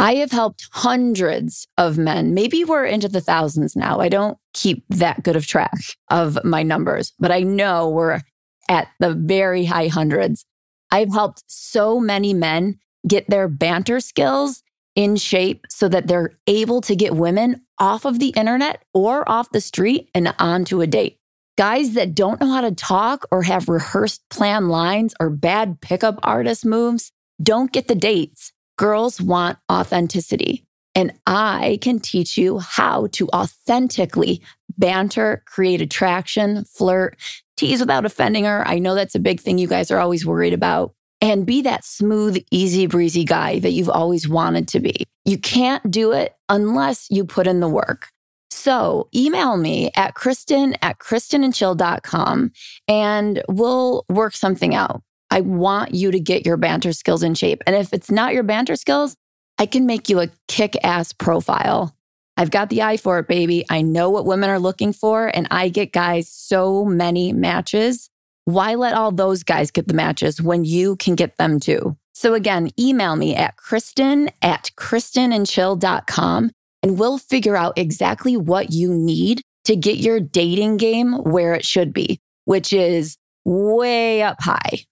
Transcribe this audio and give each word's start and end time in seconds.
I 0.00 0.14
have 0.14 0.30
helped 0.30 0.66
hundreds 0.72 1.68
of 1.76 1.98
men. 1.98 2.32
Maybe 2.32 2.64
we're 2.64 2.86
into 2.86 3.06
the 3.06 3.20
thousands 3.20 3.76
now. 3.76 4.00
I 4.00 4.08
don't 4.08 4.38
keep 4.54 4.82
that 4.88 5.22
good 5.22 5.36
of 5.36 5.46
track 5.46 5.76
of 6.08 6.42
my 6.42 6.62
numbers, 6.62 7.12
but 7.18 7.30
I 7.30 7.40
know 7.40 7.90
we're 7.90 8.22
at 8.70 8.88
the 8.98 9.12
very 9.12 9.66
high 9.66 9.88
hundreds. 9.88 10.46
I've 10.90 11.12
helped 11.12 11.44
so 11.48 12.00
many 12.00 12.32
men 12.32 12.78
get 13.06 13.28
their 13.28 13.46
banter 13.46 14.00
skills 14.00 14.62
in 14.96 15.16
shape 15.16 15.66
so 15.68 15.86
that 15.90 16.06
they're 16.06 16.30
able 16.46 16.80
to 16.80 16.96
get 16.96 17.14
women 17.14 17.60
off 17.78 18.06
of 18.06 18.20
the 18.20 18.30
internet 18.30 18.82
or 18.94 19.30
off 19.30 19.52
the 19.52 19.60
street 19.60 20.08
and 20.14 20.34
onto 20.38 20.80
a 20.80 20.86
date. 20.86 21.18
Guys 21.58 21.92
that 21.92 22.14
don't 22.14 22.40
know 22.40 22.50
how 22.50 22.62
to 22.62 22.72
talk 22.74 23.26
or 23.30 23.42
have 23.42 23.68
rehearsed 23.68 24.26
plan 24.30 24.70
lines 24.70 25.14
or 25.20 25.28
bad 25.28 25.82
pickup 25.82 26.18
artist 26.22 26.64
moves 26.64 27.12
don't 27.42 27.70
get 27.70 27.86
the 27.86 27.94
dates 27.94 28.54
Girls 28.80 29.20
want 29.20 29.58
authenticity. 29.70 30.64
And 30.94 31.12
I 31.26 31.78
can 31.82 32.00
teach 32.00 32.38
you 32.38 32.60
how 32.60 33.08
to 33.08 33.28
authentically 33.28 34.40
banter, 34.78 35.42
create 35.44 35.82
attraction, 35.82 36.64
flirt, 36.64 37.18
tease 37.58 37.80
without 37.80 38.06
offending 38.06 38.44
her. 38.44 38.66
I 38.66 38.78
know 38.78 38.94
that's 38.94 39.14
a 39.14 39.18
big 39.20 39.38
thing 39.38 39.58
you 39.58 39.66
guys 39.68 39.90
are 39.90 39.98
always 39.98 40.24
worried 40.24 40.54
about. 40.54 40.94
And 41.20 41.44
be 41.44 41.60
that 41.60 41.84
smooth, 41.84 42.42
easy 42.50 42.86
breezy 42.86 43.26
guy 43.26 43.58
that 43.58 43.72
you've 43.72 43.90
always 43.90 44.26
wanted 44.26 44.66
to 44.68 44.80
be. 44.80 45.04
You 45.26 45.36
can't 45.36 45.90
do 45.90 46.12
it 46.12 46.34
unless 46.48 47.06
you 47.10 47.26
put 47.26 47.46
in 47.46 47.60
the 47.60 47.68
work. 47.68 48.08
So 48.50 49.10
email 49.14 49.58
me 49.58 49.90
at 49.94 50.14
Kristen 50.14 50.74
at 50.80 51.00
KristenandChill.com 51.00 52.52
and 52.88 53.42
we'll 53.46 54.06
work 54.08 54.34
something 54.34 54.74
out. 54.74 55.02
I 55.30 55.42
want 55.42 55.94
you 55.94 56.10
to 56.10 56.18
get 56.18 56.44
your 56.44 56.56
banter 56.56 56.92
skills 56.92 57.22
in 57.22 57.34
shape. 57.34 57.62
And 57.66 57.76
if 57.76 57.92
it's 57.92 58.10
not 58.10 58.34
your 58.34 58.42
banter 58.42 58.76
skills, 58.76 59.16
I 59.58 59.66
can 59.66 59.86
make 59.86 60.08
you 60.08 60.20
a 60.20 60.30
kick 60.48 60.76
ass 60.82 61.12
profile. 61.12 61.94
I've 62.36 62.50
got 62.50 62.70
the 62.70 62.82
eye 62.82 62.96
for 62.96 63.18
it, 63.18 63.28
baby. 63.28 63.64
I 63.68 63.82
know 63.82 64.10
what 64.10 64.24
women 64.24 64.50
are 64.50 64.58
looking 64.58 64.92
for, 64.92 65.28
and 65.28 65.46
I 65.50 65.68
get 65.68 65.92
guys 65.92 66.28
so 66.28 66.84
many 66.84 67.32
matches. 67.32 68.08
Why 68.46 68.74
let 68.74 68.94
all 68.94 69.12
those 69.12 69.42
guys 69.42 69.70
get 69.70 69.86
the 69.86 69.94
matches 69.94 70.40
when 70.40 70.64
you 70.64 70.96
can 70.96 71.14
get 71.14 71.36
them 71.36 71.60
too? 71.60 71.96
So 72.14 72.34
again, 72.34 72.70
email 72.78 73.14
me 73.16 73.36
at 73.36 73.56
Kristen 73.56 74.30
at 74.42 74.70
KristenandChill.com 74.76 76.50
and 76.82 76.98
we'll 76.98 77.18
figure 77.18 77.56
out 77.56 77.78
exactly 77.78 78.36
what 78.36 78.72
you 78.72 78.92
need 78.92 79.42
to 79.64 79.76
get 79.76 79.98
your 79.98 80.18
dating 80.18 80.78
game 80.78 81.12
where 81.12 81.54
it 81.54 81.64
should 81.64 81.92
be, 81.92 82.18
which 82.46 82.72
is 82.72 83.16
way 83.44 84.22
up 84.22 84.38
high 84.40 84.84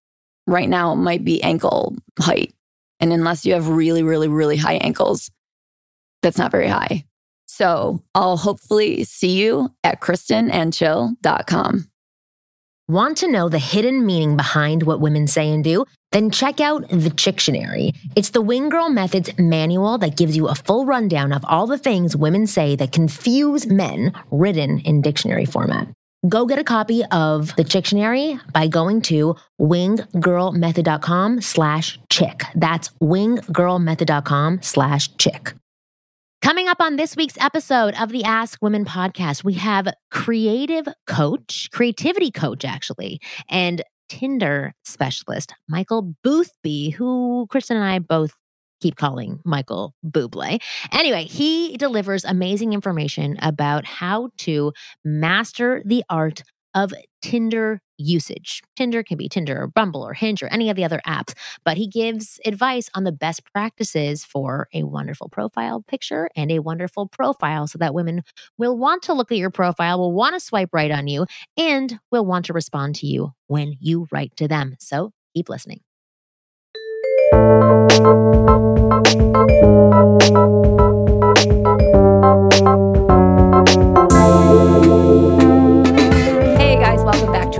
right 0.49 0.69
now 0.69 0.93
it 0.93 0.97
might 0.97 1.25
be 1.25 1.43
ankle 1.43 1.95
height. 2.19 2.53
And 3.01 3.13
unless 3.13 3.47
you 3.47 3.55
have 3.55 3.69
really, 3.69 4.03
really, 4.03 4.29
really 4.29 4.57
high 4.57 4.77
ankles, 4.77 5.31
that's 6.23 6.39
not 6.39 6.51
very 6.51 6.67
high. 6.67 7.05
So 7.47 8.03
I'll 8.15 8.37
hopefully 8.37 9.05
see 9.05 9.41
you 9.41 9.71
at 9.85 10.01
kristenandchill.com. 10.01 11.91
Want 12.89 13.19
to 13.19 13.31
know 13.31 13.51
the 13.51 13.59
hidden 13.59 14.07
meaning 14.07 14.37
behind 14.37 14.83
what 14.83 15.01
women 15.01 15.27
say 15.27 15.51
and 15.51 15.63
do? 15.63 15.85
Then 16.11 16.31
check 16.31 16.59
out 16.59 16.89
the 16.89 17.11
Chictionary. 17.11 17.95
It's 18.17 18.31
the 18.31 18.41
Wing 18.41 18.71
Girl 18.71 18.89
Methods 18.89 19.31
manual 19.39 19.99
that 19.99 20.17
gives 20.17 20.35
you 20.35 20.49
a 20.49 20.55
full 20.55 20.87
rundown 20.87 21.33
of 21.33 21.45
all 21.45 21.67
the 21.67 21.77
things 21.77 22.17
women 22.17 22.47
say 22.47 22.77
that 22.77 22.93
confuse 22.93 23.67
men 23.67 24.15
written 24.31 24.79
in 24.81 25.03
dictionary 25.03 25.45
format. 25.45 25.89
Go 26.27 26.47
get 26.47 26.59
a 26.59 26.65
copy 26.65 27.05
of 27.13 27.55
the 27.55 27.63
Chictionary 27.63 28.41
by 28.53 28.67
going 28.67 29.03
to 29.03 29.37
winggirlmethod.com 29.61 31.41
slash 31.41 31.99
chick. 32.11 32.43
That's 32.57 32.89
winggirlmethod.com 33.01 34.63
slash 34.63 35.17
chick. 35.17 35.53
Coming 36.43 36.67
up 36.67 36.81
on 36.81 36.97
this 36.97 37.15
week's 37.17 37.39
episode 37.39 37.95
of 38.01 38.11
the 38.11 38.25
Ask 38.25 38.59
Women 38.61 38.85
podcast, 38.85 39.45
we 39.45 39.55
have 39.55 39.89
creative 40.11 40.89
coach, 41.07 41.69
creativity 41.73 42.33
coach, 42.33 42.65
actually, 42.65 43.21
and 43.49 43.83
Tinder 44.09 44.73
specialist, 44.85 45.55
Michael 45.69 46.15
Boothby, 46.25 46.91
who 46.91 47.47
Kristen 47.51 47.77
and 47.77 47.87
I 47.87 47.99
both 48.01 48.33
keep 48.81 48.97
calling 48.97 49.41
Michael 49.45 49.95
Bublé. 50.07 50.61
Anyway, 50.93 51.25
he 51.25 51.77
delivers 51.77 52.25
amazing 52.25 52.73
information 52.73 53.37
about 53.41 53.85
how 53.85 54.31
to 54.39 54.73
master 55.05 55.83
the 55.85 56.05
art 56.09 56.43
of 56.75 56.93
Tinder 57.23 57.81
usage. 57.97 58.63
Tinder 58.77 59.03
can 59.03 59.17
be 59.17 59.29
Tinder 59.29 59.63
or 59.63 59.67
Bumble 59.67 60.03
or 60.03 60.15
Hinge 60.15 60.43
or 60.43 60.49
any 60.49 60.71
of 60.71 60.77
the 60.77 60.85
other 60.85 61.01
apps, 61.07 61.35
but 61.65 61.77
he 61.77 61.89
gives 61.89 62.39
advice 62.45 62.89
on 62.95 63.05
the 63.05 63.13
best 63.13 63.43
practices 63.53 64.25
for 64.25 64.69
a 64.73 64.85
wonderful 64.85 65.29
profile 65.29 65.83
picture 65.89 66.31
and 66.37 66.53
a 66.53 66.61
wonderful 66.61 67.09
profile 67.09 67.67
so 67.67 67.79
that 67.79 67.95
women 67.95 68.23
will 68.57 68.79
want 68.79 69.03
to 69.03 69.13
look 69.13 69.33
at 69.33 69.39
your 69.39 69.51
profile, 69.51 69.99
will 69.99 70.13
want 70.13 70.35
to 70.35 70.41
swipe 70.41 70.71
right 70.73 70.93
on 70.93 71.09
you, 71.09 71.27
and 71.57 71.99
will 72.13 72.25
want 72.25 72.45
to 72.45 72.53
respond 72.53 72.95
to 72.95 73.07
you 73.07 73.33
when 73.49 73.75
you 73.81 74.07
write 74.13 74.37
to 74.37 74.47
them. 74.47 74.77
So 74.79 75.13
keep 75.35 75.49
listening. 75.49 75.81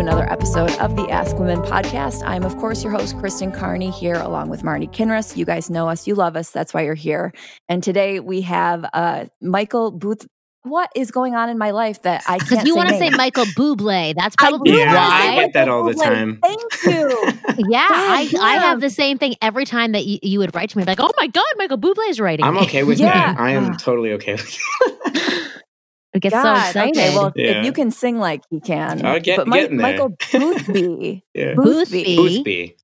Another 0.09 0.31
episode 0.33 0.71
of 0.79 0.97
the 0.97 1.07
Ask 1.11 1.39
Women 1.39 1.61
podcast. 1.61 2.23
I'm, 2.25 2.45
of 2.45 2.57
course, 2.57 2.83
your 2.83 2.93
host, 2.93 3.19
Kristen 3.19 3.53
Carney, 3.53 3.91
here 3.91 4.15
along 4.15 4.49
with 4.49 4.63
Marni 4.63 4.91
Kinrys. 4.91 5.37
You 5.37 5.45
guys 5.45 5.69
know 5.69 5.89
us, 5.89 6.07
you 6.07 6.15
love 6.15 6.35
us. 6.35 6.51
That's 6.51 6.73
why 6.73 6.83
you're 6.83 6.95
here. 6.95 7.33
And 7.69 7.83
today 7.83 8.21
we 8.21 8.41
have 8.43 8.89
uh, 8.95 9.27
Michael 9.43 9.91
Booth 9.91 10.27
what 10.63 10.91
is 10.95 11.11
going 11.11 11.35
on 11.35 11.49
in 11.49 11.59
my 11.59 11.71
life 11.71 12.03
that 12.03 12.23
I 12.27 12.39
can't. 12.39 12.49
Because 12.49 12.67
you 12.67 12.75
want 12.75 12.89
to 12.91 12.99
say 12.99 13.11
Michael 13.11 13.45
Bublé. 13.45 14.15
That's 14.15 14.37
probably 14.37 14.79
yeah, 14.79 14.95
why. 14.95 15.29
I 15.29 15.35
get 15.37 15.53
that 15.55 15.69
all 15.69 15.85
the 15.85 15.95
time. 15.95 16.39
Thank 16.43 16.61
you. 16.85 17.33
yeah, 17.69 17.87
I, 17.91 18.33
I 18.41 18.55
have 18.59 18.81
the 18.81 18.91
same 18.91 19.19
thing 19.19 19.37
every 19.41 19.65
time 19.65 19.93
that 19.93 20.05
you, 20.07 20.19
you 20.23 20.39
would 20.39 20.55
write 20.55 20.71
to 20.71 20.79
me, 20.79 20.85
like, 20.85 21.01
"Oh 21.01 21.11
my 21.17 21.27
God, 21.27 21.45
Michael 21.57 21.79
Bublé 21.79 22.09
is 22.09 22.21
writing." 22.21 22.45
I'm 22.45 22.59
okay 22.59 22.85
with 22.85 22.99
yeah. 22.99 23.33
that. 23.33 23.41
I 23.41 23.51
am 23.51 23.77
totally 23.77 24.13
okay 24.13 24.33
with 24.33 24.59
It 26.15 26.21
gets 26.21 26.35
God, 26.35 26.43
so 26.43 26.69
excited. 26.69 26.97
Okay, 26.97 27.15
well, 27.15 27.33
yeah. 27.37 27.61
if 27.61 27.67
you 27.67 27.73
can 27.73 27.91
sing 27.91 28.19
like 28.19 28.43
he 28.49 28.61
can, 28.61 29.05
uh, 29.05 29.19
get, 29.19 29.37
but 29.37 29.47
my, 29.47 29.69
Michael 29.69 30.17
Boothby, 30.33 31.23
yeah. 31.35 31.55
Boothby, 31.55 32.17
Boothby, 32.17 32.77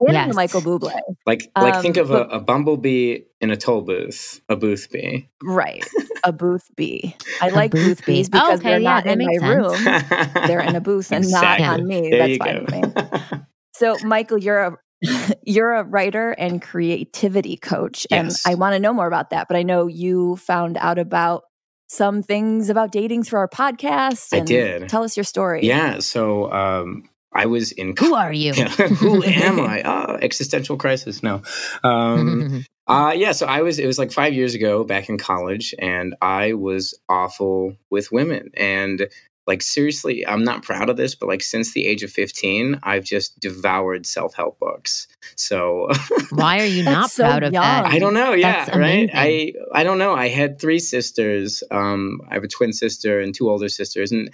yeah. 0.00 0.26
Yes. 0.26 0.34
Michael 0.34 0.60
Bublé. 0.60 0.98
Like, 1.26 1.50
like 1.56 1.74
um, 1.74 1.82
think 1.82 1.96
of 1.96 2.08
but, 2.08 2.30
a, 2.30 2.36
a, 2.36 2.40
bumblebee 2.40 3.20
in 3.40 3.50
a 3.50 3.56
toll 3.56 3.82
booth, 3.82 4.40
a 4.48 4.56
booth 4.56 4.90
bee. 4.90 5.28
Right, 5.42 5.86
a 6.24 6.32
booth 6.32 6.68
bee. 6.76 7.16
I 7.40 7.48
like 7.48 7.70
booth 7.70 8.04
bees 8.04 8.28
because 8.28 8.48
oh, 8.48 8.54
okay, 8.54 8.70
they're 8.70 8.80
yeah, 8.80 9.00
not 9.00 9.06
in 9.06 9.18
my 9.18 9.36
sense. 9.38 9.44
room. 9.44 10.46
they're 10.46 10.60
in 10.60 10.76
a 10.76 10.80
booth 10.80 11.12
and 11.12 11.24
exactly. 11.24 11.64
not 11.64 11.80
on 11.80 11.86
me. 11.86 12.10
There 12.10 12.28
That's 12.28 12.38
fine 12.38 12.64
with 12.64 12.72
me. 12.72 13.40
So, 13.76 13.96
Michael, 14.04 14.38
you're 14.38 14.60
a 14.60 14.76
you're 15.42 15.74
a 15.74 15.84
writer 15.84 16.30
and 16.30 16.62
creativity 16.62 17.56
coach, 17.56 18.06
and 18.10 18.28
yes. 18.28 18.46
I 18.46 18.54
want 18.54 18.74
to 18.74 18.80
know 18.80 18.92
more 18.92 19.06
about 19.06 19.30
that. 19.30 19.48
But 19.48 19.56
I 19.56 19.62
know 19.62 19.86
you 19.86 20.36
found 20.36 20.76
out 20.76 20.98
about 20.98 21.42
some 21.88 22.22
things 22.22 22.70
about 22.70 22.92
dating 22.92 23.24
through 23.24 23.40
our 23.40 23.48
podcast. 23.48 24.32
I 24.32 24.40
did. 24.40 24.88
Tell 24.88 25.02
us 25.02 25.16
your 25.16 25.24
story. 25.24 25.66
Yeah. 25.66 25.98
So 25.98 26.50
um, 26.52 27.08
I 27.34 27.46
was 27.46 27.72
in. 27.72 27.94
Who 27.98 28.14
are 28.14 28.32
you? 28.32 28.52
who 28.54 29.22
am 29.22 29.60
I? 29.60 29.82
Oh, 29.84 30.18
existential 30.20 30.76
crisis. 30.76 31.22
No. 31.22 31.42
Um, 31.82 32.64
uh, 32.86 33.12
yeah. 33.14 33.32
So 33.32 33.46
I 33.46 33.62
was. 33.62 33.78
It 33.78 33.86
was 33.86 33.98
like 33.98 34.12
five 34.12 34.34
years 34.34 34.54
ago, 34.54 34.84
back 34.84 35.08
in 35.08 35.18
college, 35.18 35.74
and 35.78 36.14
I 36.22 36.52
was 36.52 36.98
awful 37.08 37.76
with 37.90 38.12
women. 38.12 38.50
And 38.56 39.08
like 39.46 39.62
seriously, 39.62 40.26
I'm 40.26 40.44
not 40.44 40.62
proud 40.62 40.88
of 40.88 40.96
this, 40.96 41.14
but 41.14 41.28
like 41.28 41.42
since 41.42 41.72
the 41.72 41.86
age 41.86 42.02
of 42.02 42.10
15, 42.10 42.80
I've 42.82 43.04
just 43.04 43.38
devoured 43.40 44.06
self-help 44.06 44.58
books. 44.58 45.06
So 45.36 45.90
why 46.30 46.60
are 46.60 46.66
you 46.66 46.82
not 46.84 47.12
proud 47.12 47.42
of 47.42 47.52
that? 47.52 47.84
I 47.84 47.98
don't 47.98 48.14
know. 48.14 48.32
Yeah, 48.32 48.76
right. 48.76 49.10
I 49.12 49.52
I 49.72 49.84
don't 49.84 49.98
know. 49.98 50.14
I 50.14 50.28
had 50.28 50.60
three 50.60 50.78
sisters. 50.78 51.62
Um, 51.70 52.20
I 52.30 52.34
have 52.34 52.44
a 52.44 52.48
twin 52.48 52.72
sister 52.72 53.20
and 53.20 53.34
two 53.34 53.50
older 53.50 53.68
sisters, 53.68 54.12
and 54.12 54.30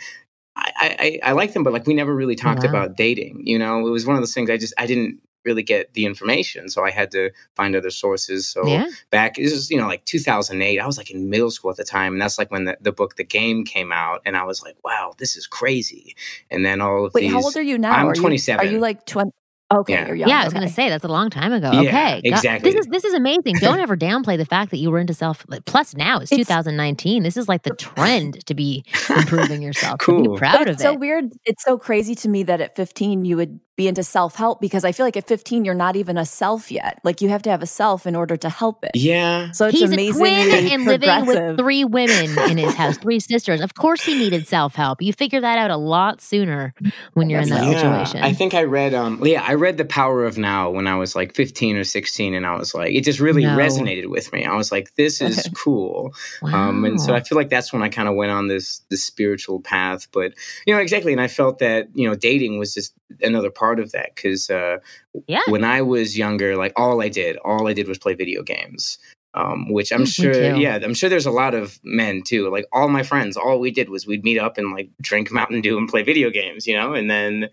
I, 0.81 1.21
I, 1.23 1.31
I 1.31 1.32
like 1.32 1.53
them, 1.53 1.62
but 1.62 1.73
like 1.73 1.87
we 1.87 1.94
never 1.94 2.15
really 2.15 2.35
talked 2.37 2.62
wow. 2.65 2.71
about 2.71 2.97
dating. 2.97 3.43
You 3.44 3.59
know, 3.59 3.87
it 3.87 3.91
was 3.91 4.06
one 4.06 4.17
of 4.17 4.23
those 4.23 4.35
things 4.35 4.50
I 4.50 4.56
just 4.56 4.75
I 4.79 4.87
didn't 4.87 5.21
really 5.44 5.62
get 5.62 5.94
the 5.94 6.05
information. 6.05 6.69
So 6.69 6.85
I 6.85 6.91
had 6.91 7.11
to 7.12 7.31
find 7.56 7.75
other 7.75 7.91
sources. 7.91 8.49
So 8.49 8.67
Yeah. 8.67 8.88
back, 9.11 9.37
this 9.37 9.53
is, 9.53 9.71
you 9.71 9.79
know, 9.79 9.87
like 9.87 10.05
2008, 10.05 10.79
I 10.79 10.87
was 10.87 10.99
like 10.99 11.11
in 11.11 11.31
middle 11.31 11.50
school 11.50 11.71
at 11.71 11.79
the 11.79 11.85
time. 11.85 12.12
And 12.12 12.21
that's 12.21 12.38
like 12.38 12.50
when 12.50 12.65
the, 12.65 12.77
the 12.81 12.93
book, 12.93 13.17
The 13.17 13.25
Game 13.25 13.65
came 13.65 13.91
out. 13.91 14.21
And 14.27 14.37
I 14.37 14.44
was 14.44 14.62
like, 14.62 14.77
wow, 14.85 15.15
this 15.19 15.37
is 15.37 15.47
crazy. 15.47 16.15
And 16.50 16.65
then 16.67 16.83
all 16.83 17.06
of 17.06 17.15
Wait, 17.15 17.23
these. 17.23 17.33
how 17.33 17.41
old 17.41 17.56
are 17.56 17.62
you 17.62 17.79
now? 17.79 17.93
I'm 17.93 18.09
Are 18.09 18.15
you- 18.15 18.21
27. 18.21 18.67
Are 18.67 18.71
you 18.71 18.81
like 18.81 19.06
20? 19.06 19.31
Okay, 19.72 19.93
Yeah. 19.93 20.06
you're 20.08 20.17
young. 20.17 20.28
Yeah, 20.28 20.40
I 20.40 20.44
was 20.44 20.52
okay. 20.52 20.58
going 20.58 20.69
to 20.69 20.75
say 20.75 20.88
that's 20.88 21.05
a 21.05 21.08
long 21.08 21.31
time 21.31 21.52
ago. 21.52 21.70
Yeah, 21.72 21.81
okay, 21.81 21.90
God, 22.31 22.38
exactly. 22.38 22.70
This 22.72 22.81
is 22.81 22.87
this 22.90 23.05
is 23.05 23.14
amazing. 23.14 23.55
Don't 23.61 23.78
ever 23.78 23.96
downplay 23.96 24.37
the 24.37 24.44
fact 24.44 24.70
that 24.72 24.78
you 24.78 24.90
were 24.90 24.99
into 24.99 25.14
self. 25.14 25.46
Plus, 25.67 25.94
now 25.94 26.19
it's, 26.19 26.32
It's- 26.32 26.46
2019. 26.49 27.22
This 27.22 27.37
is 27.37 27.49
like 27.49 27.62
the 27.62 27.75
trend 27.76 28.44
to 28.46 28.55
be 28.55 28.84
improving 29.11 29.62
yourself. 29.62 30.02
So 30.02 30.06
Cool. 30.06 30.34
be 30.34 30.38
proud 30.38 30.62
it's 30.62 30.70
of 30.72 30.81
so 30.81 30.90
it. 30.90 30.94
So 30.94 30.99
weird. 30.99 31.25
It's 31.44 31.62
so 31.64 31.78
crazy 31.78 32.14
to 32.17 32.28
me 32.28 32.43
that 32.44 32.61
at 32.61 32.75
15 32.75 33.25
you 33.25 33.37
would 33.37 33.61
be 33.81 33.88
into 33.88 34.03
self 34.03 34.35
help 34.37 34.61
because 34.61 34.85
I 34.85 34.93
feel 34.93 35.06
like 35.06 35.17
at 35.17 35.27
15 35.27 35.65
you're 35.65 35.75
not 35.75 35.97
even 35.97 36.19
a 36.19 36.27
self 36.27 36.71
yet. 36.71 37.00
Like 37.03 37.21
you 37.23 37.29
have 37.31 37.43
to 37.43 37.50
have 37.50 37.62
a 37.62 37.67
self 37.67 38.06
in 38.06 38.15
order 38.15 38.37
to 38.37 38.49
help 38.50 38.85
it. 38.85 38.91
yeah. 38.94 39.50
So 39.53 39.67
it's 39.69 39.79
He's 39.79 39.91
a 39.91 39.94
amazingly 39.94 40.31
twin 40.31 40.73
and 40.73 40.85
living 40.85 41.27
with 41.27 41.56
three 41.59 41.85
women 41.85 42.38
in 42.41 42.59
his 42.59 42.75
house, 42.75 42.99
three 43.03 43.21
sisters. 43.21 43.61
Of 43.61 43.75
course, 43.75 44.03
he 44.05 44.15
needed 44.15 44.47
self 44.47 44.75
help. 44.75 45.00
You 45.00 45.12
figure 45.12 45.41
that 45.41 45.59
out 45.59 45.71
a 45.71 45.77
lot 45.77 46.21
sooner 46.21 46.75
when 47.15 47.31
you're 47.31 47.41
in 47.41 47.49
that 47.49 47.62
Yeah. 47.65 47.79
situation. 47.81 48.23
I 48.23 48.32
think 48.32 48.53
I 48.55 48.65
read 48.65 48.93
um 48.94 49.21
yeah, 49.25 49.43
I 49.47 49.55
read 49.55 49.79
The 49.79 49.85
Power 49.87 50.25
of 50.25 50.37
Now 50.37 50.71
when 50.71 50.87
I 50.87 50.97
was 50.97 51.17
like 51.17 51.35
15 51.35 51.76
or 51.76 51.85
16 51.85 52.35
and 52.35 52.44
I 52.47 52.55
was 52.56 52.75
like 52.75 52.93
it 52.94 53.03
just 53.05 53.19
really 53.21 53.44
No. 53.44 53.56
resonated 53.56 54.06
with 54.11 54.31
me. 54.33 54.44
I 54.44 54.56
was 54.56 54.71
like 54.71 54.94
this 54.97 55.21
is 55.21 55.49
cool. 55.55 56.12
Um 56.43 56.85
and 56.85 57.00
so 57.00 57.15
I 57.15 57.21
feel 57.21 57.37
like 57.37 57.49
that's 57.49 57.73
when 57.73 57.83
I 57.83 57.88
kind 57.88 58.09
of 58.09 58.15
went 58.15 58.31
on 58.33 58.49
this 58.49 58.83
this 58.91 59.03
spiritual 59.05 59.61
path, 59.61 60.06
but 60.12 60.33
you 60.67 60.75
know 60.75 60.81
exactly 60.81 61.12
and 61.12 61.21
I 61.21 61.29
felt 61.29 61.59
that, 61.61 61.88
you 61.94 62.06
know, 62.09 62.15
dating 62.15 62.59
was 62.59 62.75
just 62.75 62.93
another 63.23 63.50
part 63.50 63.69
of 63.78 63.93
that 63.93 64.17
cuz 64.17 64.50
uh 64.50 64.78
yeah. 65.26 65.43
when 65.49 65.64
I 65.64 65.82
was 65.82 66.17
younger, 66.17 66.56
like 66.56 66.72
all 66.76 67.02
I 67.02 67.08
did, 67.08 67.37
all 67.38 67.69
I 67.69 67.72
did 67.72 67.88
was 67.88 67.99
play 67.99 68.14
video 68.14 68.43
games. 68.43 68.99
Um, 69.32 69.70
which 69.70 69.93
I'm 69.93 70.06
sure, 70.06 70.56
yeah, 70.56 70.81
I'm 70.82 70.93
sure 70.93 71.08
there's 71.08 71.25
a 71.25 71.31
lot 71.31 71.55
of 71.55 71.78
men 71.84 72.22
too. 72.22 72.50
Like 72.50 72.67
all 72.72 72.88
my 72.88 73.05
friends, 73.05 73.37
all 73.37 73.61
we 73.61 73.70
did 73.70 73.88
was 73.88 74.05
we'd 74.05 74.25
meet 74.25 74.38
up 74.38 74.58
and 74.58 74.72
like 74.72 74.90
drink 75.00 75.31
Mountain 75.31 75.61
Dew 75.61 75.78
and 75.78 75.88
play 75.88 76.02
video 76.02 76.31
games, 76.31 76.67
you 76.67 76.75
know. 76.75 76.94
And 76.94 77.08
then 77.08 77.49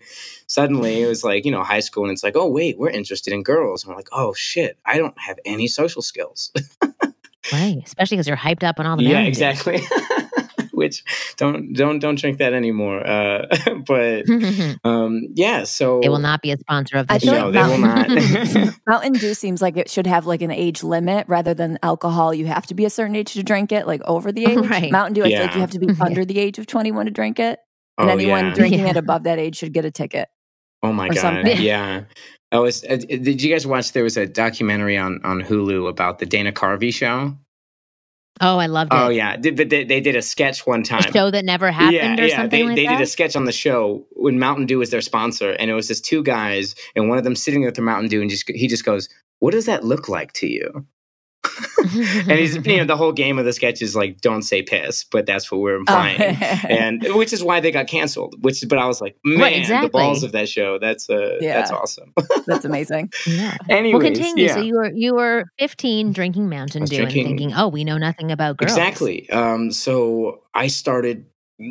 suddenly 0.48 1.02
it 1.02 1.06
was 1.14 1.22
like, 1.22 1.44
you 1.44 1.52
know, 1.52 1.62
high 1.62 1.78
school, 1.78 2.02
and 2.02 2.12
it's 2.12 2.24
like, 2.24 2.34
oh 2.34 2.48
wait, 2.50 2.80
we're 2.80 2.90
interested 2.90 3.32
in 3.32 3.44
girls. 3.44 3.84
And 3.84 3.90
we're 3.90 3.96
like, 3.96 4.08
oh 4.10 4.34
shit, 4.34 4.76
I 4.84 4.98
don't 4.98 5.16
have 5.20 5.38
any 5.44 5.68
social 5.68 6.02
skills. 6.02 6.50
Right. 7.52 7.78
Especially 7.84 8.16
because 8.16 8.28
you're 8.28 8.36
hyped 8.36 8.62
up 8.62 8.78
on 8.78 8.86
all 8.86 8.96
the 8.96 9.04
yeah, 9.04 9.22
exactly. 9.22 9.80
which 10.78 11.04
don't 11.36 11.74
don't 11.74 11.98
don't 11.98 12.18
drink 12.18 12.38
that 12.38 12.54
anymore. 12.54 13.06
Uh, 13.06 13.46
but 13.86 14.24
um, 14.84 15.28
yeah, 15.34 15.64
so 15.64 16.00
it 16.00 16.08
will 16.08 16.18
not 16.18 16.40
be 16.40 16.52
a 16.52 16.56
sponsor 16.56 16.96
of 16.96 17.06
I 17.10 17.18
the 17.18 17.26
show. 17.26 17.50
no, 17.50 17.50
like 17.50 17.52
they 17.52 18.54
will 18.54 18.64
not. 18.64 18.74
Mountain 18.86 19.12
Dew 19.14 19.34
seems 19.34 19.60
like 19.60 19.76
it 19.76 19.90
should 19.90 20.06
have 20.06 20.24
like 20.26 20.40
an 20.40 20.50
age 20.50 20.82
limit 20.82 21.26
rather 21.28 21.52
than 21.52 21.78
alcohol. 21.82 22.32
You 22.32 22.46
have 22.46 22.66
to 22.68 22.74
be 22.74 22.84
a 22.86 22.90
certain 22.90 23.14
age 23.16 23.34
to 23.34 23.42
drink 23.42 23.72
it, 23.72 23.86
like 23.86 24.00
over 24.06 24.32
the 24.32 24.46
age. 24.46 24.58
Right. 24.58 24.90
Mountain 24.90 25.14
Dew, 25.14 25.24
I 25.24 25.28
feel 25.30 25.40
like 25.42 25.54
you 25.54 25.60
have 25.60 25.70
to 25.72 25.78
be 25.78 25.88
under 26.00 26.24
the 26.24 26.38
age 26.38 26.58
of 26.58 26.66
21 26.66 27.06
to 27.06 27.10
drink 27.10 27.38
it. 27.38 27.58
And 27.98 28.08
Oh, 28.08 28.12
anyone 28.12 28.46
yeah. 28.46 28.54
drinking 28.54 28.80
Yeah. 28.80 28.90
it 28.90 28.96
above 28.96 29.24
that 29.24 29.38
age 29.38 29.56
should 29.56 29.72
get 29.72 29.84
a 29.84 29.90
ticket. 29.90 30.28
Oh 30.82 30.92
my 30.92 31.08
god! 31.08 31.18
something. 31.18 31.60
Yeah, 31.60 32.04
I 32.52 32.58
was. 32.60 32.84
Uh, 32.84 32.96
did 32.96 33.42
you 33.42 33.52
guys 33.52 33.66
watch? 33.66 33.90
There 33.90 34.04
was 34.04 34.16
a 34.16 34.26
documentary 34.26 34.96
on 34.96 35.20
on 35.24 35.40
Hulu 35.42 35.88
about 35.88 36.20
the 36.20 36.26
Dana 36.26 36.52
Carvey 36.52 36.94
show. 36.94 37.36
Oh, 38.40 38.58
I 38.58 38.66
loved 38.66 38.92
oh, 38.92 38.96
it. 38.96 39.06
Oh 39.06 39.08
yeah, 39.08 39.36
did, 39.36 39.56
but 39.56 39.68
they, 39.68 39.84
they 39.84 40.00
did 40.00 40.16
a 40.16 40.22
sketch 40.22 40.66
one 40.66 40.82
time. 40.82 41.00
A 41.00 41.12
show 41.12 41.30
that 41.30 41.44
never 41.44 41.70
happened 41.70 41.94
yeah, 41.94 42.20
or 42.20 42.26
yeah. 42.26 42.46
They, 42.46 42.64
like 42.64 42.76
they 42.76 42.86
that. 42.86 42.98
did 42.98 43.02
a 43.02 43.06
sketch 43.06 43.36
on 43.36 43.44
the 43.44 43.52
show 43.52 44.06
when 44.12 44.38
Mountain 44.38 44.66
Dew 44.66 44.78
was 44.78 44.90
their 44.90 45.00
sponsor, 45.00 45.52
and 45.52 45.70
it 45.70 45.74
was 45.74 45.88
just 45.88 46.04
two 46.04 46.22
guys, 46.22 46.74
and 46.94 47.08
one 47.08 47.18
of 47.18 47.24
them 47.24 47.36
sitting 47.36 47.64
with 47.64 47.74
their 47.74 47.84
Mountain 47.84 48.08
Dew, 48.08 48.20
and 48.20 48.30
just 48.30 48.48
he 48.48 48.68
just 48.68 48.84
goes, 48.84 49.08
"What 49.38 49.52
does 49.52 49.66
that 49.66 49.84
look 49.84 50.08
like 50.08 50.32
to 50.34 50.46
you?" 50.46 50.86
And 51.44 52.32
he's 52.38 52.56
you 52.66 52.76
know 52.78 52.84
the 52.84 52.96
whole 52.96 53.12
game 53.12 53.38
of 53.38 53.44
the 53.44 53.52
sketch 53.52 53.80
is 53.80 53.94
like, 53.96 54.20
"Don't 54.20 54.42
say 54.42 54.62
piss," 54.62 55.04
but 55.04 55.26
that's 55.26 55.50
what 55.50 55.60
we're 55.60 55.76
Oh. 55.76 55.80
implying. 55.80 56.20
and 56.20 57.02
which 57.14 57.32
is 57.32 57.42
why 57.42 57.60
they 57.60 57.70
got 57.70 57.86
canceled. 57.86 58.34
Which, 58.42 58.62
but 58.68 58.78
I 58.78 58.86
was 58.86 59.00
like, 59.00 59.16
man, 59.24 59.52
exactly. 59.52 59.88
the 59.88 59.92
balls 59.92 60.22
of 60.22 60.32
that 60.32 60.48
show. 60.48 60.78
That's 60.78 61.08
uh, 61.08 61.36
Yeah. 61.40 61.54
that's 61.54 61.70
awesome. 61.70 62.12
That's 62.46 62.64
amazing. 62.64 63.12
yeah. 63.26 63.56
Anyways, 63.68 63.94
Well, 64.02 64.12
continue. 64.12 64.46
yeah. 64.46 64.54
So 64.54 64.60
you 64.60 64.74
were 64.74 64.90
you 64.92 65.14
were 65.14 65.44
15 65.58 66.12
drinking 66.12 66.48
Mountain 66.48 66.84
Dew 66.84 67.02
and 67.02 67.12
thinking, 67.12 67.52
oh, 67.54 67.68
we 67.68 67.84
know 67.84 67.98
nothing 67.98 68.30
about 68.32 68.56
girls. 68.56 68.72
Exactly. 68.72 69.28
Um, 69.30 69.70
so 69.72 70.40
I 70.54 70.66
started 70.66 71.24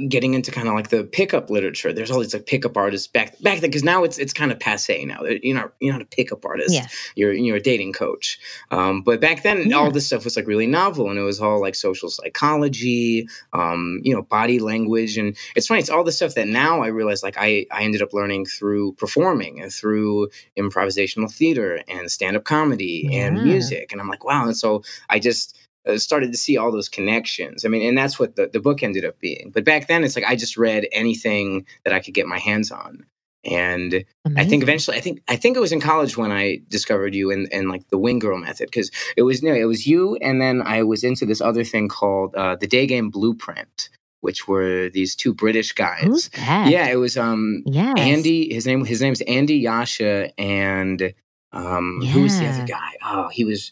getting 0.09 0.33
into 0.33 0.51
kind 0.51 0.67
of 0.67 0.73
like 0.73 0.89
the 0.89 1.03
pickup 1.05 1.49
literature. 1.49 1.93
There's 1.93 2.11
all 2.11 2.19
these 2.19 2.33
like 2.33 2.45
pickup 2.45 2.75
artists 2.75 3.07
back 3.07 3.41
back 3.41 3.61
then 3.61 3.69
because 3.69 3.83
now 3.85 4.03
it's 4.03 4.17
it's 4.17 4.33
kind 4.33 4.51
of 4.51 4.59
passe 4.59 5.05
now. 5.05 5.23
You're 5.23 5.55
not 5.55 5.73
you're 5.79 5.93
not 5.93 6.01
a 6.01 6.05
pickup 6.05 6.43
artist. 6.45 6.73
Yeah. 6.73 6.87
You're 7.15 7.33
you're 7.33 7.55
a 7.55 7.61
dating 7.61 7.93
coach. 7.93 8.37
Um, 8.71 9.01
but 9.01 9.21
back 9.21 9.43
then 9.43 9.69
Yeah. 9.69 9.77
all 9.77 9.89
this 9.91 10.05
stuff 10.05 10.25
was 10.25 10.35
like 10.35 10.45
really 10.45 10.67
novel 10.67 11.09
and 11.09 11.17
it 11.17 11.23
was 11.23 11.39
all 11.39 11.61
like 11.61 11.73
social 11.75 12.09
psychology, 12.09 13.27
um, 13.53 14.01
you 14.03 14.13
know, 14.13 14.23
body 14.23 14.59
language 14.59 15.17
and 15.17 15.37
it's 15.55 15.67
funny. 15.67 15.79
It's 15.79 15.89
all 15.89 16.03
the 16.03 16.11
stuff 16.11 16.33
that 16.35 16.47
now 16.47 16.81
I 16.81 16.87
realize 16.87 17.23
like 17.23 17.37
I 17.37 17.65
I 17.71 17.83
ended 17.83 18.01
up 18.01 18.13
learning 18.13 18.45
through 18.45 18.93
performing 18.93 19.61
and 19.61 19.71
through 19.71 20.29
improvisational 20.57 21.31
theater 21.31 21.81
and 21.87 22.11
stand 22.11 22.35
up 22.35 22.43
comedy 22.43 23.09
and 23.13 23.41
music. 23.43 23.91
And 23.91 24.01
I'm 24.01 24.09
like 24.09 24.25
wow. 24.25 24.45
And 24.45 24.57
so 24.57 24.83
I 25.09 25.19
just 25.19 25.57
uh, 25.87 25.97
started 25.97 26.31
to 26.31 26.37
see 26.37 26.57
all 26.57 26.71
those 26.71 26.89
connections. 26.89 27.65
I 27.65 27.69
mean, 27.69 27.87
and 27.87 27.97
that's 27.97 28.19
what 28.19 28.35
the, 28.35 28.47
the 28.47 28.59
book 28.59 28.83
ended 28.83 29.05
up 29.05 29.19
being. 29.19 29.51
But 29.53 29.63
back 29.63 29.87
then, 29.87 30.03
it's 30.03 30.15
like 30.15 30.25
I 30.25 30.35
just 30.35 30.57
read 30.57 30.87
anything 30.91 31.65
that 31.83 31.93
I 31.93 31.99
could 31.99 32.13
get 32.13 32.27
my 32.27 32.39
hands 32.39 32.71
on. 32.71 33.05
And 33.45 34.03
I 34.35 34.43
think 34.45 34.61
eventually, 34.63 34.97
I 34.97 34.99
think 34.99 35.21
I 35.29 35.37
think 35.37 35.55
it 35.55 35.61
was 35.61 35.71
in 35.71 35.79
college 35.79 36.17
when 36.17 36.31
I 36.33 36.59
discovered 36.67 37.15
you 37.15 37.31
and, 37.31 37.47
and 37.53 37.69
like 37.69 37.87
the 37.89 37.97
Wing 37.97 38.19
Girl 38.19 38.37
method 38.37 38.67
because 38.67 38.91
it 39.15 39.21
was 39.21 39.41
no, 39.41 39.53
it 39.53 39.65
was 39.65 39.87
you, 39.87 40.17
and 40.17 40.41
then 40.41 40.61
I 40.61 40.83
was 40.83 41.03
into 41.03 41.25
this 41.25 41.39
other 41.39 41.63
thing 41.63 41.87
called 41.87 42.35
uh, 42.35 42.57
the 42.57 42.67
Day 42.67 42.85
Game 42.87 43.09
Blueprint, 43.09 43.89
which 44.19 44.49
were 44.49 44.89
these 44.89 45.15
two 45.15 45.33
British 45.33 45.71
guys. 45.71 46.01
Who's 46.03 46.29
that? 46.29 46.69
Yeah, 46.69 46.87
it 46.89 46.97
was 46.97 47.15
um 47.15 47.63
Yes. 47.65 47.95
Andy. 47.97 48.53
His 48.53 48.67
name 48.67 48.83
his 48.83 49.01
name's 49.01 49.21
Andy 49.21 49.63
Yosha, 49.63 50.31
and 50.37 51.13
um 51.53 52.01
who 52.11 52.23
was 52.23 52.37
the 52.37 52.47
other 52.47 52.65
guy? 52.65 52.91
Oh, 53.05 53.29
he 53.29 53.45
was 53.45 53.71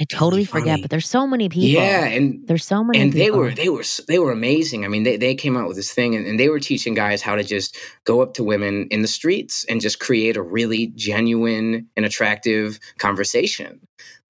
I 0.00 0.04
totally 0.04 0.44
forget, 0.44 0.80
but 0.80 0.90
there's 0.90 1.08
so 1.08 1.26
many 1.26 1.48
people. 1.48 1.68
yeah, 1.82 2.06
and 2.06 2.46
There's 2.48 2.64
so 2.64 2.82
many 2.82 2.98
and 3.00 3.12
they 3.12 3.26
people. 3.26 3.38
were 3.40 3.50
they 3.52 3.68
were 3.68 3.84
they 4.08 4.18
were 4.18 4.32
amazing. 4.32 4.84
I 4.84 4.88
mean, 4.88 5.02
they 5.02 5.16
they 5.16 5.34
came 5.34 5.56
out 5.56 5.68
with 5.68 5.76
this 5.76 5.92
thing, 5.92 6.14
and, 6.14 6.26
and 6.26 6.40
they 6.40 6.48
were 6.48 6.60
teaching 6.60 6.94
guys 6.94 7.20
how 7.20 7.36
to 7.36 7.44
just 7.44 7.76
go 8.04 8.22
up 8.22 8.32
to 8.34 8.42
women 8.44 8.88
in 8.90 9.02
the 9.02 9.08
streets 9.08 9.64
and 9.68 9.80
just 9.80 10.00
create 10.00 10.36
a 10.36 10.42
really 10.42 10.88
genuine 10.94 11.88
and 11.96 12.06
attractive 12.06 12.78
conversation. 12.98 13.80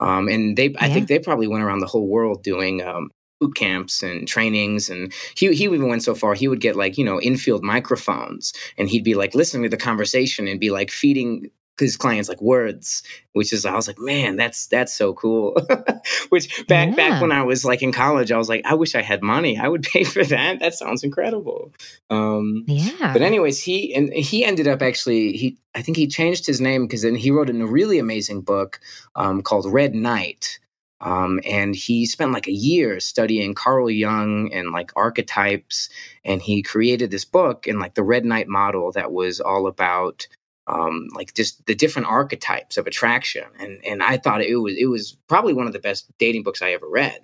Um, 0.00 0.26
and 0.28 0.56
they, 0.56 0.74
I 0.80 0.88
Yeah. 0.88 0.94
think 0.94 1.08
they 1.08 1.20
probably 1.20 1.46
went 1.46 1.62
around 1.62 1.78
the 1.80 1.86
whole 1.86 2.08
world 2.08 2.42
doing. 2.42 2.82
Um, 2.82 3.10
boot 3.40 3.56
camps 3.56 4.04
and 4.04 4.28
trainings 4.28 4.88
and 4.88 5.12
he, 5.36 5.52
he 5.52 5.64
even 5.64 5.88
went 5.88 6.00
so 6.04 6.14
far 6.14 6.32
he 6.32 6.46
would 6.46 6.60
get 6.60 6.76
like 6.76 6.96
you 6.96 7.04
know 7.04 7.20
infield 7.20 7.64
microphones 7.64 8.52
and 8.78 8.88
he'd 8.88 9.02
be 9.02 9.16
like 9.16 9.34
listening 9.34 9.64
to 9.64 9.68
the 9.68 9.76
conversation 9.76 10.46
and 10.46 10.60
be 10.60 10.70
like 10.70 10.92
feeding 10.92 11.50
his 11.78 11.96
clients 11.96 12.28
like 12.28 12.40
words 12.40 13.02
which 13.32 13.52
is 13.52 13.64
i 13.64 13.74
was 13.74 13.88
like 13.88 13.98
man 13.98 14.36
that's 14.36 14.66
that's 14.68 14.92
so 14.94 15.12
cool. 15.14 15.56
Which 16.28 16.66
back 16.66 16.88
Yeah. 16.90 16.94
back 16.94 17.22
when 17.22 17.32
i 17.32 17.42
was 17.42 17.64
like 17.64 17.82
in 17.82 17.92
college 17.92 18.30
i 18.30 18.36
was 18.36 18.48
like 18.48 18.62
i 18.66 18.74
wish 18.74 18.94
i 18.94 19.02
had 19.02 19.22
money. 19.22 19.58
I 19.58 19.68
would 19.68 19.82
pay 19.92 20.04
for 20.04 20.22
that. 20.24 20.60
That 20.60 20.74
sounds 20.74 21.02
incredible. 21.02 21.72
Um 22.10 22.64
Yeah. 22.66 23.12
but 23.12 23.22
anyways 23.22 23.60
he 23.62 23.94
and 23.94 24.12
he 24.12 24.44
ended 24.44 24.68
up 24.68 24.82
actually 24.82 25.32
he 25.32 25.56
i 25.74 25.82
think 25.82 25.96
he 25.96 26.06
changed 26.06 26.46
his 26.46 26.60
name 26.60 26.86
because 26.86 27.02
then 27.02 27.14
he 27.14 27.30
wrote 27.30 27.50
a 27.50 27.54
really 27.66 27.98
amazing 27.98 28.42
book 28.42 28.78
um, 29.16 29.42
called 29.42 29.66
red 29.72 29.94
knight. 29.94 30.58
Um, 31.00 31.40
and 31.44 31.74
he 31.74 32.06
spent 32.06 32.30
like 32.30 32.46
a 32.46 32.52
year 32.52 33.00
studying 33.00 33.54
Carl 33.54 33.90
Jung 33.90 34.52
and 34.52 34.70
like 34.70 34.92
archetypes, 34.94 35.88
and 36.24 36.40
he 36.40 36.62
created 36.62 37.10
this 37.10 37.24
book 37.24 37.66
and 37.66 37.80
like 37.80 37.94
the 37.94 38.04
Red 38.04 38.24
Knight 38.24 38.46
model 38.46 38.92
that 38.92 39.10
was 39.10 39.40
all 39.40 39.66
about 39.66 40.28
um, 40.66 41.08
like 41.14 41.34
just 41.34 41.64
the 41.66 41.74
different 41.74 42.08
archetypes 42.08 42.76
of 42.76 42.86
attraction. 42.86 43.44
And 43.58 43.84
and 43.84 44.02
I 44.02 44.16
thought 44.16 44.40
it 44.42 44.56
was 44.56 44.74
it 44.78 44.86
was 44.86 45.16
probably 45.28 45.54
one 45.54 45.66
of 45.66 45.72
the 45.72 45.78
best 45.80 46.06
dating 46.18 46.42
books 46.44 46.62
I 46.62 46.70
ever 46.70 46.88
read. 46.88 47.20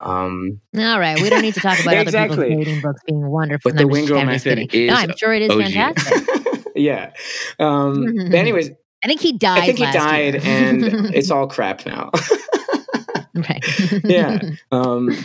Um, 0.00 0.60
All 0.76 1.00
right. 1.00 1.20
We 1.20 1.30
don't 1.30 1.42
need 1.42 1.54
to 1.54 1.60
talk 1.60 1.80
about 1.82 1.96
other 2.06 2.10
people's 2.28 2.38
dating 2.48 2.80
books 2.82 3.00
being 3.06 3.26
wonderful. 3.26 3.70
But 3.72 3.76
No, 3.76 3.88
the 3.88 3.88
I'm 3.88 3.90
just- 3.90 4.00
Wing 4.02 4.06
Girl 4.06 4.18
I'm 4.28 4.34
just 4.34 4.46
method 4.46 4.70
kidding. 4.70 4.86
No, 4.88 4.94
is 4.94 5.00
I'm 5.02 5.16
sure 5.16 5.32
it 5.32 5.42
is 5.42 5.50
OG. 5.50 5.62
fantastic. 5.72 6.72
yeah. 6.76 7.12
Um, 7.58 8.04
but 8.30 8.34
anyways, 8.34 8.70
I 9.02 9.06
think 9.08 9.20
he 9.20 9.32
died. 9.32 9.58
I 9.62 9.66
think 9.66 9.78
he 9.78 9.84
last 9.84 9.94
died, 9.94 10.34
year. 10.34 10.42
and 10.44 10.84
it's 11.14 11.30
all 11.30 11.46
crap 11.46 11.86
now. 11.86 12.10
right. 13.34 13.64
Yeah. 14.04 14.40
um, 14.72 15.16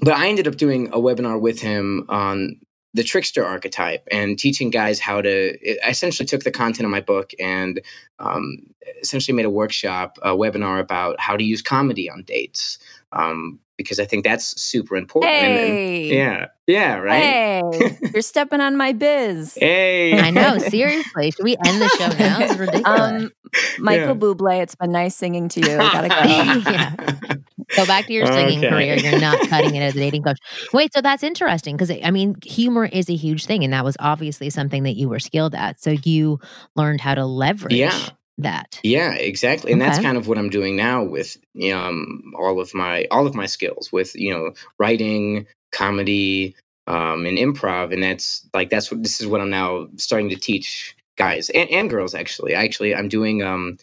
but 0.00 0.14
I 0.14 0.28
ended 0.28 0.46
up 0.46 0.56
doing 0.56 0.88
a 0.88 0.98
webinar 0.98 1.40
with 1.40 1.60
him 1.60 2.06
on 2.08 2.60
the 2.94 3.02
trickster 3.04 3.44
archetype 3.44 4.06
and 4.10 4.38
teaching 4.38 4.70
guys 4.70 4.98
how 4.98 5.20
to. 5.20 5.56
I 5.86 5.90
essentially 5.90 6.26
took 6.26 6.42
the 6.44 6.50
content 6.50 6.84
of 6.84 6.90
my 6.90 7.00
book 7.00 7.32
and 7.38 7.80
um, 8.18 8.58
essentially 9.02 9.34
made 9.36 9.44
a 9.46 9.50
workshop, 9.50 10.18
a 10.22 10.30
webinar 10.30 10.80
about 10.80 11.20
how 11.20 11.36
to 11.36 11.44
use 11.44 11.62
comedy 11.62 12.08
on 12.10 12.22
dates. 12.22 12.78
Um, 13.12 13.58
because 13.76 14.00
I 14.00 14.04
think 14.06 14.24
that's 14.24 14.60
super 14.60 14.96
important. 14.96 15.32
And- 15.32 15.52
and- 15.58 15.68
Hey. 15.68 16.14
yeah. 16.16 16.46
Yeah, 16.66 16.96
right. 16.96 17.22
Hey, 17.22 17.98
you're 18.12 18.20
stepping 18.34 18.60
on 18.60 18.76
my 18.76 18.92
biz. 18.92 19.54
Hey, 19.58 20.18
I 20.18 20.30
know. 20.30 20.58
Seriously, 20.68 21.30
should 21.30 21.44
we 21.44 21.56
end 21.64 21.80
the 21.80 21.88
show 21.90 22.08
now? 22.18 22.40
It's 22.40 22.56
ridiculous. 22.58 22.84
Um, 23.22 23.30
Michael 23.78 24.06
Yeah. 24.08 24.14
Bublé, 24.14 24.62
it's 24.62 24.74
been 24.74 24.90
nice 24.92 25.14
singing 25.16 25.48
to 25.50 25.60
you. 25.60 25.76
Gotta 25.78 26.08
go. 26.08 26.70
Yeah. 26.70 27.36
Go 27.76 27.86
back 27.86 28.06
to 28.06 28.12
your 28.12 28.26
singing 28.26 28.58
Okay. 28.60 28.68
career. 28.68 28.96
You're 28.96 29.20
not 29.20 29.44
cutting 29.44 29.74
it 29.74 29.82
as 29.82 29.96
a 29.96 30.00
dating 30.00 30.22
coach. 30.22 30.38
Wait, 30.72 30.92
so 30.92 31.00
that's 31.00 31.22
interesting 31.22 31.76
because 31.76 31.90
I 31.90 32.10
mean, 32.10 32.36
humor 32.44 32.84
is 32.86 33.08
a 33.08 33.14
huge 33.16 33.46
thing, 33.46 33.64
and 33.64 33.72
that 33.72 33.84
was 33.84 33.96
obviously 34.00 34.50
something 34.50 34.82
that 34.84 34.96
you 34.96 35.08
were 35.08 35.20
skilled 35.20 35.54
at. 35.54 35.80
So 35.80 35.90
you 35.90 36.40
learned 36.76 37.00
how 37.00 37.14
to 37.14 37.24
leverage 37.24 37.78
Yeah. 37.78 38.10
that. 38.38 38.80
Yeah, 38.82 39.14
exactly, 39.14 39.72
and 39.72 39.80
that's 39.80 39.98
kind 39.98 40.16
of 40.16 40.28
what 40.28 40.38
I'm 40.38 40.50
doing 40.50 40.76
now 40.76 41.02
with 41.04 41.36
um, 41.72 42.32
all 42.38 42.60
of 42.60 42.74
my 42.74 43.06
all 43.10 43.26
of 43.26 43.34
my 43.34 43.46
skills 43.46 43.90
with 43.92 44.14
you 44.14 44.32
know 44.32 44.52
writing, 44.78 45.46
comedy, 45.72 46.54
um, 46.86 47.26
and 47.26 47.38
improv, 47.38 47.92
and 47.92 48.02
that's 48.02 48.48
like 48.54 48.70
that's 48.70 48.90
what 48.90 49.02
this 49.02 49.20
is 49.20 49.26
what 49.26 49.40
I'm 49.40 49.50
now 49.50 49.88
starting 49.96 50.28
to 50.30 50.36
teach 50.36 50.96
guys 51.16 51.50
and, 51.50 51.68
and 51.70 51.90
girls. 51.90 52.14
Actually, 52.14 52.54
actually, 52.54 52.94
I'm 52.94 53.08
doing 53.08 53.42
um, 53.42 53.78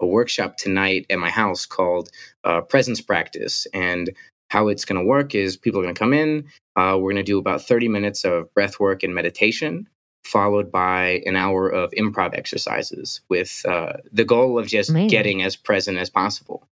a 0.00 0.06
workshop 0.06 0.56
tonight 0.56 1.06
at 1.10 1.18
my 1.18 1.30
house 1.30 1.66
called 1.66 2.10
uh, 2.44 2.60
Presence 2.62 3.00
Practice, 3.00 3.66
and 3.72 4.10
how 4.50 4.68
it's 4.68 4.84
going 4.84 5.00
to 5.00 5.06
work 5.06 5.34
is 5.34 5.56
people 5.56 5.80
are 5.80 5.82
going 5.82 5.94
to 5.94 5.98
come 5.98 6.12
in. 6.12 6.44
Uh, 6.76 6.96
we're 6.98 7.12
going 7.12 7.16
to 7.16 7.22
do 7.22 7.38
about 7.38 7.62
30 7.62 7.88
minutes 7.88 8.24
of 8.24 8.52
breath 8.54 8.78
work 8.78 9.02
and 9.02 9.14
meditation 9.14 9.88
followed 10.24 10.72
by 10.72 11.22
an 11.24 11.36
hour 11.36 11.68
of 11.68 11.90
improv 11.92 12.34
exercises 12.36 13.20
with 13.28 13.62
uh, 13.68 13.92
the 14.12 14.24
goal 14.24 14.58
of 14.58 14.66
just 14.66 14.90
Amazing. 14.90 15.08
getting 15.08 15.42
as 15.42 15.54
present 15.54 15.98
as 15.98 16.10
possible. 16.10 16.66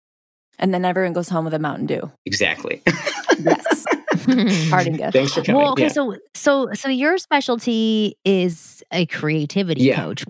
And 0.58 0.74
then 0.74 0.86
everyone 0.86 1.14
goes 1.14 1.30
home 1.30 1.46
with 1.46 1.54
a 1.54 1.60
Mountain 1.60 1.86
Dew. 1.88 2.12
Exactly. 2.26 2.82
Yes. 3.40 3.86
Parting 4.70 4.96
gift. 4.98 5.14
Thanks 5.14 5.34
for 5.34 5.42
coming. 5.42 5.60
Well, 5.60 5.72
okay, 5.72 5.84
Yeah. 5.84 5.90
so 5.90 6.16
so 6.36 6.70
so 6.74 6.88
your 6.88 7.18
specialty 7.18 8.16
is 8.24 8.84
a 8.92 9.08
creativity 9.08 9.82
Yeah. 9.82 9.96
coach, 9.96 10.24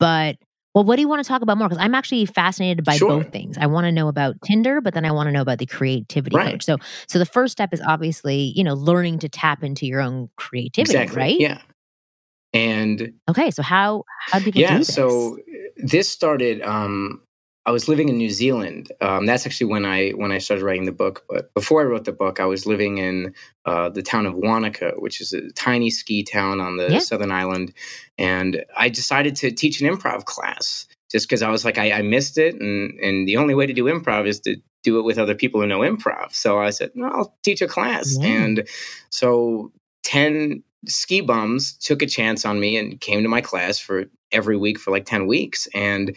but 0.00 0.36
well, 0.74 0.84
what 0.84 0.96
do 0.96 1.02
you 1.02 1.08
want 1.08 1.22
to 1.22 1.28
talk 1.28 1.42
about 1.42 1.58
more? 1.58 1.68
Because 1.68 1.82
I'm 1.82 1.94
actually 1.94 2.24
fascinated 2.26 2.84
by 2.84 2.98
Sure. 2.98 3.08
both 3.08 3.32
things. 3.32 3.56
I 3.58 3.66
want 3.66 3.86
to 3.86 3.92
know 3.92 4.08
about 4.08 4.36
Tinder, 4.44 4.80
but 4.80 4.94
then 4.94 5.04
I 5.04 5.10
want 5.12 5.26
to 5.28 5.32
know 5.32 5.42
about 5.42 5.58
the 5.58 5.66
creativity 5.66 6.36
Right. 6.36 6.52
coach. 6.52 6.64
So, 6.64 6.78
so 7.08 7.18
the 7.18 7.26
first 7.26 7.52
step 7.52 7.72
is 7.72 7.80
obviously, 7.80 8.52
you 8.54 8.62
know, 8.62 8.74
learning 8.74 9.18
to 9.20 9.28
tap 9.28 9.64
into 9.64 9.86
your 9.86 10.00
own 10.00 10.28
creativity, 10.36 10.92
exactly. 10.92 11.16
right? 11.16 11.36
Yeah. 11.40 11.58
And 12.52 13.12
Okay, 13.28 13.50
so 13.50 13.62
how 13.62 14.04
how 14.30 14.38
do 14.38 14.46
you 14.46 14.52
yeah, 14.52 14.74
do 14.74 14.84
this? 14.84 14.94
so 14.94 15.38
this 15.76 16.08
started. 16.08 16.62
Um, 16.62 17.22
I 17.68 17.70
was 17.70 17.86
living 17.86 18.08
in 18.08 18.16
New 18.16 18.30
Zealand. 18.30 18.90
Um, 19.02 19.26
that's 19.26 19.44
actually 19.44 19.66
when 19.70 19.84
I 19.84 20.12
when 20.12 20.32
I 20.32 20.38
started 20.38 20.64
writing 20.64 20.86
the 20.86 20.92
book. 20.92 21.26
But 21.28 21.52
before 21.52 21.82
I 21.82 21.84
wrote 21.84 22.06
the 22.06 22.12
book, 22.12 22.40
I 22.40 22.46
was 22.46 22.64
living 22.64 22.96
in 22.96 23.34
uh, 23.66 23.90
the 23.90 24.00
town 24.00 24.24
of 24.24 24.34
Wanaka, 24.34 24.92
which 24.96 25.20
is 25.20 25.34
a 25.34 25.52
tiny 25.52 25.90
ski 25.90 26.24
town 26.24 26.60
on 26.62 26.78
the 26.78 26.88
Yeah. 26.92 26.98
southern 27.00 27.30
island, 27.30 27.74
and 28.16 28.64
I 28.74 28.88
decided 28.88 29.36
to 29.36 29.50
teach 29.50 29.82
an 29.82 29.86
improv 29.86 30.24
class 30.24 30.86
just 31.12 31.28
because 31.28 31.42
I 31.42 31.50
was 31.50 31.66
like 31.66 31.76
I, 31.76 31.92
I 31.92 32.02
missed 32.02 32.38
it, 32.38 32.54
and 32.58 32.98
and 33.00 33.28
the 33.28 33.36
only 33.36 33.54
way 33.54 33.66
to 33.66 33.74
do 33.74 33.84
improv 33.84 34.26
is 34.26 34.40
to 34.40 34.56
do 34.82 34.98
it 34.98 35.02
with 35.02 35.18
other 35.18 35.34
people 35.34 35.60
who 35.60 35.66
know 35.66 35.80
improv. 35.80 36.32
So 36.34 36.58
I 36.60 36.70
said, 36.70 36.92
no, 36.94 37.08
I'll 37.08 37.36
teach 37.44 37.60
a 37.60 37.68
class, 37.68 38.16
Yeah. 38.18 38.28
and 38.28 38.68
so 39.10 39.72
ten 40.04 40.62
ski 40.86 41.20
bums 41.20 41.74
took 41.74 42.00
a 42.00 42.06
chance 42.06 42.46
on 42.46 42.60
me 42.60 42.78
and 42.78 42.98
came 43.02 43.22
to 43.22 43.28
my 43.28 43.42
class 43.42 43.78
for 43.78 44.06
every 44.32 44.56
week 44.56 44.78
for 44.78 44.90
like 44.90 45.04
10 45.06 45.26
weeks 45.26 45.68
and 45.74 46.16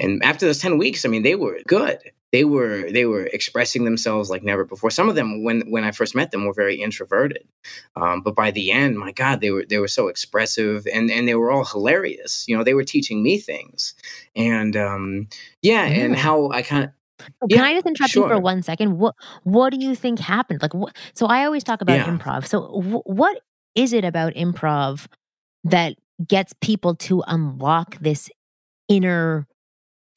and 0.00 0.22
after 0.24 0.46
those 0.46 0.58
10 0.58 0.78
weeks 0.78 1.04
i 1.04 1.08
mean 1.08 1.22
they 1.22 1.36
were 1.36 1.58
good 1.68 1.98
they 2.32 2.44
were 2.44 2.90
they 2.92 3.06
were 3.06 3.26
expressing 3.26 3.84
themselves 3.84 4.30
like 4.30 4.42
never 4.42 4.64
before 4.64 4.90
some 4.90 5.08
of 5.08 5.16
them 5.16 5.44
when 5.44 5.62
when 5.70 5.84
i 5.84 5.92
first 5.92 6.14
met 6.16 6.32
them 6.32 6.46
were 6.46 6.54
very 6.54 6.76
introverted 6.76 7.46
um, 7.96 8.22
but 8.22 8.34
by 8.36 8.50
the 8.50 8.72
end 8.72 8.98
my 8.98 9.12
god 9.12 9.40
they 9.40 9.50
were 9.50 9.64
they 9.68 9.78
were 9.78 9.88
so 9.88 10.08
expressive 10.08 10.86
and 10.92 11.10
and 11.10 11.28
they 11.28 11.36
were 11.36 11.52
all 11.52 11.64
hilarious 11.64 12.44
you 12.48 12.56
know 12.56 12.64
they 12.64 12.74
were 12.74 12.84
teaching 12.84 13.22
me 13.22 13.38
things 13.38 13.94
and 14.36 14.76
um 14.76 15.28
yeah 15.62 15.84
and 15.84 16.16
how 16.16 16.50
i 16.50 16.62
kind 16.62 16.84
of 16.84 16.90
Can 17.50 17.64
yeah, 17.64 17.64
I 17.64 17.74
just 17.74 17.86
interrupt 17.86 18.16
you 18.16 18.24
for 18.24 18.38
one 18.38 18.62
second? 18.62 18.98
What 18.98 19.14
What 19.44 19.70
do 19.70 19.78
you 19.78 19.94
think 19.94 20.18
happened? 20.18 20.62
Like, 20.62 20.74
what? 20.74 20.96
So 21.14 21.26
I 21.26 21.44
always 21.44 21.64
talk 21.64 21.80
about 21.82 22.00
Yeah. 22.00 22.04
improv. 22.04 22.46
So 22.46 22.62
wh- 22.80 23.06
what 23.08 23.40
is 23.74 23.92
it 23.92 24.04
about 24.04 24.34
improv 24.34 25.06
that 25.64 25.94
gets 26.26 26.52
people 26.60 26.94
to 26.96 27.22
unlock 27.26 27.98
this 28.00 28.30
inner 28.88 29.46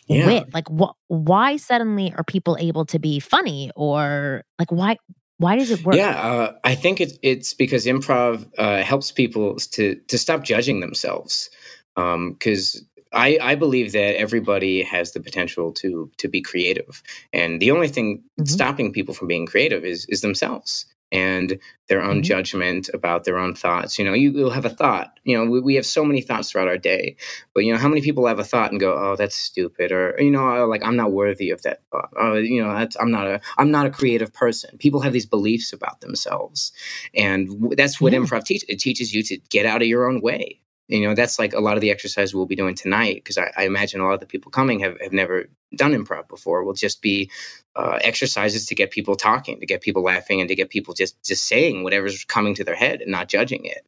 Yeah. 0.08 0.26
wit? 0.28 0.54
Like, 0.54 0.70
what? 0.70 0.96
Why 1.08 1.58
suddenly 1.58 2.14
are 2.18 2.24
people 2.24 2.58
able 2.60 2.86
to 2.88 3.00
be 3.00 3.20
funny, 3.20 3.72
or 3.76 4.44
like 4.60 4.72
why? 4.72 4.98
Why 5.38 5.56
does 5.56 5.72
it 5.72 5.82
work? 5.82 5.96
Yeah, 5.96 6.12
uh, 6.12 6.54
I 6.64 6.76
think 6.76 7.02
it's 7.02 7.18
it's 7.22 7.54
because 7.54 7.86
improv 7.86 8.48
uh, 8.58 8.84
helps 8.84 9.12
people 9.12 9.58
to 9.58 9.96
to 9.96 10.18
stop 10.18 10.44
judging 10.44 10.80
themselves. 10.80 11.50
Because 11.96 12.84
I 13.12 13.38
I 13.42 13.56
believe 13.56 13.92
that 13.92 14.16
everybody 14.16 14.82
has 14.84 15.12
the 15.12 15.20
potential 15.20 15.72
to 15.74 16.10
to 16.18 16.28
be 16.28 16.42
creative, 16.42 17.02
and 17.32 17.60
the 17.62 17.72
only 17.72 17.88
thing 17.88 18.24
Mhm. 18.40 18.48
stopping 18.48 18.92
people 18.94 19.14
from 19.14 19.28
being 19.28 19.46
creative 19.46 19.84
is 19.86 20.06
is 20.10 20.22
themselves 20.22 20.86
and 21.14 21.60
their 21.90 22.04
own 22.04 22.22
Mhm. 22.22 22.26
judgment 22.26 22.90
about 22.96 23.26
their 23.26 23.40
own 23.40 23.56
thoughts. 23.56 24.00
You 24.00 24.06
know, 24.06 24.14
you, 24.16 24.32
you'll 24.32 24.52
have 24.52 24.66
a 24.66 24.72
thought. 24.72 25.20
You 25.26 25.38
know, 25.38 25.52
we, 25.52 25.62
we 25.62 25.76
have 25.76 25.88
so 25.88 26.06
many 26.06 26.22
thoughts 26.22 26.52
throughout 26.52 26.70
our 26.70 26.80
day, 26.80 27.18
but 27.56 27.66
you 27.66 27.74
know, 27.74 27.80
how 27.80 27.90
many 27.90 28.02
people 28.02 28.28
have 28.28 28.40
a 28.40 28.46
thought 28.46 28.72
and 28.72 28.82
go, 28.82 28.94
"Oh, 28.98 29.18
that's 29.18 29.38
stupid," 29.38 29.94
or 29.94 30.16
you 30.20 30.32
know, 30.32 30.58
"Oh, 30.58 30.68
like 30.68 30.84
I'm 30.86 30.98
not 30.98 31.14
worthy 31.14 31.52
of 31.52 31.64
that 31.64 31.82
thought. 31.92 32.12
Oh, 32.20 32.36
you 32.36 32.64
know, 32.64 32.74
that's, 32.74 32.98
I'm 33.00 33.12
not 33.12 33.28
a 33.28 33.42
I'm 33.60 33.72
not 33.72 33.88
a 33.88 33.92
creative 33.92 34.34
person. 34.34 34.78
People 34.80 35.02
have 35.02 35.14
these 35.14 35.28
beliefs 35.28 35.74
about 35.74 36.02
themselves, 36.02 36.74
and 37.16 37.50
w- 37.50 37.78
that's 37.78 38.02
what 38.02 38.14
Yeah. 38.14 38.20
improv 38.20 38.46
teaches. 38.46 38.66
It 38.70 38.80
teaches 38.82 39.16
you 39.16 39.24
to 39.26 39.38
get 39.52 39.68
out 39.68 39.84
of 39.84 39.90
your 39.90 40.08
own 40.10 40.22
way. 40.22 40.60
You 40.88 41.02
know, 41.08 41.16
that's 41.16 41.40
like 41.40 41.54
a 41.54 41.60
lot 41.60 41.76
of 41.76 41.82
the 41.82 41.92
exercise 41.92 42.36
we'll 42.36 42.46
be 42.46 42.56
doing 42.56 42.76
tonight 42.76 43.16
because 43.16 43.38
I, 43.38 43.52
I 43.58 43.64
imagine 43.64 44.02
a 44.02 44.06
lot 44.06 44.16
of 44.16 44.20
the 44.20 44.26
people 44.26 44.52
coming 44.52 44.80
have, 44.82 45.00
have 45.02 45.14
never 45.14 45.46
done 45.76 45.94
improv 45.94 46.28
before. 46.28 46.64
Will 46.64 46.74
just 46.74 47.02
be 47.02 47.32
uh, 47.76 48.00
exercises 48.02 48.66
to 48.68 48.76
get 48.76 48.92
people 48.92 49.16
talking, 49.16 49.60
to 49.60 49.66
get 49.66 49.82
people 49.82 50.04
laughing, 50.04 50.42
and 50.42 50.50
to 50.50 50.56
get 50.56 50.70
people 50.70 50.94
just 50.94 51.22
just 51.24 51.48
saying 51.48 51.84
whatever's 51.84 52.26
coming 52.26 52.54
to 52.56 52.64
their 52.64 52.76
head 52.76 53.02
and 53.02 53.12
not 53.12 53.30
judging 53.30 53.66
it. 53.66 53.86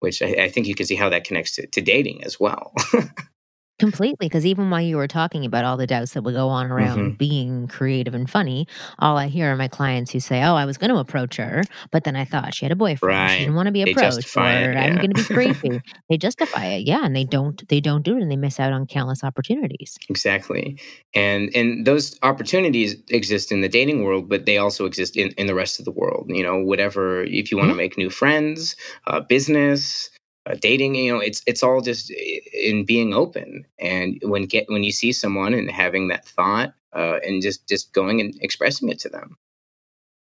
Which 0.00 0.22
I, 0.22 0.44
I 0.44 0.48
think 0.48 0.68
you 0.68 0.76
can 0.76 0.86
see 0.86 0.94
how 0.94 1.08
that 1.08 1.24
connects 1.24 1.56
to, 1.56 1.66
to 1.66 1.80
dating 1.80 2.22
as 2.24 2.38
well. 2.38 2.72
Completely, 3.78 4.26
because 4.26 4.44
even 4.44 4.70
while 4.70 4.80
you 4.80 4.96
were 4.96 5.06
talking 5.06 5.44
about 5.44 5.64
all 5.64 5.76
the 5.76 5.86
doubts 5.86 6.14
that 6.14 6.22
would 6.22 6.34
go 6.34 6.48
on 6.48 6.66
around 6.72 7.16
Mm-hmm. 7.16 7.16
being 7.16 7.68
creative 7.68 8.12
and 8.12 8.28
funny, 8.28 8.66
all 8.98 9.16
I 9.16 9.28
hear 9.28 9.52
are 9.52 9.56
my 9.56 9.68
clients 9.68 10.10
who 10.10 10.18
say, 10.18 10.42
"Oh, 10.42 10.56
I 10.56 10.64
was 10.64 10.76
going 10.78 10.90
to 10.92 10.98
approach 10.98 11.36
her, 11.36 11.68
but 11.92 12.02
then 12.02 12.16
I 12.16 12.24
thought 12.24 12.54
she 12.54 12.64
had 12.64 12.72
a 12.72 12.76
boyfriend. 12.76 13.30
She 13.30 13.42
didn't 13.42 13.54
want 13.54 13.66
to 13.66 13.72
be 13.72 13.82
approached, 13.82 14.36
or 14.36 14.50
it, 14.50 14.76
I'm 14.76 14.98
going 14.98 15.10
to 15.10 15.14
be 15.14 15.24
creepy." 15.32 15.80
they 16.08 16.18
justify 16.18 16.66
it, 16.66 16.86
yeah, 16.88 17.04
and 17.04 17.14
they 17.14 17.24
don't. 17.24 17.66
They 17.68 17.80
don't 17.80 18.02
do 18.02 18.16
it, 18.16 18.22
and 18.22 18.30
they 18.32 18.36
miss 18.36 18.58
out 18.58 18.72
on 18.72 18.86
countless 18.86 19.22
opportunities. 19.22 20.00
exactly, 20.08 20.78
and 21.14 21.50
and 21.54 21.86
those 21.86 22.18
opportunities 22.22 22.96
exist 23.10 23.52
in 23.52 23.60
the 23.60 23.68
dating 23.68 24.04
world, 24.04 24.28
but 24.28 24.46
they 24.46 24.58
also 24.58 24.86
exist 24.86 25.16
in, 25.16 25.30
in 25.32 25.46
the 25.46 25.54
rest 25.54 25.78
of 25.78 25.84
the 25.84 25.90
world. 25.92 26.26
You 26.28 26.42
know, 26.42 26.58
whatever 26.58 27.22
if 27.24 27.50
you 27.50 27.58
want 27.58 27.70
to 27.70 27.74
Mhm. 27.74 27.76
make 27.76 27.98
new 27.98 28.10
friends, 28.10 28.76
uh, 29.06 29.20
business. 29.20 30.10
Uh, 30.48 30.56
dating, 30.60 30.94
you 30.94 31.12
know, 31.12 31.20
it's 31.20 31.42
it's 31.46 31.62
all 31.62 31.80
just 31.80 32.10
in 32.10 32.84
being 32.84 33.12
open, 33.12 33.66
and 33.78 34.18
when 34.22 34.46
get 34.46 34.68
when 34.68 34.82
you 34.82 34.92
see 34.92 35.12
someone 35.12 35.52
and 35.52 35.70
having 35.70 36.08
that 36.08 36.24
thought, 36.24 36.72
uh, 36.94 37.18
and 37.24 37.42
just 37.42 37.68
just 37.68 37.92
going 37.92 38.20
and 38.20 38.34
expressing 38.40 38.88
it 38.88 38.98
to 39.00 39.08
them. 39.08 39.36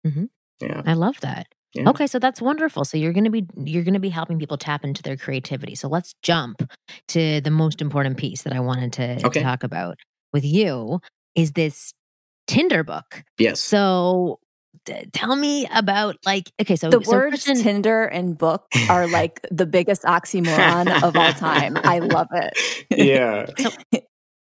mm-hmm. 0.06 0.26
Yeah. 0.62 0.82
I 0.86 0.94
love 0.94 1.20
that. 1.22 1.48
Yeah. 1.74 1.90
Okay, 1.90 2.08
so 2.08 2.20
that's 2.20 2.42
wonderful. 2.42 2.84
So 2.84 2.98
you're 2.98 3.14
going 3.14 3.26
to 3.26 3.30
be 3.30 3.46
you're 3.56 3.84
to 3.94 4.00
be 4.00 4.10
helping 4.10 4.40
people 4.40 4.58
tap 4.58 4.84
into 4.84 5.04
their 5.04 5.16
creativity. 5.16 5.76
So 5.76 5.88
let's 5.88 6.16
jump 6.24 6.64
to 7.10 7.42
the 7.42 7.52
most 7.52 7.82
important 7.82 8.18
piece 8.18 8.42
that 8.42 8.54
I 8.54 8.60
wanted 8.60 8.92
to, 8.94 9.20
to 9.20 9.42
talk 9.42 9.64
about 9.64 9.98
with 10.34 10.44
you 10.44 11.00
is 11.36 11.54
this 11.54 11.94
Tinder 12.48 12.84
book. 12.84 13.24
Yes. 13.38 13.62
So 13.62 14.40
tell 15.14 15.36
me 15.36 15.68
about 15.74 16.16
like 16.26 16.52
okay, 16.62 16.76
so 16.76 16.90
The 16.90 17.04
so 17.04 17.12
words 17.12 17.44
Kristen- 17.46 17.64
Tinder 17.64 18.06
and 18.06 18.38
book 18.38 18.66
are 18.90 19.08
like 19.08 19.40
the 19.52 19.66
biggest 19.66 20.04
oxymoron 20.04 21.04
of 21.04 21.16
all 21.16 21.34
time. 21.34 21.78
I 21.84 22.00
love 22.00 22.28
it. 22.34 22.54
yeah. 22.90 23.46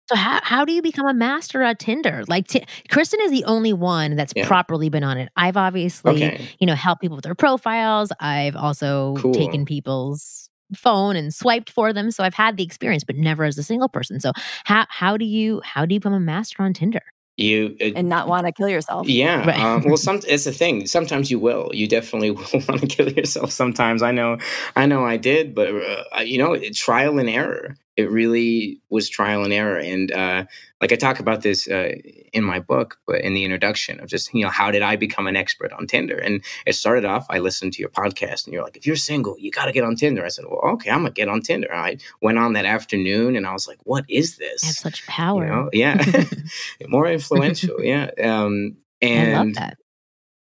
So 0.09 0.15
how 0.15 0.39
how 0.43 0.65
do 0.65 0.73
you 0.73 0.81
become 0.81 1.07
a 1.07 1.13
master 1.13 1.61
at 1.61 1.79
Tinder? 1.79 2.23
Like 2.27 2.47
Ti- 2.47 2.65
Kristen 2.89 3.19
is 3.21 3.31
the 3.31 3.45
only 3.45 3.71
one 3.71 4.15
that's 4.15 4.33
Yeah. 4.35 4.45
properly 4.47 4.89
been 4.89 5.03
on 5.03 5.17
it. 5.17 5.29
I've 5.37 5.57
obviously 5.57 6.11
Okay. 6.25 6.49
you 6.59 6.67
know 6.67 6.75
helped 6.75 7.01
people 7.01 7.15
with 7.15 7.23
their 7.23 7.35
profiles. 7.35 8.11
I've 8.19 8.55
also 8.55 9.15
Cool. 9.17 9.33
taken 9.33 9.63
people's 9.65 10.49
phone 10.75 11.15
and 11.15 11.33
swiped 11.33 11.69
for 11.69 11.93
them, 11.93 12.11
so 12.11 12.23
I've 12.23 12.33
had 12.33 12.57
the 12.57 12.63
experience, 12.63 13.03
but 13.03 13.15
never 13.15 13.43
as 13.45 13.57
a 13.57 13.63
single 13.63 13.89
person. 13.89 14.19
So 14.19 14.31
how 14.65 14.85
how 14.89 15.15
do 15.17 15.25
you 15.25 15.61
how 15.63 15.85
do 15.85 15.93
you 15.93 15.99
become 15.99 16.13
a 16.13 16.19
master 16.19 16.61
on 16.63 16.73
Tinder? 16.73 17.01
You 17.37 17.75
uh, 17.81 17.91
and 17.95 18.09
not 18.09 18.27
want 18.27 18.45
to 18.45 18.51
kill 18.51 18.69
yourself. 18.69 19.07
Yeah. 19.07 19.47
Right. 19.47 19.59
Um, 19.59 19.83
well, 19.85 19.97
some 19.97 20.19
it's 20.27 20.45
a 20.45 20.51
thing. 20.51 20.85
Sometimes 20.87 21.31
you 21.31 21.39
will. 21.39 21.71
You 21.73 21.87
definitely 21.87 22.31
will 22.31 22.63
want 22.67 22.81
to 22.81 22.87
kill 22.87 23.11
yourself. 23.11 23.51
Sometimes 23.51 24.01
I 24.01 24.11
know. 24.11 24.37
I 24.75 24.85
know 24.85 25.05
I 25.05 25.17
did, 25.17 25.55
but 25.55 25.69
uh, 25.73 26.19
you 26.19 26.37
know, 26.37 26.57
trial 26.73 27.19
and 27.19 27.29
error. 27.29 27.75
It 27.97 28.09
really 28.09 28.81
was 28.89 29.09
trial 29.09 29.43
and 29.43 29.51
error. 29.51 29.77
And 29.77 30.11
uh, 30.11 30.45
like 30.79 30.91
I 30.91 30.95
talk 30.95 31.19
about 31.19 31.41
this 31.41 31.67
uh, 31.67 31.93
in 32.33 32.43
my 32.43 32.59
book, 32.59 32.97
but 33.05 33.21
in 33.21 33.33
the 33.33 33.43
introduction 33.43 33.99
of 33.99 34.07
just, 34.07 34.33
you 34.33 34.43
know, 34.43 34.49
how 34.49 34.71
did 34.71 34.81
I 34.81 34.95
become 34.95 35.27
an 35.27 35.35
expert 35.35 35.73
on 35.73 35.87
Tinder? 35.87 36.17
And 36.17 36.43
it 36.65 36.73
started 36.73 37.05
off, 37.05 37.25
I 37.29 37.39
listened 37.39 37.73
to 37.73 37.79
your 37.81 37.89
podcast 37.89 38.45
and 38.45 38.53
you're 38.53 38.63
like, 38.63 38.77
if 38.77 38.87
you're 38.87 38.95
single, 38.95 39.37
you 39.37 39.51
got 39.51 39.65
to 39.65 39.71
get 39.73 39.83
on 39.83 39.95
Tinder. 39.95 40.23
I 40.23 40.29
said, 40.29 40.45
well, 40.47 40.61
okay, 40.73 40.89
I'm 40.89 41.01
going 41.01 41.13
to 41.13 41.19
get 41.19 41.27
on 41.27 41.41
Tinder. 41.41 41.73
I 41.73 41.97
went 42.21 42.37
on 42.37 42.53
that 42.53 42.65
afternoon 42.65 43.35
and 43.35 43.45
I 43.45 43.51
was 43.51 43.67
like, 43.67 43.79
what 43.83 44.05
is 44.07 44.37
this? 44.37 44.63
I 44.63 44.67
have 44.67 44.75
such 44.75 45.05
power. 45.07 45.45
You 45.45 45.51
know? 45.51 45.69
Yeah. 45.73 46.23
More 46.87 47.07
influential. 47.07 47.77
yeah. 47.83 48.09
Um, 48.23 48.77
and 49.01 49.35
I 49.35 49.37
love 49.39 49.53
that 49.55 49.77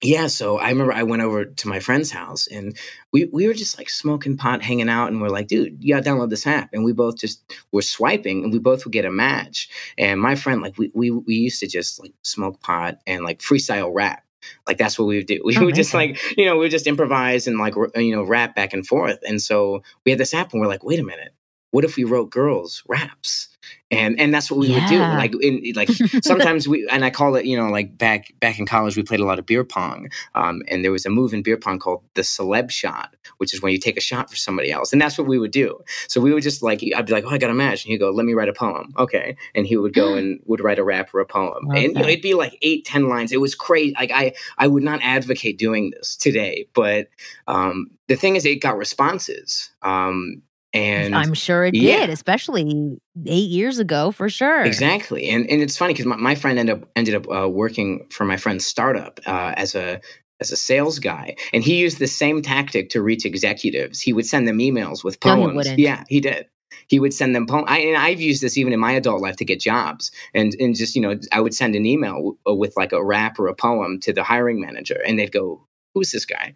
yeah, 0.01 0.27
so 0.27 0.57
I 0.59 0.69
remember 0.69 0.93
I 0.93 1.03
went 1.03 1.23
over 1.23 1.45
to 1.45 1.67
my 1.67 1.79
friend's 1.79 2.11
house 2.11 2.47
and 2.47 2.77
we, 3.11 3.25
we 3.33 3.47
were 3.47 3.53
just 3.55 3.77
like 3.79 3.89
smoking 3.89 4.37
pot, 4.37 4.61
hanging 4.61 4.89
out, 4.89 5.07
and 5.07 5.21
we're 5.21 5.29
like, 5.29 5.47
dude, 5.47 5.83
you 5.83 5.95
gotta 5.95 6.07
download 6.07 6.29
this 6.29 6.45
app. 6.45 6.69
And 6.73 6.83
we 6.85 6.93
both 6.93 7.17
just 7.17 7.43
were 7.71 7.81
swiping 7.81 8.43
and 8.43 8.53
we 8.53 8.59
both 8.59 8.85
would 8.85 8.91
get 8.93 9.05
a 9.05 9.11
match. 9.11 9.69
And 9.97 10.21
my 10.21 10.35
friend, 10.35 10.61
like 10.61 10.77
we 10.77 10.91
we, 10.93 11.09
we 11.11 11.35
used 11.35 11.59
to 11.61 11.67
just 11.67 11.99
like 11.99 12.13
smoke 12.21 12.59
pot 12.61 12.99
and 13.07 13.23
like 13.23 13.39
freestyle 13.39 13.91
rap. 13.93 14.23
Like 14.67 14.77
that's 14.77 14.99
what 14.99 15.05
we 15.07 15.17
would 15.17 15.25
do. 15.25 15.41
We 15.45 15.57
Oh, 15.57 15.65
would 15.65 15.75
just 15.75 15.93
amazing. 15.93 16.15
like, 16.15 16.37
you 16.37 16.45
know, 16.45 16.53
we 16.55 16.59
would 16.65 16.71
just 16.71 16.87
improvise 16.87 17.47
and 17.47 17.57
like, 17.57 17.75
r- 17.75 17.89
you 17.95 18.15
know, 18.15 18.23
rap 18.23 18.55
back 18.55 18.73
and 18.73 18.85
forth. 18.85 19.17
And 19.27 19.41
so 19.41 19.81
we 20.05 20.11
had 20.11 20.19
this 20.19 20.33
app 20.33 20.53
and 20.53 20.61
we're 20.61 20.67
like, 20.67 20.83
wait 20.83 20.99
a 20.99 21.03
minute, 21.03 21.33
what 21.71 21.83
if 21.83 21.95
we 21.95 22.03
wrote 22.03 22.29
girls 22.29 22.83
raps? 22.87 23.49
And 23.89 24.19
and 24.19 24.33
that's 24.33 24.51
what 24.51 24.59
we 24.59 24.73
would 24.73 24.85
do. 24.87 24.99
Like 24.99 25.33
in 25.41 25.61
like 25.75 25.89
sometimes 26.21 26.67
we 26.67 26.87
and 26.89 27.05
I 27.05 27.09
call 27.09 27.35
it, 27.35 27.45
you 27.45 27.57
know, 27.57 27.69
like 27.69 27.97
back 27.97 28.33
back 28.39 28.59
in 28.59 28.65
college 28.65 28.97
we 28.97 29.03
played 29.03 29.21
a 29.21 29.25
lot 29.25 29.39
of 29.39 29.45
beer 29.45 29.63
pong. 29.63 30.09
Um, 30.35 30.61
and 30.67 30.83
there 30.83 30.91
was 30.91 31.05
a 31.05 31.09
move 31.09 31.33
in 31.33 31.41
beer 31.41 31.57
pong 31.57 31.79
called 31.79 32.03
the 32.13 32.21
celeb 32.21 32.69
shot, 32.69 33.15
which 33.37 33.53
is 33.53 33.61
when 33.61 33.71
you 33.71 33.77
take 33.77 33.97
a 33.97 34.01
shot 34.01 34.29
for 34.29 34.35
somebody 34.35 34.71
else. 34.71 34.91
And 34.91 35.01
that's 35.01 35.17
what 35.17 35.27
we 35.27 35.39
would 35.39 35.51
do. 35.51 35.79
So 36.09 36.19
we 36.19 36.33
would 36.33 36.43
just 36.43 36.61
like 36.61 36.81
I'd 36.95 37.05
be 37.05 37.13
like, 37.13 37.23
Oh, 37.25 37.29
I 37.29 37.37
got 37.37 37.49
a 37.49 37.53
match. 37.53 37.85
And 37.85 37.91
he'd 37.91 37.99
go, 37.99 38.11
Let 38.11 38.25
me 38.25 38.33
write 38.33 38.49
a 38.49 38.53
poem. 38.53 38.93
Okay. 38.97 39.37
And 39.55 39.65
he 39.65 39.77
would 39.77 39.93
go 39.93 40.13
and 40.17 40.41
would 40.45 40.59
write 40.59 40.79
a 40.79 40.83
rap 40.83 41.13
or 41.13 41.21
a 41.21 41.25
poem. 41.25 41.67
Love 41.67 41.77
and 41.77 41.83
you 41.83 41.93
know, 41.93 42.07
it'd 42.07 42.21
be 42.21 42.33
like 42.33 42.57
eight, 42.61 42.85
ten 42.85 43.07
lines. 43.07 43.31
It 43.31 43.41
was 43.41 43.55
crazy. 43.55 43.95
Like 43.97 44.11
I 44.11 44.33
I 44.57 44.67
would 44.67 44.83
not 44.83 44.99
advocate 45.01 45.57
doing 45.57 45.91
this 45.91 46.17
today, 46.17 46.67
but 46.73 47.07
um 47.47 47.87
the 48.07 48.15
thing 48.15 48.35
is 48.35 48.45
it 48.45 48.61
got 48.61 48.77
responses. 48.77 49.71
Um 49.81 50.41
and 50.77 51.15
I'm 51.15 51.33
sure 51.33 51.65
it 51.65 51.75
Yeah. 51.75 51.99
did, 52.01 52.09
especially 52.09 52.97
eight 53.25 53.49
years 53.49 53.79
ago 53.79 54.11
for 54.11 54.29
sure. 54.29 54.63
Exactly, 54.63 55.29
and 55.29 55.49
and 55.49 55.61
it's 55.61 55.77
funny 55.77 55.93
because 55.93 56.05
my, 56.05 56.15
my 56.17 56.35
friend 56.35 56.59
ended 56.59 56.81
up 56.81 56.89
ended 56.95 57.15
up 57.15 57.29
uh, 57.29 57.49
working 57.49 58.05
for 58.09 58.25
my 58.25 58.37
friend's 58.37 58.65
startup 58.65 59.19
uh, 59.25 59.53
as 59.57 59.75
a 59.75 59.99
as 60.39 60.51
a 60.51 60.55
sales 60.55 60.99
guy, 60.99 61.35
and 61.53 61.63
he 61.63 61.77
used 61.77 61.99
the 61.99 62.07
same 62.07 62.41
tactic 62.41 62.89
to 62.91 63.01
reach 63.01 63.25
executives. 63.25 64.01
He 64.01 64.13
would 64.13 64.25
send 64.25 64.47
them 64.47 64.59
emails 64.59 65.03
with 65.03 65.17
No, 65.25 65.35
he 65.35 65.41
poems. 65.41 65.67
Yeah, 65.77 66.03
he 66.07 66.19
did. 66.19 66.47
He 66.89 66.99
would 66.99 67.13
send 67.13 67.35
them 67.35 67.47
poems. 67.47 67.65
I, 67.67 67.79
and 67.79 67.97
I've 67.97 68.21
used 68.21 68.41
this 68.41 68.57
even 68.57 68.71
in 68.71 68.79
my 68.79 68.91
adult 68.91 69.21
life 69.21 69.35
to 69.37 69.45
get 69.45 69.59
jobs, 69.59 70.11
and 70.33 70.55
and 70.59 70.75
just 70.75 70.95
you 70.95 71.01
know 71.01 71.17
I 71.31 71.41
would 71.41 71.53
send 71.53 71.75
an 71.75 71.85
email 71.85 72.13
w- 72.13 72.37
uh, 72.47 72.53
with 72.53 72.75
like 72.77 72.91
a 72.91 73.03
rap 73.03 73.39
or 73.39 73.47
a 73.47 73.55
poem 73.55 73.99
to 74.01 74.13
the 74.13 74.23
hiring 74.23 74.59
manager, 74.61 75.01
and 75.05 75.17
they'd 75.17 75.31
go, 75.31 75.65
"Who's 75.93 76.11
this 76.11 76.25
guy?" 76.25 76.53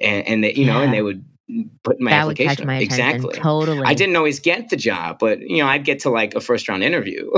And, 0.00 0.26
and 0.26 0.44
they 0.44 0.52
you 0.54 0.64
know, 0.66 0.80
and 0.82 0.92
they 0.92 1.02
would 1.02 1.24
put 1.84 2.00
my 2.00 2.10
that 2.10 2.20
application. 2.22 2.66
my 2.66 2.78
exactly. 2.78 3.34
Totally. 3.34 3.82
I 3.84 3.94
didn't 3.94 4.16
always 4.16 4.40
get 4.40 4.68
the 4.70 4.76
job, 4.76 5.18
but 5.18 5.40
you 5.40 5.58
know, 5.58 5.66
I'd 5.68 5.84
get 5.84 6.00
to 6.00 6.10
like 6.10 6.34
a 6.34 6.40
first 6.40 6.68
round 6.68 6.82
interview. 6.84 7.30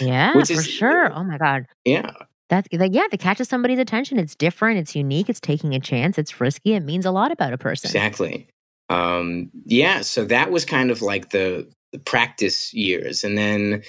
Yeah, 0.00 0.36
which 0.36 0.48
for 0.48 0.54
is- 0.54 0.66
sure. 0.66 1.12
Oh 1.14 1.24
my 1.24 1.38
God. 1.38 1.66
yeah, 1.84 2.10
That 2.50 2.66
like, 2.72 2.94
yeah, 2.94 3.04
that 3.10 3.20
catches 3.20 3.48
somebody's 3.48 3.78
attention. 3.78 4.18
It's 4.18 4.34
different. 4.34 4.78
It's 4.78 4.94
unique. 4.96 5.28
It's 5.28 5.40
taking 5.40 5.74
a 5.74 5.80
chance. 5.80 6.18
It's 6.18 6.40
risky. 6.40 6.74
It 6.74 6.80
means 6.84 7.04
a 7.06 7.10
lot 7.10 7.32
about 7.32 7.52
a 7.52 7.58
person. 7.58 7.88
exactly. 7.88 8.48
Um, 8.90 9.50
yeah, 9.66 10.00
so 10.00 10.24
that 10.24 10.50
was 10.50 10.64
kind 10.64 10.90
of 10.90 11.02
like 11.02 11.30
the, 11.30 11.68
the 11.92 11.98
practice 11.98 12.72
years, 12.72 13.22
and 13.24 13.36
then 13.36 13.82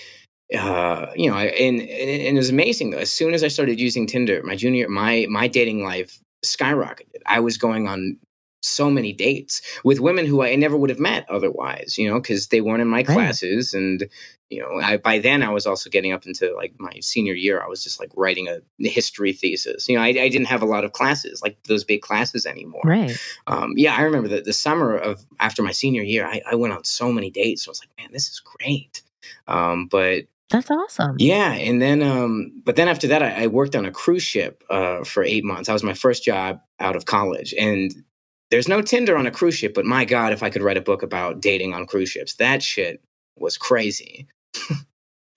uh, 0.58 1.06
you 1.16 1.30
know, 1.30 1.38
I- 1.38 1.46
and, 1.46 1.80
and 1.82 1.90
and 1.90 2.38
it 2.38 2.40
was 2.40 2.50
amazing 2.50 2.90
though. 2.92 2.98
As 2.98 3.12
soon 3.12 3.34
as 3.34 3.44
I 3.44 3.48
started 3.50 3.80
using 3.80 4.08
Tinder, 4.08 4.42
my 4.44 4.56
junior, 4.56 4.90
my 4.90 5.26
my 5.30 5.48
dating 5.48 5.84
life 5.84 6.20
skyrocketed. 6.46 7.22
I 7.26 7.40
was 7.40 7.58
going 7.58 7.88
on 7.88 8.18
so 8.62 8.90
many 8.90 9.14
dates 9.14 9.62
with 9.84 10.00
women 10.00 10.26
who 10.26 10.44
I 10.44 10.56
never 10.56 10.76
would 10.76 10.90
have 10.90 11.00
met 11.00 11.30
otherwise, 11.30 11.98
you 11.98 12.10
know, 12.10 12.20
because 12.20 12.48
they 12.48 12.62
weren't 12.62 12.82
in 12.82 12.88
my 12.88 13.04
classes. 13.04 13.74
And, 13.74 14.10
you 14.50 14.62
know, 14.62 14.82
I, 14.82 14.98
by 14.98 15.20
then 15.20 15.44
I 15.44 15.50
was 15.50 15.66
also 15.66 15.90
getting 15.90 16.12
up 16.12 16.26
into 16.26 16.54
like 16.56 16.74
my 16.78 16.94
senior 17.00 17.34
year. 17.34 17.62
I 17.62 17.68
was 17.68 17.84
just 17.84 18.00
like 18.00 18.12
writing 18.16 18.48
a 18.48 18.60
history 18.80 19.32
thesis. 19.32 19.88
You 19.88 19.96
know, 19.96 20.02
I, 20.02 20.08
I 20.08 20.30
didn't 20.30 20.48
have 20.48 20.62
a 20.62 20.66
lot 20.66 20.84
of 20.84 20.92
classes, 20.92 21.42
like 21.42 21.62
those 21.64 21.84
big 21.84 22.02
classes 22.02 22.46
anymore. 22.46 22.82
Right. 22.84 23.18
Um, 23.48 23.74
yeah, 23.78 23.96
I 23.96 24.02
remember 24.02 24.28
that 24.30 24.44
the 24.46 24.54
summer 24.54 24.98
of 24.98 25.26
after 25.40 25.64
my 25.64 25.72
senior 25.72 26.04
year, 26.04 26.26
I, 26.26 26.42
I 26.50 26.56
went 26.56 26.74
on 26.74 26.84
so 26.84 27.12
many 27.12 27.30
dates. 27.30 27.68
I 27.68 27.72
was 27.72 27.82
like, 27.82 27.92
man, 27.98 28.12
this 28.12 28.28
is 28.28 28.42
great. 28.42 29.04
Um, 29.48 29.88
but 29.88 30.26
That's 30.50 30.72
awesome. 30.72 31.16
yeah, 31.20 31.54
and 31.54 31.82
then 31.82 32.02
um, 32.02 32.62
but 32.66 32.76
then 32.76 32.88
after 32.88 33.08
that, 33.08 33.22
I, 33.22 33.44
I 33.44 33.48
worked 33.48 33.76
on 33.76 33.86
a 33.86 33.92
cruise 33.92 34.24
ship 34.24 34.64
uh, 34.70 35.04
for 35.04 35.24
eight 35.24 35.44
months. 35.46 35.68
That 35.68 35.74
was 35.74 35.84
my 35.84 35.94
first 35.94 36.24
job 36.24 36.60
out 36.80 36.96
of 36.96 37.06
college, 37.06 37.54
and 37.58 37.94
there's 38.52 38.68
no 38.68 38.82
Tinder 38.82 39.18
on 39.18 39.26
a 39.28 39.32
cruise 39.32 39.56
ship. 39.56 39.74
But 39.74 39.86
my 39.86 40.06
God, 40.06 40.34
if 40.34 40.42
I 40.44 40.50
could 40.50 40.62
write 40.62 40.78
a 40.78 40.82
book 40.82 41.04
about 41.04 41.42
dating 41.42 41.74
on 41.74 41.86
cruise 41.86 42.10
ships, 42.10 42.36
that 42.36 42.62
shit 42.64 43.02
was 43.38 43.58
crazy. 43.58 44.28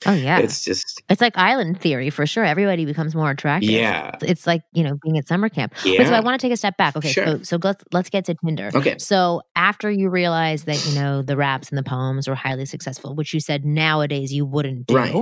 Oh 0.05 0.15
yeah. 0.15 0.39
It's 0.41 0.65
just 0.65 1.01
It's 1.09 1.21
like 1.21 1.39
island 1.39 1.81
theory 1.81 2.11
for 2.11 2.27
sure. 2.27 2.45
Everybody 2.45 2.85
becomes 2.85 3.15
more 3.15 3.31
attractive. 3.31 3.71
yeah, 3.71 4.17
It's 4.21 4.49
like, 4.49 4.63
you 4.73 4.83
know, 4.83 4.99
being 5.01 5.17
at 5.17 5.29
summer 5.29 5.49
camp. 5.49 5.75
yeah. 5.85 5.99
But 5.99 6.09
so 6.09 6.15
I 6.15 6.19
want 6.19 6.41
to 6.41 6.45
take 6.45 6.53
a 6.53 6.57
step 6.57 6.77
back. 6.77 6.97
Okay. 6.97 7.13
Sure. 7.13 7.25
So 7.39 7.43
so 7.45 7.59
let's 7.63 7.85
let's 7.93 8.11
get 8.11 8.25
to 8.25 8.35
Tinder. 8.45 8.71
okay, 8.75 8.99
So 8.99 9.43
after 9.55 9.89
you 9.93 10.09
realized 10.11 10.67
that, 10.67 10.85
you 10.87 10.97
know, 11.01 11.23
the 11.23 11.37
raps 11.37 11.69
and 11.69 11.79
the 11.79 11.85
poems 11.85 12.27
were 12.27 12.35
highly 12.35 12.67
successful, 12.67 13.15
which 13.15 13.33
you 13.33 13.39
said 13.39 13.65
nowadays 13.65 14.33
you 14.33 14.45
wouldn't 14.45 14.89
do. 14.89 14.97
Right. 14.97 15.13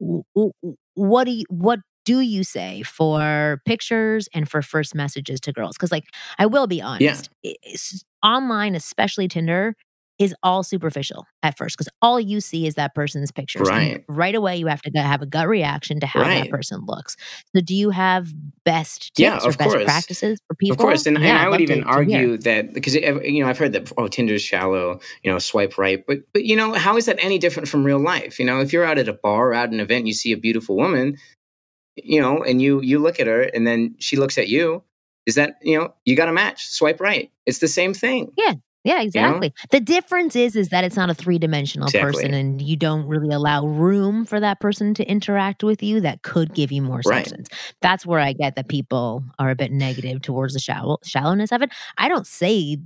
w- 0.00 0.22
w- 0.34 0.52
What 0.94 1.24
do 1.24 1.32
you 1.32 1.44
what 1.50 1.80
do 2.04 2.20
you 2.20 2.42
say 2.44 2.82
for 2.82 3.60
pictures 3.64 4.28
and 4.34 4.48
for 4.48 4.62
first 4.62 4.94
messages 4.94 5.40
to 5.40 5.52
girls? 5.52 5.76
Because 5.76 5.92
like 5.92 6.04
I 6.38 6.46
will 6.46 6.66
be 6.66 6.80
honest, 6.82 7.30
it's- 7.42 8.04
online, 8.24 8.74
especially 8.74 9.28
Tinder, 9.28 9.74
is 10.18 10.34
all 10.44 10.62
superficial 10.62 11.26
at 11.42 11.56
first 11.58 11.76
because 11.76 11.88
all 12.00 12.20
you 12.20 12.40
see 12.40 12.66
is 12.66 12.74
that 12.76 12.94
person's 12.94 13.32
pictures. 13.32 13.66
And 13.68 13.76
Right. 13.76 14.04
right 14.08 14.34
away, 14.36 14.56
you 14.56 14.66
have 14.66 14.80
to 14.82 14.90
have 15.00 15.22
a 15.22 15.26
gut 15.26 15.48
reaction 15.48 15.98
to 16.00 16.06
how 16.06 16.22
that 16.22 16.50
person 16.50 16.82
looks. 16.86 17.16
So, 17.56 17.60
do 17.62 17.74
you 17.74 17.90
have 17.90 18.28
best 18.64 19.14
tips 19.14 19.18
Yeah, 19.18 19.38
or 19.38 19.52
best 19.52 19.70
course. 19.70 19.84
practices 19.84 20.38
for 20.46 20.54
people? 20.54 20.74
Of 20.74 20.78
course, 20.78 21.06
and, 21.06 21.18
Yeah, 21.18 21.30
and 21.30 21.38
I 21.38 21.48
would 21.48 21.60
even 21.60 21.78
to- 21.78 21.84
to 21.84 21.88
argue 21.90 22.36
that 22.38 22.72
because 22.72 22.94
you 22.94 23.42
know 23.42 23.48
I've 23.48 23.58
heard 23.58 23.72
that 23.72 23.90
oh 23.98 24.06
Tinder's 24.06 24.42
shallow, 24.42 25.00
you 25.24 25.32
know 25.32 25.38
swipe 25.40 25.76
right, 25.78 26.04
but 26.06 26.18
but 26.32 26.44
you 26.44 26.54
know 26.54 26.74
how 26.74 26.96
is 26.96 27.06
that 27.06 27.18
any 27.20 27.38
different 27.38 27.68
from 27.68 27.82
real 27.82 27.98
life? 27.98 28.38
You 28.38 28.44
know 28.44 28.60
if 28.60 28.72
you're 28.72 28.84
out 28.84 28.98
at 28.98 29.08
a 29.08 29.14
bar 29.14 29.48
or 29.48 29.54
out 29.54 29.68
at 29.68 29.72
an 29.72 29.80
event, 29.80 30.06
you 30.06 30.12
see 30.12 30.30
a 30.32 30.36
beautiful 30.36 30.76
woman, 30.76 31.16
you 31.96 32.20
know, 32.20 32.42
and 32.42 32.60
you 32.62 32.80
you 32.82 32.98
look 32.98 33.20
at 33.20 33.26
her, 33.26 33.42
and 33.42 33.66
then 33.66 33.94
she 33.98 34.16
looks 34.16 34.38
at 34.38 34.48
you. 34.48 34.82
Is 35.26 35.34
that 35.36 35.54
you 35.62 35.78
know 35.78 35.94
you 36.04 36.16
got 36.16 36.28
a 36.28 36.32
match? 36.32 36.66
Swipe 36.66 37.00
right. 37.00 37.30
It's 37.46 37.58
the 37.58 37.68
same 37.68 37.94
thing. 37.94 38.32
Yeah, 38.36 38.54
Yeah, 38.84 39.00
exactly. 39.02 39.54
The 39.70 39.78
difference 39.78 40.34
is 40.34 40.56
is 40.56 40.70
that 40.70 40.82
it's 40.82 40.96
not 40.96 41.10
a 41.10 41.14
three-dimensional 41.14 41.86
Exactly. 41.86 42.12
person 42.12 42.34
and 42.34 42.60
you 42.60 42.76
don't 42.76 43.06
really 43.06 43.32
allow 43.32 43.64
room 43.64 44.24
for 44.24 44.40
that 44.40 44.58
person 44.60 44.94
to 44.94 45.04
interact 45.08 45.62
with 45.62 45.82
you 45.82 46.00
that 46.00 46.22
could 46.22 46.52
give 46.54 46.72
you 46.72 46.82
more 46.82 47.00
Right. 47.06 47.24
substance. 47.24 47.48
That's 47.80 48.04
where 48.04 48.18
I 48.18 48.32
get 48.32 48.56
that 48.56 48.68
people 48.68 49.22
are 49.38 49.50
a 49.50 49.54
bit 49.54 49.70
negative 49.70 50.22
towards 50.22 50.54
the 50.54 50.60
shallow 50.60 50.98
shallowness 51.04 51.52
of 51.52 51.62
it. 51.62 51.70
I 51.96 52.08
don't 52.08 52.26
say 52.26 52.78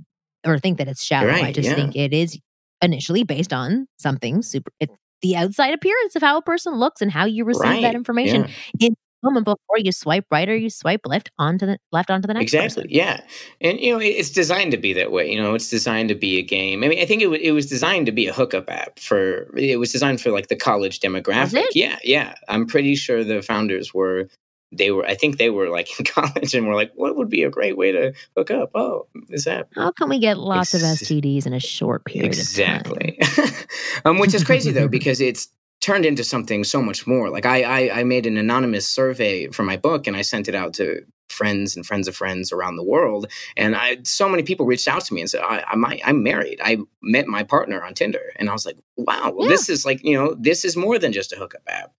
or 0.45 0.59
think 0.59 0.77
that 0.77 0.87
it's 0.87 1.03
shallow. 1.03 1.29
I 1.29 1.51
just 1.51 1.69
yeah. 1.69 1.75
think 1.75 1.95
it 1.95 2.13
is 2.13 2.37
initially 2.83 3.23
based 3.23 3.51
on 3.53 3.87
something 3.97 4.43
super 4.43 4.71
it's 4.79 4.93
the 5.21 5.35
outside 5.35 5.73
appearance 5.73 6.15
of 6.15 6.21
how 6.21 6.37
a 6.37 6.41
person 6.41 6.75
looks 6.75 7.01
and 7.01 7.11
how 7.11 7.25
you 7.25 7.43
receive 7.45 7.63
Right. 7.63 7.81
that 7.81 7.95
information 7.95 8.45
Yeah. 8.79 8.87
in 8.87 8.93
the 8.93 9.29
moment 9.31 9.45
before 9.45 9.77
you 9.79 9.91
swipe 9.91 10.25
right 10.31 10.47
or 10.47 10.55
you 10.55 10.69
swipe 10.69 11.01
left 11.05 11.31
onto 11.39 11.65
the 11.65 11.79
left 11.91 12.11
onto 12.11 12.27
the 12.27 12.33
next 12.35 12.43
Exactly. 12.53 12.83
person. 12.83 12.95
Yeah, 12.95 13.21
and 13.61 13.79
you 13.79 13.91
know 13.93 13.99
it's 13.99 14.29
designed 14.29 14.71
to 14.71 14.77
be 14.77 14.93
that 14.93 15.11
way. 15.11 15.31
You 15.31 15.41
know, 15.41 15.55
it's 15.55 15.69
designed 15.69 16.09
to 16.09 16.15
be 16.15 16.37
a 16.37 16.43
game. 16.43 16.83
I 16.83 16.87
mean, 16.87 16.99
I 16.99 17.05
think 17.05 17.21
it, 17.23 17.27
wa- 17.27 17.37
it 17.41 17.51
was 17.51 17.65
designed 17.65 18.05
to 18.05 18.11
be 18.11 18.27
a 18.27 18.33
hookup 18.33 18.69
app 18.69 18.99
for. 18.99 19.51
It 19.57 19.79
was 19.79 19.91
designed 19.91 20.21
for 20.21 20.29
like 20.31 20.47
the 20.49 20.55
college 20.55 20.99
demographic. 20.99 21.65
Yeah, 21.73 21.97
yeah. 22.03 22.35
I'm 22.47 22.67
pretty 22.67 22.95
sure 22.95 23.23
the 23.23 23.41
founders 23.41 23.93
were. 23.93 24.27
They 24.71 24.91
were. 24.91 25.05
I 25.05 25.15
think 25.15 25.37
they 25.37 25.49
were 25.49 25.69
like 25.69 25.87
in 25.99 26.05
college 26.05 26.53
and 26.53 26.67
were 26.67 26.75
like, 26.75 26.91
"What 26.95 27.15
would 27.15 27.29
be 27.29 27.43
a 27.43 27.49
great 27.49 27.77
way 27.77 27.91
to 27.91 28.13
hook 28.35 28.51
up?" 28.51 28.71
Oh, 28.75 29.07
is 29.29 29.45
that 29.45 29.67
How 29.75 29.91
can 29.91 30.09
we 30.09 30.19
get 30.19 30.37
lots 30.37 30.73
of 30.73 30.81
STDs 30.81 31.45
in 31.45 31.53
a 31.53 31.59
short 31.59 32.05
period 32.05 32.31
of 32.31 32.53
time? 32.53 32.81
exactly? 32.81 33.19
um, 34.05 34.19
which 34.19 34.33
is 34.33 34.43
crazy 34.43 34.71
though 34.71 34.87
because 34.87 35.21
it's 35.21 35.49
turned 35.79 36.05
into 36.05 36.23
something 36.23 36.63
so 36.63 36.81
much 36.81 37.05
more. 37.05 37.29
Like 37.29 37.45
I, 37.45 37.61
I, 37.61 37.99
I 37.99 38.03
made 38.03 38.25
an 38.25 38.35
anonymous 38.35 38.87
survey 38.87 39.47
for 39.47 39.61
my 39.63 39.77
book 39.77 40.07
and 40.07 40.17
I 40.17 40.21
sent 40.23 40.47
it 40.49 40.55
out 40.55 40.73
to 40.75 41.01
friends 41.29 41.75
and 41.75 41.85
friends 41.85 42.07
of 42.07 42.15
friends 42.15 42.51
around 42.51 42.77
the 42.77 42.83
world. 42.83 43.27
And 43.55 43.75
I, 43.75 43.99
so 44.03 44.27
many 44.27 44.41
people 44.41 44.65
reached 44.65 44.87
out 44.87 45.05
to 45.05 45.13
me 45.13 45.21
and 45.21 45.29
said, 45.29 45.41
I, 45.41 45.63
I'm, 45.67 45.85
I'm 45.85 46.23
married. 46.23 46.59
I 46.63 46.77
met 47.03 47.27
my 47.27 47.43
partner 47.43 47.83
on 47.83 47.93
Tinder. 47.93 48.33
And 48.37 48.49
I 48.49 48.53
was 48.53 48.65
like, 48.65 48.77
wow, 48.97 49.31
well, 49.35 49.45
Yeah. 49.45 49.49
this 49.49 49.69
is 49.69 49.85
like, 49.85 50.03
you 50.03 50.17
know, 50.17 50.35
this 50.39 50.65
is 50.65 50.75
more 50.75 50.97
than 50.97 51.13
just 51.13 51.31
a 51.31 51.35
hookup 51.35 51.61
app. 51.67 51.93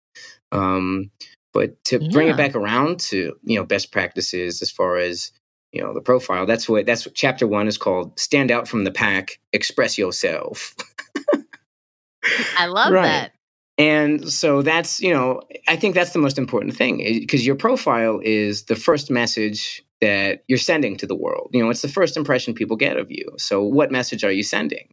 Um, 0.50 1.11
but 1.59 1.83
to 1.87 1.99
bring 1.99 2.29
it 2.29 2.37
back 2.37 2.55
around 2.55 3.01
to, 3.01 3.35
you 3.42 3.59
know, 3.59 3.64
best 3.64 3.90
practices 3.90 4.62
as 4.62 4.71
far 4.71 4.97
as, 4.97 5.33
you 5.73 5.83
know, 5.83 5.92
the 5.92 6.01
profile, 6.01 6.47
that's 6.47 6.68
what, 6.68 6.87
that's 6.87 7.05
what 7.05 7.16
chapter 7.16 7.49
one 7.49 7.66
is 7.66 7.77
called 7.77 8.16
stand 8.16 8.53
out 8.53 8.68
from 8.68 8.85
the 8.85 8.92
pack, 8.92 9.40
express 9.53 9.99
yourself. 9.99 10.77
I 12.57 12.66
love 12.66 12.92
Right. 12.92 13.03
that. 13.03 13.33
And 13.77 14.31
so 14.31 14.62
that's, 14.62 15.01
you 15.01 15.12
know, 15.12 15.42
I 15.66 15.75
think 15.75 15.97
that's 15.97 16.12
the 16.12 16.21
most 16.21 16.38
important 16.38 16.77
thing 16.77 17.05
eh, 17.05 17.18
because 17.18 17.44
your 17.44 17.57
profile 17.57 18.21
is 18.23 18.66
the 18.66 18.77
first 18.77 19.11
message 19.11 19.83
that 20.01 20.44
you're 20.47 20.59
sending 20.59 20.97
to 20.99 21.09
the 21.09 21.16
world. 21.16 21.51
You 21.53 21.64
know, 21.64 21.71
it's 21.71 21.83
the 21.83 21.88
first 21.88 22.16
impression 22.16 22.55
people 22.55 22.77
get 22.77 22.97
of 22.97 23.11
you. 23.11 23.27
So, 23.37 23.64
what 23.64 23.90
message 23.90 24.23
are 24.23 24.31
you 24.31 24.44
sending? 24.44 24.88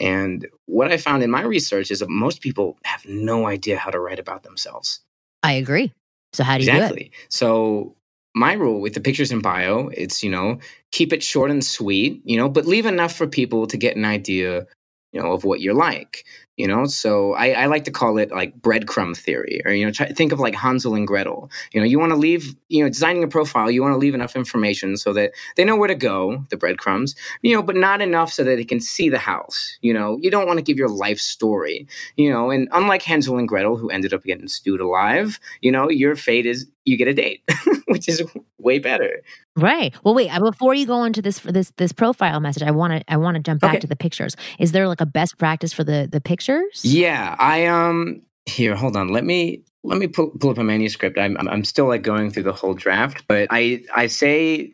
And 0.00 0.46
what 0.64 0.90
I 0.90 0.96
found 0.96 1.22
in 1.22 1.30
my 1.30 1.42
research 1.42 1.90
is 1.90 1.98
that 1.98 2.08
most 2.08 2.40
people 2.40 2.78
have 2.84 3.04
no 3.04 3.46
idea 3.46 3.76
how 3.76 3.90
to 3.90 4.00
write 4.00 4.18
about 4.18 4.42
themselves. 4.42 5.00
I 5.42 5.52
agree. 5.52 5.92
So 6.32 6.44
how 6.44 6.58
do 6.58 6.64
you 6.64 6.70
do 6.70 6.76
it? 6.76 6.80
exactly. 6.80 7.12
So, 7.28 7.94
my 8.34 8.52
rule 8.52 8.80
with 8.80 8.94
the 8.94 9.00
pictures 9.00 9.32
in 9.32 9.40
bio, 9.40 9.88
it's, 9.88 10.22
you 10.22 10.30
know, 10.30 10.58
keep 10.92 11.12
it 11.12 11.22
short 11.22 11.50
and 11.50 11.64
sweet, 11.64 12.20
you 12.24 12.36
know, 12.36 12.48
but 12.48 12.66
leave 12.66 12.86
enough 12.86 13.14
for 13.14 13.26
people 13.26 13.66
to 13.66 13.76
get 13.76 13.96
an 13.96 14.04
idea, 14.04 14.66
you 15.12 15.20
know, 15.20 15.32
of 15.32 15.44
what 15.44 15.60
you're 15.60 15.74
like 15.74 16.24
you 16.58 16.66
know 16.66 16.84
so 16.84 17.32
I, 17.34 17.52
I 17.52 17.66
like 17.66 17.84
to 17.84 17.90
call 17.90 18.18
it 18.18 18.30
like 18.30 18.58
breadcrumb 18.60 19.16
theory 19.16 19.62
or 19.64 19.72
you 19.72 19.86
know 19.86 19.92
try, 19.92 20.08
think 20.08 20.32
of 20.32 20.40
like 20.40 20.54
hansel 20.54 20.94
and 20.94 21.06
gretel 21.06 21.50
you 21.72 21.80
know 21.80 21.86
you 21.86 21.98
want 21.98 22.10
to 22.10 22.16
leave 22.16 22.54
you 22.68 22.82
know 22.82 22.90
designing 22.90 23.24
a 23.24 23.28
profile 23.28 23.70
you 23.70 23.80
want 23.80 23.94
to 23.94 23.98
leave 23.98 24.14
enough 24.14 24.34
information 24.36 24.96
so 24.96 25.12
that 25.12 25.30
they 25.56 25.64
know 25.64 25.76
where 25.76 25.88
to 25.88 25.94
go 25.94 26.44
the 26.50 26.56
breadcrumbs 26.56 27.14
you 27.42 27.54
know 27.54 27.62
but 27.62 27.76
not 27.76 28.00
enough 28.02 28.30
so 28.32 28.44
that 28.44 28.56
they 28.56 28.64
can 28.64 28.80
see 28.80 29.08
the 29.08 29.18
house 29.18 29.78
you 29.80 29.94
know 29.94 30.18
you 30.20 30.30
don't 30.30 30.46
want 30.46 30.58
to 30.58 30.62
give 30.62 30.76
your 30.76 30.88
life 30.90 31.18
story 31.20 31.86
you 32.16 32.30
know 32.30 32.50
and 32.50 32.68
unlike 32.72 33.02
hansel 33.02 33.38
and 33.38 33.48
gretel 33.48 33.76
who 33.76 33.88
ended 33.90 34.12
up 34.12 34.22
getting 34.24 34.48
stewed 34.48 34.80
alive 34.80 35.38
you 35.62 35.70
know 35.72 35.88
your 35.88 36.16
fate 36.16 36.44
is 36.46 36.66
you 36.84 36.96
get 36.96 37.08
a 37.08 37.14
date 37.14 37.42
which 37.88 38.08
is 38.08 38.22
way 38.58 38.78
better 38.78 39.22
Right. 39.56 39.92
Well, 40.04 40.14
wait. 40.14 40.30
uh, 40.30 40.38
Before 40.38 40.72
you 40.72 40.86
go 40.86 41.02
into 41.02 41.20
this 41.20 41.40
this 41.40 41.72
this 41.78 41.90
profile 41.90 42.38
message, 42.38 42.62
I 42.62 42.70
want 42.70 42.92
to 42.92 43.12
I 43.12 43.16
want 43.16 43.34
to 43.36 43.42
jump 43.42 43.60
back 43.60 43.70
Okay. 43.72 43.80
to 43.80 43.86
the 43.88 43.96
pictures. 43.96 44.36
Is 44.60 44.70
there 44.70 44.86
like 44.86 45.00
a 45.00 45.06
best 45.06 45.36
practice 45.36 45.72
for 45.72 45.82
the 45.82 46.08
the 46.10 46.20
pictures? 46.48 46.84
Yeah, 46.84 47.36
I 47.38 47.66
um 47.66 48.22
here, 48.46 48.74
hold 48.74 48.96
on. 48.96 49.08
Let 49.08 49.24
me 49.24 49.62
let 49.84 49.98
me 49.98 50.06
pull, 50.06 50.30
pull 50.30 50.50
up 50.50 50.58
a 50.58 50.64
manuscript. 50.64 51.18
I'm 51.18 51.36
I'm- 51.48 51.64
still 51.64 51.86
like 51.86 52.02
going 52.02 52.30
through 52.30 52.44
the 52.44 52.52
whole 52.52 52.74
draft, 52.74 53.24
but 53.28 53.48
I 53.50 53.82
I 53.94 54.06
say 54.06 54.72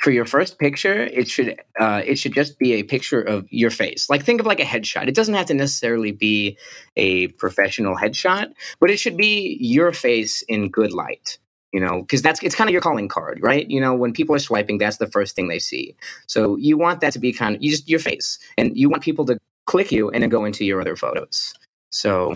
for 0.00 0.10
your 0.10 0.24
first 0.24 0.58
picture, 0.58 1.04
it 1.04 1.28
should 1.28 1.60
uh, 1.78 2.02
it 2.04 2.18
should 2.18 2.34
just 2.34 2.58
be 2.58 2.74
a 2.74 2.82
picture 2.82 3.20
of 3.20 3.46
your 3.50 3.70
face. 3.70 4.08
Like 4.10 4.24
think 4.24 4.40
of 4.40 4.46
like 4.46 4.60
a 4.60 4.64
headshot. 4.64 5.08
It 5.08 5.14
doesn't 5.14 5.34
have 5.34 5.46
to 5.46 5.54
necessarily 5.54 6.12
be 6.12 6.58
a 6.96 7.28
professional 7.28 7.96
headshot, 7.96 8.52
but 8.80 8.90
it 8.90 8.98
should 8.98 9.16
be 9.16 9.56
your 9.60 9.92
face 9.92 10.42
in 10.48 10.70
good 10.70 10.92
light. 10.92 11.38
You 11.72 11.80
know, 11.80 12.02
because 12.02 12.20
that's 12.20 12.42
it's 12.42 12.54
kind 12.54 12.68
of 12.68 12.72
your 12.72 12.82
calling 12.82 13.08
card, 13.08 13.38
right? 13.42 13.66
You 13.70 13.80
know, 13.80 13.94
when 13.94 14.12
people 14.12 14.34
are 14.34 14.38
swiping, 14.38 14.76
that's 14.76 14.98
the 14.98 15.06
first 15.06 15.34
thing 15.34 15.48
they 15.48 15.58
see. 15.58 15.96
So 16.26 16.56
you 16.56 16.76
want 16.76 17.00
that 17.00 17.14
to 17.14 17.18
be 17.18 17.32
kind 17.32 17.56
of 17.56 17.62
you 17.62 17.70
just 17.70 17.88
your 17.88 17.98
face, 17.98 18.38
and 18.58 18.76
you 18.76 18.90
want 18.90 19.02
people 19.02 19.24
to 19.26 19.38
click 19.72 19.90
you 19.90 20.10
and 20.10 20.22
then 20.22 20.28
go 20.28 20.44
into 20.44 20.66
your 20.66 20.82
other 20.82 20.96
photos. 20.96 21.54
So 21.90 22.34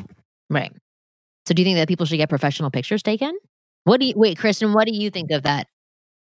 Right. 0.49 0.73
So 1.47 1.55
do 1.55 1.61
you 1.61 1.67
think 1.67 1.77
that 1.77 1.87
people 1.87 2.07
should 2.07 2.17
get 2.17 2.31
professional 2.31 2.71
pictures 2.71 3.03
taken? 3.03 3.37
What 3.85 4.01
do 4.01 4.07
you 4.07 4.15
wait, 4.17 4.39
Kristen? 4.39 4.73
What 4.73 4.87
do 4.87 4.95
you 4.95 5.11
think 5.11 5.31
of 5.31 5.43
that? 5.43 5.69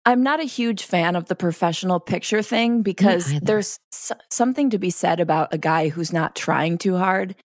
I'm 0.06 0.24
not 0.24 0.40
a 0.40 0.46
huge 0.46 0.84
fan 0.84 1.16
of 1.16 1.26
the 1.28 1.36
professional 1.36 2.00
picture 2.00 2.42
thing 2.42 2.82
because 2.82 3.32
there's 3.42 3.78
s- 3.94 4.12
something 4.32 4.72
to 4.72 4.80
be 4.80 4.90
said 4.90 5.20
about 5.20 5.54
a 5.54 5.58
guy 5.58 5.90
who's 5.90 6.12
not 6.12 6.36
trying 6.36 6.78
too 6.78 6.98
hard. 6.98 7.36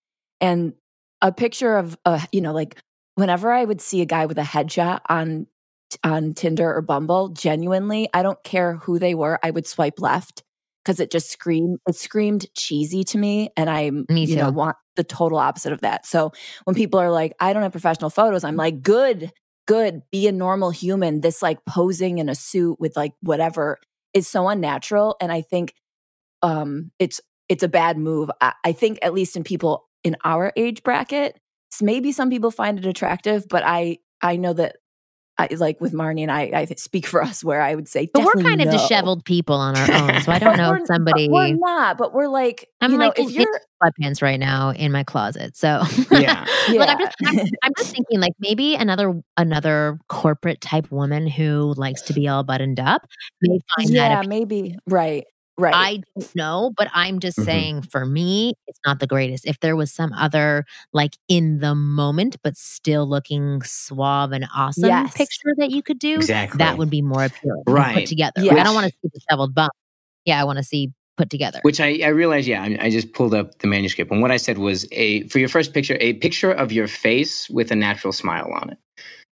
And 0.41 0.73
a 1.21 1.31
picture 1.31 1.77
of, 1.77 1.99
a, 2.05 2.27
you 2.33 2.41
know, 2.41 2.53
like 2.53 2.79
whenever 3.17 3.53
I 3.53 3.65
would 3.65 3.81
see 3.81 4.01
a 4.01 4.07
guy 4.07 4.27
with 4.27 4.39
a 4.39 4.43
headshot 4.43 5.01
on 5.09 5.47
on 6.03 6.33
Tinder 6.33 6.73
or 6.75 6.81
Bumble, 6.81 7.29
genuinely, 7.29 8.09
I 8.15 8.23
don't 8.23 8.43
care 8.43 8.77
who 8.77 8.99
they 8.99 9.15
were, 9.15 9.39
I 9.43 9.51
would 9.51 9.67
swipe 9.67 10.01
left 10.01 10.43
because 10.85 11.01
it 11.01 11.11
just 11.11 11.31
screamed 11.31 11.79
it 11.89 11.97
screamed 11.97 12.47
cheesy 12.55 13.05
to 13.05 13.19
me, 13.19 13.51
and 13.57 13.69
I 13.71 13.91
Me 13.91 14.25
you 14.25 14.37
know 14.37 14.51
want 14.51 14.77
the 14.97 15.05
total 15.05 15.39
opposite 15.39 15.73
of 15.73 15.81
that. 15.81 16.07
So 16.07 16.33
when 16.65 16.75
people 16.75 17.01
are 17.01 17.11
like, 17.11 17.35
I 17.41 17.53
don't 17.53 17.63
have 17.63 17.73
professional 17.73 18.11
photos, 18.11 18.45
I'm 18.45 18.57
like, 18.57 18.83
good, 18.83 19.33
good, 19.67 20.03
be 20.11 20.27
a 20.27 20.33
normal 20.33 20.71
human. 20.71 21.21
This 21.21 21.43
like 21.43 21.65
posing 21.65 22.19
in 22.19 22.29
a 22.29 22.35
suit 22.35 22.79
with 22.79 22.97
like 22.97 23.15
whatever 23.21 23.79
is 24.13 24.29
so 24.29 24.49
unnatural. 24.49 25.17
And 25.21 25.33
I 25.33 25.43
think 25.43 25.75
um 26.43 26.91
it's 26.99 27.21
it's 27.49 27.63
a 27.63 27.69
bad 27.69 27.99
move. 27.99 28.31
I, 28.41 28.53
I 28.65 28.73
think 28.73 28.99
at 29.03 29.15
least 29.15 29.37
in 29.37 29.45
people 29.45 29.89
in 30.05 30.17
our 30.25 30.53
age 30.57 30.83
bracket, 30.83 31.39
maybe 31.81 32.13
some 32.13 32.31
people 32.31 32.51
find 32.51 32.79
it 32.79 32.87
attractive, 32.87 33.49
but 33.49 33.63
I 33.65 33.99
I 34.21 34.37
know 34.37 34.53
that 34.53 34.77
I 35.43 35.55
like 35.55 35.81
with 35.81 35.93
Marni 35.93 36.23
and 36.23 36.31
I 36.31 36.51
I 36.55 36.65
speak 36.77 37.07
for 37.07 37.23
us 37.23 37.43
where 37.43 37.61
I 37.61 37.75
would 37.75 37.89
say 37.89 38.09
But 38.13 38.21
we're 38.25 38.33
definitely 38.35 38.51
kind 38.51 38.63
of 38.63 38.71
disheveled 38.71 39.25
people 39.25 39.57
on 39.57 39.77
our 39.77 39.93
own, 39.93 40.21
so 40.23 40.33
I 40.33 40.39
don't 40.41 40.57
know 40.57 40.75
if 40.75 40.87
somebody. 40.87 41.29
we're 41.29 41.55
not, 41.55 41.99
but 41.99 42.13
we're 42.15 42.29
like 42.29 42.69
I'm 42.81 42.93
you 42.93 42.99
know 42.99 43.09
like 43.09 43.19
if 43.19 43.31
you're 43.31 43.61
sweatpants 43.83 44.23
right 44.23 44.39
now 44.39 44.71
in 44.71 44.93
my 44.93 45.03
closet. 45.05 45.57
So 45.57 45.83
Yeah. 46.11 46.45
Look, 46.69 46.89
I'm 46.89 46.99
just 46.99 47.17
I'm, 47.25 47.39
I'm 47.63 47.73
just 47.77 47.91
thinking 47.95 48.21
like 48.21 48.33
maybe 48.41 48.75
another 48.75 49.21
another 49.37 49.99
corporate 50.09 50.61
type 50.61 50.91
woman 50.91 51.27
who 51.27 51.75
likes 51.77 52.03
to 52.03 52.13
be 52.13 52.29
all 52.29 52.45
buttoned 52.45 52.81
up 52.81 53.07
may 53.41 53.59
find 53.77 53.89
that 53.91 53.95
yeah 53.95 54.23
maybe 54.27 54.77
right 54.87 55.25
right 55.63 55.75
I 55.75 56.03
don't 56.19 56.35
know, 56.35 56.73
but 56.77 56.89
I'm 56.93 57.21
just 57.21 57.39
Mhm. 57.39 57.45
saying 57.45 57.83
for 57.83 58.05
me, 58.05 58.55
it's 58.67 58.81
not 58.85 58.99
the 58.99 59.07
greatest. 59.07 59.47
If 59.47 59.61
there 59.61 59.77
was 59.77 59.93
some 59.93 60.13
other, 60.13 60.65
like 60.93 61.17
in 61.29 61.61
the 61.61 61.75
moment, 61.75 62.37
but 62.43 62.57
still 62.57 63.07
looking 63.07 63.63
suave 63.63 64.33
and 64.33 64.47
awesome 64.55 64.89
Yes. 64.89 65.15
picture 65.15 65.55
that 65.59 65.71
you 65.71 65.83
could 65.83 65.99
do, 65.99 66.17
Exactly. 66.17 66.59
that 66.59 66.77
would 66.79 66.91
be 66.91 67.03
more 67.03 67.25
appealing. 67.25 67.63
Right. 67.67 67.95
Put 67.95 68.07
together. 68.07 68.41
Like, 68.41 68.53
I 68.53 68.57
Yeah. 68.57 68.65
don't 68.65 68.75
want 68.75 68.87
to 68.87 68.93
see 69.03 69.09
disheveled 69.15 69.55
bum. 69.55 69.71
Yeah, 70.25 70.41
I 70.41 70.45
want 70.45 70.59
to 70.59 70.65
see 70.65 70.93
put 71.17 71.31
together. 71.31 71.61
Which 71.63 71.81
I, 71.81 72.01
I 72.03 72.09
realized, 72.09 72.49
yeah, 72.49 72.63
I, 72.63 72.77
I 72.87 72.91
just 72.91 73.13
pulled 73.13 73.35
up 73.35 73.59
the 73.59 73.67
manuscript. 73.67 74.11
And 74.11 74.23
what 74.23 74.31
I 74.31 74.37
said 74.39 74.59
was 74.59 74.87
a 74.93 75.29
for 75.29 75.39
your 75.39 75.49
first 75.49 75.75
picture, 75.75 75.97
a 76.01 76.15
picture 76.15 76.51
of 76.51 76.73
your 76.73 76.89
face 76.89 77.49
with 77.51 77.71
a 77.71 77.77
natural 77.77 78.13
smile 78.13 78.51
on 78.53 78.71
it. 78.71 78.79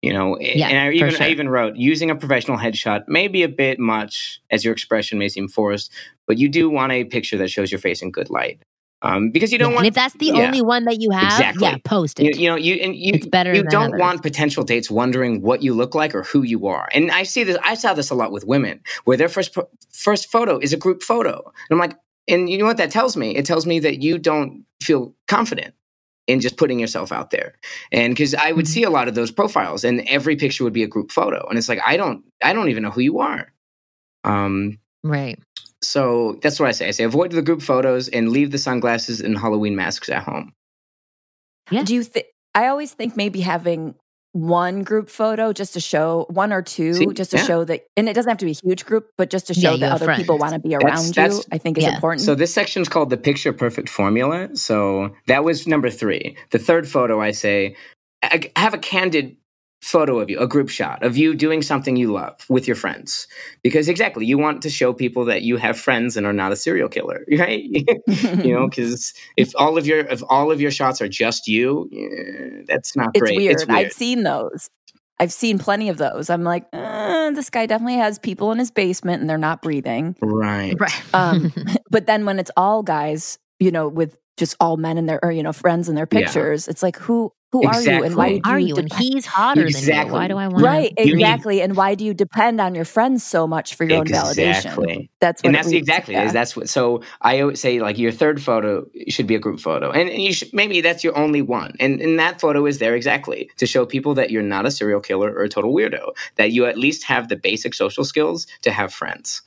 You 0.01 0.13
know, 0.13 0.37
Yeah, 0.39 0.67
and 0.69 0.77
I 0.79 0.91
even 0.93 1.09
sure. 1.11 1.23
I 1.23 1.29
even 1.29 1.49
wrote 1.49 1.75
using 1.75 2.11
a 2.11 2.15
professional 2.15 2.57
headshot 2.57 3.07
may 3.07 3.27
be 3.27 3.43
a 3.43 3.49
bit 3.49 3.79
much, 3.79 4.41
as 4.51 4.63
your 4.63 4.71
expression 4.73 5.17
may 5.17 5.27
seem 5.27 5.47
forced, 5.47 5.91
but 6.27 6.37
you 6.37 6.49
do 6.49 6.69
want 6.69 6.91
a 6.91 7.03
picture 7.05 7.37
that 7.37 7.49
shows 7.49 7.71
your 7.71 7.79
face 7.79 8.01
in 8.01 8.11
good 8.11 8.29
light, 8.29 8.61
um, 9.01 9.31
because 9.31 9.51
you 9.51 9.57
don't 9.57 9.71
Yeah, 9.71 9.75
want 9.75 9.79
and 9.79 9.87
if 9.87 9.93
that's 9.95 10.13
the 10.15 10.27
yeah. 10.27 10.45
only 10.45 10.61
one 10.61 10.85
that 10.85 11.01
you 11.01 11.09
have, 11.11 11.23
Exactly. 11.25 11.67
yeah, 11.67 11.77
post 11.83 12.19
you, 12.19 12.27
it. 12.29 12.37
you 12.37 12.49
know 12.49 12.55
you 12.55 12.75
and 12.75 12.95
you 12.95 13.13
It's 13.15 13.25
better 13.27 13.53
you 13.53 13.63
don't 13.63 13.89
others. 13.89 13.99
want 13.99 14.21
potential 14.21 14.63
dates 14.63 14.89
wondering 14.91 15.41
what 15.41 15.63
you 15.63 15.73
look 15.73 15.95
like 15.95 16.13
or 16.15 16.23
who 16.23 16.43
you 16.43 16.67
are 16.67 16.87
and 16.93 17.11
i 17.11 17.23
see 17.23 17.43
this 17.43 17.57
i 17.63 17.73
saw 17.73 17.93
this 17.93 18.09
a 18.11 18.15
lot 18.15 18.31
with 18.31 18.45
women 18.45 18.79
where 19.05 19.17
their 19.17 19.29
first 19.29 19.55
first 19.91 20.31
photo 20.31 20.57
is 20.59 20.73
a 20.73 20.77
group 20.77 21.01
photo 21.03 21.33
and 21.43 21.71
i'm 21.71 21.79
like 21.79 21.95
and 22.27 22.49
you 22.49 22.57
know 22.57 22.65
what 22.65 22.77
that 22.77 22.91
tells 22.91 23.17
me 23.17 23.35
it 23.35 23.45
tells 23.45 23.65
me 23.65 23.79
that 23.79 24.01
you 24.01 24.17
don't 24.17 24.63
feel 24.81 25.13
confident 25.27 25.73
in 26.27 26.39
just 26.39 26.57
putting 26.57 26.79
yourself 26.79 27.11
out 27.11 27.31
there 27.31 27.53
and 27.91 28.13
because 28.13 28.35
i 28.35 28.51
would 28.51 28.65
Mhm. 28.65 28.69
see 28.69 28.83
a 28.83 28.89
lot 28.89 29.07
of 29.07 29.15
those 29.15 29.31
profiles 29.31 29.83
and 29.83 30.01
every 30.07 30.35
picture 30.35 30.63
would 30.63 30.73
be 30.73 30.83
a 30.83 30.87
group 30.87 31.11
photo 31.11 31.45
and 31.49 31.57
it's 31.57 31.69
like 31.69 31.79
i 31.85 31.97
don't 31.97 32.23
i 32.43 32.53
don't 32.53 32.69
even 32.69 32.83
know 32.83 32.91
who 32.91 33.01
you 33.01 33.19
are 33.19 33.51
um 34.23 34.77
right. 35.03 35.39
so 35.81 36.37
that's 36.41 36.59
what 36.59 36.67
i 36.67 36.71
say 36.71 36.87
i 36.87 36.91
say 36.91 37.03
avoid 37.03 37.31
the 37.31 37.41
group 37.41 37.61
photos 37.61 38.07
and 38.09 38.29
leave 38.29 38.51
the 38.51 38.57
sunglasses 38.57 39.21
and 39.21 39.37
halloween 39.37 39.75
masks 39.75 40.09
at 40.09 40.23
home 40.23 40.53
Yeah. 41.71 41.83
Do 41.83 41.93
you 41.93 42.03
think? 42.03 42.27
I 42.55 42.67
always 42.67 42.93
think 42.93 43.15
maybe 43.17 43.41
having 43.41 43.95
one 44.33 44.83
group 44.83 45.09
photo 45.09 45.51
just 45.53 45.73
to 45.73 45.79
show 45.79 46.25
one 46.29 46.53
or 46.53 46.61
two, 46.61 46.93
See? 46.93 47.05
just 47.07 47.31
to 47.31 47.37
Yeah. 47.37 47.43
show 47.43 47.63
that, 47.65 47.87
and 47.95 48.07
it 48.07 48.13
doesn't 48.13 48.29
have 48.29 48.37
to 48.39 48.45
be 48.45 48.51
a 48.51 48.55
huge 48.67 48.85
group, 48.85 49.09
but 49.17 49.29
just 49.29 49.47
to 49.47 49.53
show 49.53 49.71
you 49.73 49.77
that 49.79 49.91
other 49.91 50.13
people 50.15 50.37
want 50.37 50.53
to 50.53 50.59
be 50.59 50.75
around 50.75 51.13
that's- 51.15 51.37
you. 51.37 51.43
I 51.51 51.57
think 51.57 51.77
is 51.77 51.85
important. 51.85 52.21
So 52.21 52.35
this 52.35 52.53
section 52.53 52.81
is 52.81 52.89
called 52.89 53.09
the 53.09 53.17
picture 53.17 53.51
perfect 53.53 53.89
formula. 53.89 54.49
So 54.53 55.11
that 55.27 55.43
was 55.43 55.65
number 55.67 55.89
three. 55.89 56.35
The 56.51 56.59
third 56.59 56.87
photo, 56.87 57.19
I 57.21 57.31
say, 57.31 57.75
I 58.23 58.51
have 58.55 58.73
a 58.73 58.77
candid 58.77 59.37
photo 59.81 60.19
of 60.19 60.29
you, 60.29 60.39
a 60.39 60.47
group 60.47 60.69
shot 60.69 61.03
of 61.03 61.15
you 61.17 61.35
doing 61.35 61.61
something 61.61 61.95
you 61.95 62.11
love 62.11 62.35
with 62.49 62.67
your 62.67 62.75
friends. 62.75 63.27
Because 63.63 63.87
exactly, 63.87 64.25
you 64.25 64.37
want 64.37 64.61
to 64.63 64.69
show 64.69 64.93
people 64.93 65.25
that 65.25 65.43
you 65.43 65.57
have 65.57 65.79
friends 65.79 66.17
and 66.17 66.25
are 66.25 66.33
not 66.33 66.51
a 66.51 66.55
serial 66.55 66.89
killer, 66.89 67.25
right? 67.37 67.63
you 67.63 68.53
know, 68.53 68.67
because 68.69 69.13
if 69.37 69.51
all 69.55 69.77
of 69.77 69.85
your 69.87 69.99
if 69.99 70.21
all 70.29 70.51
of 70.51 70.59
your 70.59 70.71
shots 70.71 71.01
are 71.01 71.09
just 71.09 71.47
you, 71.47 71.89
eh, 71.93 72.63
that's 72.67 72.95
not 72.95 73.11
it's 73.13 73.21
great. 73.21 73.37
weird. 73.37 73.53
It's 73.53 73.67
weird. 73.67 73.85
I've 73.85 73.93
seen 73.93 74.23
those. 74.23 74.69
I've 75.19 75.33
seen 75.33 75.57
plenty 75.57 75.89
of 75.89 75.97
those. 75.97 76.29
I'm 76.29 76.43
like, 76.43 76.65
uh, 76.73 77.31
this 77.31 77.49
guy 77.49 77.65
definitely 77.65 77.95
has 77.95 78.19
people 78.19 78.51
in 78.51 78.59
his 78.59 78.69
basement 78.69 79.21
and 79.21 79.29
they're 79.29 79.37
not 79.37 79.61
breathing. 79.61 80.15
right. 80.21 80.75
Right. 80.79 81.13
Um, 81.13 81.51
but 81.89 82.05
then 82.05 82.25
when 82.25 82.37
it's 82.39 82.51
all 82.55 82.83
guys, 82.83 83.39
you 83.59 83.71
know, 83.71 83.87
with 83.87 84.17
just 84.37 84.55
all 84.59 84.77
men 84.77 84.97
and 84.97 85.09
their 85.09 85.19
or 85.23 85.31
you 85.31 85.43
know 85.43 85.53
friends 85.53 85.89
and 85.89 85.97
their 85.97 86.07
Yeah. 86.11 86.21
pictures, 86.21 86.67
it's 86.67 86.81
like 86.83 86.97
who 86.97 87.33
who 87.53 87.63
are 87.65 87.81
you 87.81 88.03
and 88.03 88.15
why 88.17 88.27
Exactly. 88.27 88.39
do 88.41 88.49
are 88.51 88.59
you, 88.59 88.67
you? 88.67 88.75
And 88.75 88.93
he's 88.93 89.25
hotter 89.25 89.61
than 89.61 89.69
you. 89.71 89.77
Exactly. 89.77 90.11
Why 90.11 90.27
do 90.27 90.37
I 90.37 90.49
want 90.49 90.63
right 90.63 90.93
You 90.97 91.15
need- 91.15 91.21
exactly 91.23 91.61
and 91.61 91.77
why 91.77 91.95
do 91.95 92.03
you 92.03 92.13
depend 92.13 92.59
on 92.59 92.75
your 92.75 92.83
friends 92.83 93.23
so 93.23 93.47
much 93.47 93.75
for 93.75 93.85
your 93.85 93.99
own 93.99 94.05
validation? 94.05 95.07
That's 95.21 95.41
what 95.41 95.47
and 95.47 95.55
that's 95.55 95.71
exactly 95.71 96.15
is 96.15 96.33
that's 96.33 96.55
what 96.57 96.67
so 96.69 97.01
i 97.21 97.39
always 97.39 97.59
say 97.61 97.79
like 97.79 97.97
your 97.97 98.11
third 98.11 98.41
photo 98.41 98.85
should 99.07 99.27
be 99.27 99.35
a 99.35 99.39
group 99.39 99.59
photo 99.61 99.91
and, 99.91 100.09
and 100.09 100.21
you 100.21 100.33
should 100.33 100.53
maybe 100.53 100.81
that's 100.81 101.03
your 101.05 101.17
only 101.17 101.41
one 101.41 101.73
and, 101.79 102.01
and 102.01 102.19
that 102.19 102.39
photo 102.41 102.65
is 102.65 102.79
there 102.79 102.95
exactly 102.95 103.49
to 103.57 103.65
show 103.65 103.85
people 103.85 104.13
that 104.13 104.29
you're 104.29 104.43
not 104.43 104.65
a 104.65 104.71
serial 104.71 104.99
killer 104.99 105.31
or 105.31 105.43
a 105.43 105.49
total 105.49 105.73
weirdo 105.73 106.09
that 106.35 106.51
you 106.51 106.65
at 106.65 106.77
least 106.77 107.03
have 107.05 107.29
the 107.29 107.35
basic 107.37 107.73
social 107.73 108.03
skills 108.03 108.45
to 108.61 108.71
have 108.71 108.93
friends 108.93 109.41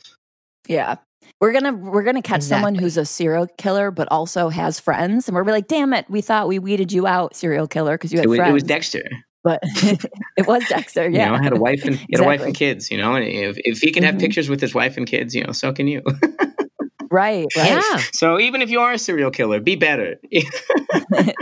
Yeah. 0.69 0.97
We're 1.41 1.53
gonna 1.53 1.73
we're 1.73 2.03
gonna 2.03 2.21
catch 2.23 2.43
someone 2.43 2.75
who's 2.75 2.97
a 2.99 3.05
serial 3.07 3.47
killer 3.57 3.91
but 3.91 4.09
also 4.11 4.51
has 4.51 4.79
friends, 4.79 5.27
and 5.27 5.35
we're 5.35 5.45
like, 5.45 5.69
"Damn 5.69 5.95
it, 5.95 6.05
we 6.11 6.21
thought 6.21 6.49
we 6.49 6.59
weeded 6.59 6.93
you 6.93 7.07
out, 7.07 7.35
serial 7.35 7.67
killer, 7.67 7.97
because 7.97 8.13
you 8.13 8.19
had 8.19 8.27
It 8.27 8.29
was, 8.29 8.37
friends." 8.39 8.51
it 8.51 8.53
was 8.55 8.63
Dexter. 8.65 9.03
but 9.43 9.61
it 10.37 10.47
was 10.47 10.63
Dexter. 10.69 11.09
You 11.09 11.17
Yeah, 11.17 11.31
know, 11.31 11.43
had 11.43 11.53
a 11.55 11.59
wife 11.59 11.83
and 11.85 11.95
he 11.97 12.07
had 12.13 12.21
a 12.21 12.25
wife 12.25 12.43
and 12.43 12.55
kids. 12.55 12.91
You 12.91 12.99
know, 12.99 13.15
and 13.15 13.25
if 13.25 13.57
if 13.65 13.79
he 13.81 13.91
can 13.91 14.03
have 14.03 14.17
Mhm. 14.17 14.21
pictures 14.21 14.51
with 14.51 14.61
his 14.61 14.75
wife 14.75 14.99
and 14.99 15.07
kids, 15.07 15.35
you 15.35 15.43
know, 15.43 15.53
so 15.53 15.73
can 15.73 15.89
you. 15.89 16.03
right, 17.11 17.47
right. 17.57 17.83
Yeah. 17.83 18.03
so 18.13 18.39
even 18.39 18.61
if 18.61 18.69
you 18.69 18.81
are 18.81 18.93
a 18.93 18.99
serial 18.99 19.31
killer, 19.31 19.61
be 19.61 19.77
better. 19.77 20.17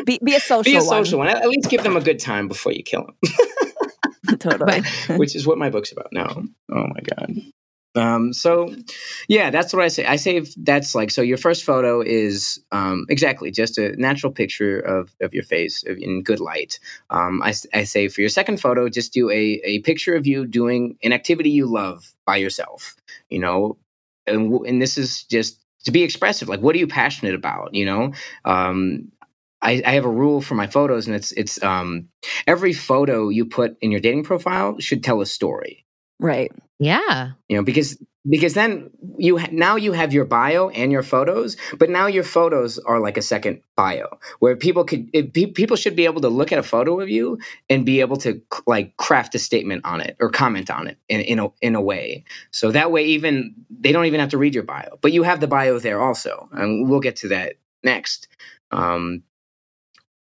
be 0.07 0.19
be, 0.25 0.35
a 0.37 0.41
social 0.41 0.63
Be 0.63 0.75
a 0.77 0.79
one. 0.79 0.85
social 0.87 1.19
one. 1.19 1.27
At 1.29 1.43
at 1.43 1.49
least 1.49 1.69
give 1.71 1.83
them 1.83 1.97
a 1.97 2.01
good 2.01 2.21
time 2.21 2.47
before 2.47 2.71
you 2.73 2.85
kill 2.85 3.05
them. 3.05 4.39
totally. 4.39 4.83
which 5.17 5.35
is 5.35 5.45
what 5.45 5.59
my 5.59 5.71
book's 5.71 5.91
about 5.91 6.09
now. 6.13 6.41
Oh 6.73 6.87
my 6.87 7.01
god. 7.17 7.35
Um, 7.95 8.33
so 8.33 8.75
yeah, 9.29 9.51
that's 9.51 9.73
what 9.73 9.83
I 9.83 9.89
say. 9.89 10.05
I 10.05 10.17
say 10.17 10.45
that's 10.59 10.95
like 10.95 11.11
so. 11.11 11.23
Your 11.23 11.39
first 11.39 11.65
photo 11.65 12.01
is 12.01 12.63
um, 12.71 13.07
exactly 13.09 13.51
just 13.51 13.79
a 13.79 13.97
natural 14.01 14.33
picture 14.33 14.79
of, 14.81 15.15
of 15.21 15.35
your 15.35 15.43
face 15.43 15.83
in 15.83 16.23
good 16.23 16.41
light. 16.41 16.79
Um, 17.11 17.43
I, 17.43 17.55
I 17.75 17.85
say 17.85 18.09
for 18.09 18.21
your 18.21 18.31
second 18.31 18.61
photo, 18.61 18.89
just 18.89 19.13
do 19.13 19.31
a, 19.31 19.61
a 19.65 19.81
picture 19.81 20.15
of 20.15 20.27
you 20.27 20.47
doing 20.47 20.97
an 21.03 21.13
activity 21.13 21.51
you 21.51 21.67
love 21.67 22.15
by 22.27 22.37
yourself. 22.37 22.95
You 23.31 23.41
know, 23.41 23.79
and 24.27 24.53
and 24.67 24.81
this 24.83 24.99
is 24.99 25.25
just 25.25 25.59
to 25.85 25.91
be 25.91 26.03
expressive. 26.03 26.49
Like, 26.49 26.61
what 26.61 26.75
are 26.77 26.79
you 26.79 26.87
passionate 26.87 27.35
about? 27.35 27.75
You 27.75 27.87
know, 27.87 28.13
um, 28.45 29.11
I, 29.63 29.83
I 29.85 29.93
have 29.93 30.05
a 30.05 30.11
rule 30.11 30.41
for 30.41 30.55
my 30.55 30.67
photos, 30.67 31.07
and 31.07 31.17
it's 31.17 31.33
it's 31.33 31.63
um, 31.63 32.09
every 32.47 32.73
photo 32.73 33.29
you 33.29 33.45
put 33.45 33.77
in 33.81 33.91
your 33.91 34.01
dating 34.01 34.25
profile 34.25 34.79
should 34.79 35.03
tell 35.03 35.21
a 35.21 35.27
story. 35.27 35.85
Right. 36.21 36.53
Yeah. 36.79 37.33
You 37.49 37.57
know, 37.57 37.63
because 37.63 37.99
because 38.29 38.55
then 38.55 38.91
you 39.17 39.39
ha- 39.39 39.49
now 39.53 39.77
you 39.77 39.93
have 39.93 40.13
your 40.13 40.25
bio 40.25 40.69
and 40.71 40.93
your 40.93 41.03
photos, 41.03 41.57
but 41.79 41.89
now 41.89 42.07
your 42.07 42.25
photos 42.25 42.79
are 42.81 43.01
like 43.01 43.17
a 43.17 43.23
second 43.23 43.63
bio 43.75 44.07
where 44.41 44.57
people 44.57 44.85
could 44.85 45.09
it, 45.13 45.33
pe- 45.33 45.47
people 45.47 45.77
should 45.77 45.97
be 45.97 46.05
able 46.05 46.21
to 46.21 46.29
look 46.29 46.53
at 46.53 46.59
a 46.59 46.63
photo 46.63 47.01
of 47.01 47.09
you 47.09 47.39
and 47.71 47.87
be 47.87 48.01
able 48.01 48.17
to 48.19 48.35
c- 48.35 48.63
like 48.67 48.97
craft 48.97 49.35
a 49.35 49.39
statement 49.39 49.85
on 49.85 50.01
it 50.01 50.17
or 50.21 50.31
comment 50.31 50.71
on 50.71 50.87
it 50.87 50.99
in 51.09 51.21
in 51.23 51.39
a, 51.39 51.49
in 51.63 51.75
a 51.75 51.81
way. 51.81 52.25
So 52.51 52.71
that 52.73 52.93
way, 52.93 53.05
even 53.07 53.55
they 53.71 53.93
don't 53.93 54.07
even 54.07 54.21
have 54.21 54.31
to 54.31 54.39
read 54.39 54.55
your 54.55 54.65
bio, 54.65 54.99
but 55.01 55.13
you 55.13 55.23
have 55.23 55.41
the 55.41 55.49
bio 55.49 55.79
there 55.79 56.01
also, 56.01 56.49
and 56.53 56.89
we'll 56.89 57.01
get 57.01 57.17
to 57.17 57.29
that 57.29 57.55
next. 57.83 58.29
Um, 58.71 59.23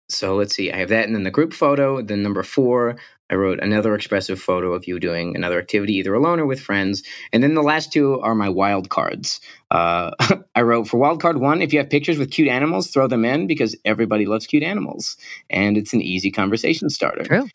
so 0.10 0.36
let's 0.36 0.56
see. 0.56 0.72
I 0.72 0.78
have 0.78 0.90
that, 0.90 1.06
and 1.06 1.16
then 1.16 1.24
the 1.24 1.32
group 1.32 1.54
photo. 1.54 2.02
Then 2.02 2.22
number 2.24 2.44
four, 2.44 2.98
I 3.32 3.36
wrote 3.36 3.60
another 3.62 3.96
expressive 3.96 4.40
photo 4.40 4.74
of 4.74 4.88
you 4.88 5.00
doing 5.00 5.36
another 5.36 5.58
activity, 5.58 5.94
either 5.96 6.14
alone 6.14 6.40
or 6.40 6.46
with 6.46 6.60
friends. 6.60 7.02
And 7.32 7.42
then 7.42 7.54
the 7.54 7.64
last 7.64 7.92
two 7.94 8.20
are 8.20 8.36
my 8.36 8.50
wild 8.50 8.90
cards. 8.90 9.40
Uh, 9.72 10.12
I 10.56 10.62
wrote 10.62 10.88
for 10.88 10.98
wild 10.98 11.22
card 11.22 11.38
one, 11.38 11.62
if 11.62 11.72
you 11.72 11.80
have 11.80 11.90
pictures 11.90 12.18
with 12.18 12.32
cute 12.32 12.50
animals, 12.50 12.92
throw 12.92 13.08
them 13.08 13.24
in 13.26 13.48
because 13.48 13.76
everybody 13.86 14.26
loves 14.26 14.46
cute 14.46 14.64
animals, 14.64 15.16
and 15.50 15.78
it's 15.78 15.94
an 15.94 16.02
easy 16.02 16.30
conversation 16.30 16.90
starter. 16.90 17.24
True. 17.24 17.48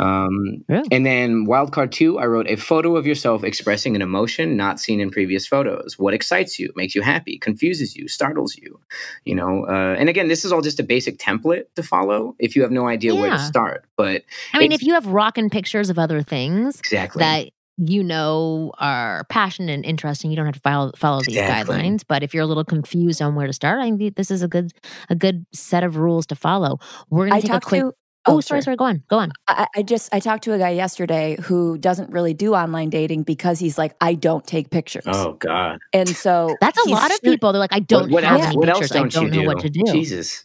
Um, 0.00 0.64
True. 0.68 0.82
and 0.90 1.04
then 1.04 1.46
wildcard 1.46 1.90
two, 1.90 2.18
I 2.18 2.24
wrote 2.24 2.48
a 2.48 2.56
photo 2.56 2.96
of 2.96 3.06
yourself 3.06 3.44
expressing 3.44 3.94
an 3.94 4.02
emotion 4.02 4.56
not 4.56 4.80
seen 4.80 4.98
in 4.98 5.10
previous 5.10 5.46
photos. 5.46 5.98
What 5.98 6.14
excites 6.14 6.58
you, 6.58 6.72
makes 6.74 6.94
you 6.94 7.02
happy, 7.02 7.38
confuses 7.38 7.94
you, 7.94 8.08
startles 8.08 8.56
you. 8.56 8.80
You 9.24 9.34
know, 9.34 9.66
uh, 9.66 9.96
and 9.98 10.08
again, 10.08 10.28
this 10.28 10.44
is 10.44 10.52
all 10.52 10.62
just 10.62 10.80
a 10.80 10.82
basic 10.82 11.18
template 11.18 11.64
to 11.74 11.82
follow 11.82 12.34
if 12.38 12.56
you 12.56 12.62
have 12.62 12.70
no 12.70 12.88
idea 12.88 13.14
where 13.14 13.30
to 13.30 13.38
start. 13.38 13.84
But 13.96 14.22
I 14.54 14.58
mean, 14.58 14.72
if 14.72 14.82
you 14.82 14.94
have 14.94 15.06
rocking 15.06 15.50
pictures 15.50 15.90
of 15.90 15.98
other 15.98 16.22
things 16.22 16.78
exactly, 16.80 17.20
that 17.20 17.50
you 17.76 18.02
know 18.02 18.72
are 18.78 19.24
passionate 19.28 19.72
and 19.72 19.84
interesting, 19.84 20.30
you 20.30 20.36
don't 20.36 20.46
have 20.46 20.54
to 20.54 20.60
follow 20.60 20.92
follow 20.96 21.20
these 21.26 21.36
Exactly. 21.36 21.76
guidelines. 21.76 22.02
But 22.06 22.22
if 22.22 22.32
you're 22.32 22.42
a 22.42 22.46
little 22.46 22.64
confused 22.64 23.20
on 23.20 23.34
where 23.34 23.46
to 23.46 23.52
start, 23.52 23.80
I 23.80 23.90
think 23.96 24.16
this 24.16 24.30
is 24.30 24.42
a 24.42 24.48
good 24.48 24.72
a 25.08 25.14
good 25.14 25.46
set 25.52 25.84
of 25.84 25.96
rules 25.96 26.26
to 26.26 26.34
follow. 26.34 26.78
We're 27.10 27.28
gonna 27.28 27.42
take 27.42 27.52
a 27.52 27.60
quick. 27.60 27.82
to. 27.82 27.92
Oh, 28.26 28.40
sorry, 28.40 28.62
sorry. 28.62 28.76
Go 28.76 28.84
on, 28.84 29.02
go 29.08 29.18
on. 29.18 29.32
I, 29.48 29.66
I 29.76 29.82
just 29.82 30.12
I 30.14 30.20
talked 30.20 30.44
to 30.44 30.52
a 30.52 30.58
guy 30.58 30.70
yesterday 30.70 31.36
who 31.42 31.78
doesn't 31.78 32.10
really 32.10 32.34
do 32.34 32.54
online 32.54 32.90
dating 32.90 33.22
because 33.24 33.58
he's 33.58 33.78
like 33.78 33.94
I 34.00 34.14
don't 34.14 34.46
take 34.46 34.70
pictures, 34.70 35.04
oh 35.06 35.32
god, 35.34 35.78
and 35.92 36.08
so 36.08 36.56
That's 36.60 36.78
a 36.86 36.90
lot 36.90 37.12
of 37.12 37.20
people. 37.22 37.52
They're 37.52 37.60
like, 37.60 37.72
I 37.74 37.80
don't 37.80 38.10
what, 38.10 38.22
what 38.22 38.24
have 38.24 38.40
else? 38.40 38.46
any 38.46 38.56
What 38.56 38.66
pictures. 38.68 38.82
else 38.82 38.90
don't, 38.90 39.16
I 39.16 39.20
don't 39.20 39.34
you 39.34 39.42
know 39.42 39.46
what 39.48 39.60
to 39.60 39.70
do. 39.70 39.82
Jesus, 39.92 40.44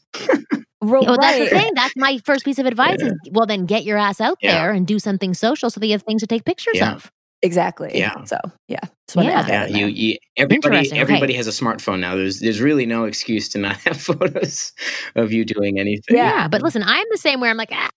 Ro- 0.81 1.01
Well, 1.01 1.17
that's 1.19 1.37
the 1.39 1.47
thing. 1.49 1.71
That's 1.75 1.93
my 1.95 2.19
first 2.25 2.45
piece 2.45 2.59
of 2.59 2.65
advice 2.65 3.01
is 3.01 3.13
well, 3.31 3.45
then 3.45 3.65
get 3.65 3.83
your 3.85 3.97
ass 3.97 4.21
out 4.21 4.37
Yeah. 4.41 4.51
there 4.61 4.71
and 4.71 4.85
do 4.85 4.99
something 4.99 5.33
social 5.33 5.69
so 5.69 5.79
that 5.79 5.87
you 5.87 5.93
have 5.93 6.03
things 6.03 6.21
to 6.21 6.27
take 6.27 6.45
pictures 6.45 6.75
Yeah. 6.75 6.93
of. 6.93 7.11
Exactly. 7.45 7.91
Yeah. 7.93 8.23
So 8.25 8.37
yeah, 8.67 8.79
just 9.07 9.15
want 9.15 9.27
to 9.27 9.33
Yeah. 9.33 9.47
yeah, 9.47 9.65
you, 9.65 9.85
you 9.87 10.17
everybody 10.37 10.77
Interesting, 10.77 11.01
okay. 11.01 11.33
has 11.33 11.47
a 11.47 11.51
smartphone 11.51 11.99
now. 11.99 12.15
There's 12.15 12.39
there's 12.39 12.59
really 12.59 12.85
no 12.85 13.05
excuse 13.05 13.47
to 13.49 13.59
not 13.59 13.77
have 13.85 14.01
photos 14.01 14.73
of 15.15 15.31
you 15.31 15.45
doing 15.45 15.79
anything. 15.79 16.17
Yeah. 16.17 16.25
Yeah, 16.31 16.47
but 16.47 16.61
listen, 16.61 16.83
I'm 16.83 17.05
the 17.11 17.17
same 17.17 17.39
where 17.39 17.51
I'm 17.51 17.57
like, 17.57 17.69
ah, 17.71 17.89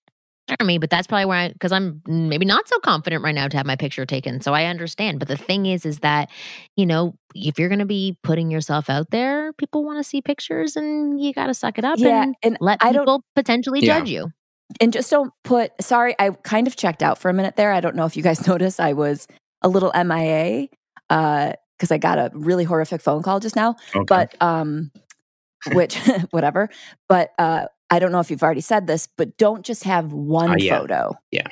for 0.59 0.65
me, 0.65 0.79
but 0.79 0.91
that's 0.91 1.07
probably 1.07 1.27
where 1.27 1.37
I, 1.39 1.49
because 1.49 1.73
I'm 1.73 2.03
maybe 2.07 2.45
not 2.47 2.69
so 2.69 2.79
confident 2.81 3.23
right 3.23 3.35
now 3.35 3.49
to 3.49 3.57
have 3.57 3.67
my 3.67 3.77
picture 3.77 4.07
taken. 4.07 4.41
So 4.41 4.55
I 4.55 4.65
understand. 4.67 5.19
But 5.19 5.29
the 5.29 5.37
thing 5.37 5.67
is, 5.67 5.85
is 5.85 5.99
that, 6.01 6.31
you 6.77 6.87
know, 6.87 7.15
if 7.35 7.59
you're 7.59 7.69
going 7.69 7.81
to 7.81 7.85
be 7.87 8.17
putting 8.23 8.51
yourself 8.51 8.89
out 8.89 9.11
there, 9.11 9.53
people 9.55 9.85
want 9.85 9.99
to 9.99 10.05
see 10.05 10.23
pictures 10.23 10.77
and 10.77 11.21
you 11.21 11.33
got 11.35 11.47
to 11.49 11.55
suck 11.55 11.79
it 11.79 11.85
up 11.85 11.99
Yeah, 11.99 12.23
and 12.23 12.35
and 12.43 12.57
let 12.61 12.79
I 12.83 12.93
don't 12.93 13.03
people 13.03 13.23
potentially 13.35 13.81
Yeah. 13.81 13.99
judge 13.99 14.11
you. 14.11 14.31
And 14.81 14.93
just 14.93 15.11
don't 15.11 15.33
put. 15.45 15.73
Sorry, 15.81 16.15
I 16.19 16.31
kind 16.31 16.67
of 16.67 16.77
checked 16.77 17.03
out 17.03 17.19
for 17.19 17.29
a 17.31 17.35
minute 17.35 17.57
there. 17.57 17.73
I 17.73 17.81
don't 17.81 17.97
know 17.97 18.07
if 18.07 18.17
you 18.17 18.23
guys 18.23 18.47
noticed. 18.47 18.81
I 18.81 18.93
was 18.93 19.27
a 19.63 19.69
little 19.69 19.93
MIA 19.95 20.69
because 21.09 21.91
I 21.91 21.99
got 21.99 22.19
a 22.19 22.31
really 22.35 22.65
horrific 22.65 23.01
phone 23.01 23.23
call 23.23 23.41
just 23.41 23.57
now. 23.57 23.77
Okay. 23.95 24.05
but 24.07 24.41
um 24.43 24.91
which 25.73 25.97
whatever 26.31 26.69
but 27.09 27.33
uh 27.39 27.67
i 27.91 27.99
don't 27.99 28.13
know 28.13 28.21
if 28.21 28.31
you've 28.31 28.43
already 28.45 28.61
said 28.61 28.87
this 28.87 29.09
but 29.19 29.37
don't 29.37 29.65
just 29.67 29.85
have 29.85 30.13
one 30.13 30.51
Uh, 30.53 30.57
yeah. 30.59 30.79
photo 30.79 31.13
Yeah. 31.33 31.49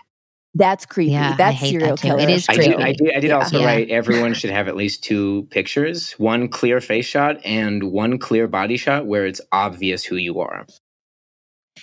that's 0.54 0.86
creepy 0.86 1.10
Yeah, 1.12 1.34
that's 1.36 1.58
hate 1.58 1.72
that 1.80 1.80
serial 1.80 1.96
killer 1.96 2.20
It 2.20 2.30
is 2.30 2.46
I 2.48 2.54
creepy. 2.54 2.70
did, 2.70 2.80
I 2.80 2.92
did, 2.92 3.12
I 3.16 3.20
did 3.20 3.28
Yeah. 3.30 3.36
also 3.36 3.58
Yeah. 3.60 3.66
write 3.66 3.90
everyone 3.90 4.32
should 4.34 4.50
have 4.50 4.68
at 4.68 4.76
least 4.76 5.02
two 5.04 5.48
pictures 5.50 6.12
one 6.12 6.48
clear 6.48 6.80
face 6.80 7.06
shot 7.06 7.44
and 7.44 7.82
one 7.92 8.18
clear 8.18 8.46
body 8.46 8.76
shot 8.76 9.06
where 9.06 9.26
it's 9.26 9.40
obvious 9.52 10.04
who 10.04 10.16
you 10.16 10.38
are. 10.40 10.66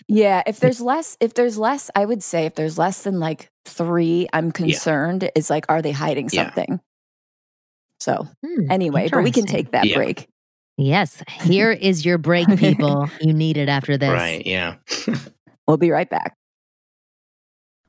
Yeah 0.08 0.42
if 0.48 0.60
there's 0.60 0.82
less 0.82 1.18
if 1.20 1.34
there's 1.34 1.58
less 1.58 1.90
i 1.96 2.04
would 2.06 2.24
say 2.24 2.46
if 2.46 2.56
there's 2.56 2.78
less 2.78 3.04
than 3.04 3.20
like 3.20 3.50
three 3.66 4.28
i'm 4.34 4.52
concerned 4.52 5.30
is 5.36 5.50
like 5.50 5.66
are 5.70 5.82
they 5.82 5.92
hiding 5.92 6.30
Yeah. 6.32 6.46
something 6.46 6.80
so 8.00 8.28
Hmm, 8.46 8.72
anyway 8.72 9.08
but 9.10 9.24
we 9.24 9.32
can 9.32 9.46
take 9.46 9.72
that 9.72 9.86
Yeah. 9.86 9.96
break 9.96 10.28
Yes. 10.76 11.22
Here 11.30 11.70
is 11.90 12.04
your 12.04 12.18
break, 12.18 12.48
people. 12.58 13.08
you 13.22 13.32
need 13.32 13.58
it 13.58 13.70
after 13.70 13.96
this. 13.96 14.10
Right, 14.10 14.44
yeah. 14.44 14.78
We'll 15.68 15.78
be 15.78 15.92
right 15.92 16.10
back. 16.10 16.36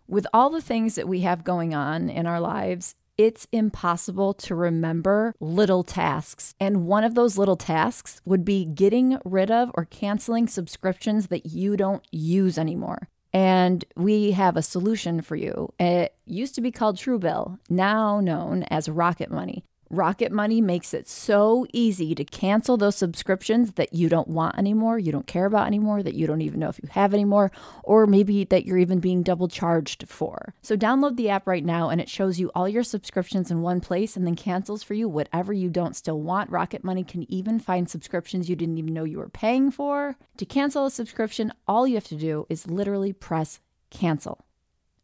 With 0.06 0.26
all 0.34 0.50
the 0.50 0.60
things 0.60 0.96
that 0.96 1.08
we 1.08 1.20
have 1.20 1.44
going 1.44 1.74
on 1.74 2.10
in 2.10 2.26
our 2.26 2.40
lives, 2.40 2.94
it's 3.16 3.46
impossible 3.52 4.34
to 4.34 4.54
remember 4.54 5.34
little 5.40 5.82
tasks. 5.82 6.54
And 6.58 6.86
one 6.86 7.04
of 7.04 7.14
those 7.14 7.38
little 7.38 7.56
tasks 7.56 8.20
would 8.24 8.44
be 8.44 8.64
getting 8.64 9.18
rid 9.24 9.50
of 9.50 9.70
or 9.74 9.84
canceling 9.84 10.48
subscriptions 10.48 11.28
that 11.28 11.46
you 11.46 11.76
don't 11.76 12.04
use 12.10 12.58
anymore. 12.58 13.08
And 13.32 13.84
we 13.96 14.30
have 14.32 14.56
a 14.56 14.62
solution 14.62 15.20
for 15.20 15.34
you. 15.34 15.72
It 15.78 16.14
used 16.24 16.54
to 16.54 16.60
be 16.60 16.70
called 16.70 16.96
Truebill, 16.96 17.58
now 17.68 18.20
known 18.20 18.62
as 18.64 18.88
Rocket 18.88 19.30
Money. 19.30 19.64
Rocket 19.96 20.32
Money 20.32 20.60
makes 20.60 20.92
it 20.92 21.08
so 21.08 21.66
easy 21.72 22.14
to 22.14 22.24
cancel 22.24 22.76
those 22.76 22.96
subscriptions 22.96 23.72
that 23.72 23.92
you 23.92 24.08
don't 24.08 24.28
want 24.28 24.58
anymore, 24.58 24.98
you 24.98 25.12
don't 25.12 25.26
care 25.26 25.46
about 25.46 25.66
anymore, 25.66 26.02
that 26.02 26.14
you 26.14 26.26
don't 26.26 26.42
even 26.42 26.60
know 26.60 26.68
if 26.68 26.80
you 26.82 26.88
have 26.92 27.14
anymore, 27.14 27.50
or 27.82 28.06
maybe 28.06 28.44
that 28.44 28.66
you're 28.66 28.78
even 28.78 29.00
being 29.00 29.22
double 29.22 29.48
charged 29.48 30.08
for. 30.08 30.54
So 30.62 30.76
download 30.76 31.16
the 31.16 31.28
app 31.28 31.46
right 31.46 31.64
now 31.64 31.88
and 31.88 32.00
it 32.00 32.08
shows 32.08 32.38
you 32.38 32.50
all 32.54 32.68
your 32.68 32.82
subscriptions 32.82 33.50
in 33.50 33.62
one 33.62 33.80
place 33.80 34.16
and 34.16 34.26
then 34.26 34.36
cancels 34.36 34.82
for 34.82 34.94
you 34.94 35.08
whatever 35.08 35.52
you 35.52 35.70
don't 35.70 35.96
still 35.96 36.20
want. 36.20 36.50
Rocket 36.50 36.84
Money 36.84 37.04
can 37.04 37.30
even 37.32 37.58
find 37.58 37.88
subscriptions 37.88 38.48
you 38.48 38.56
didn't 38.56 38.78
even 38.78 38.94
know 38.94 39.04
you 39.04 39.18
were 39.18 39.28
paying 39.28 39.70
for. 39.70 40.16
To 40.36 40.44
cancel 40.44 40.86
a 40.86 40.90
subscription, 40.90 41.52
all 41.66 41.86
you 41.86 41.94
have 41.94 42.08
to 42.08 42.16
do 42.16 42.46
is 42.48 42.66
literally 42.66 43.12
press 43.12 43.60
cancel. 43.90 44.43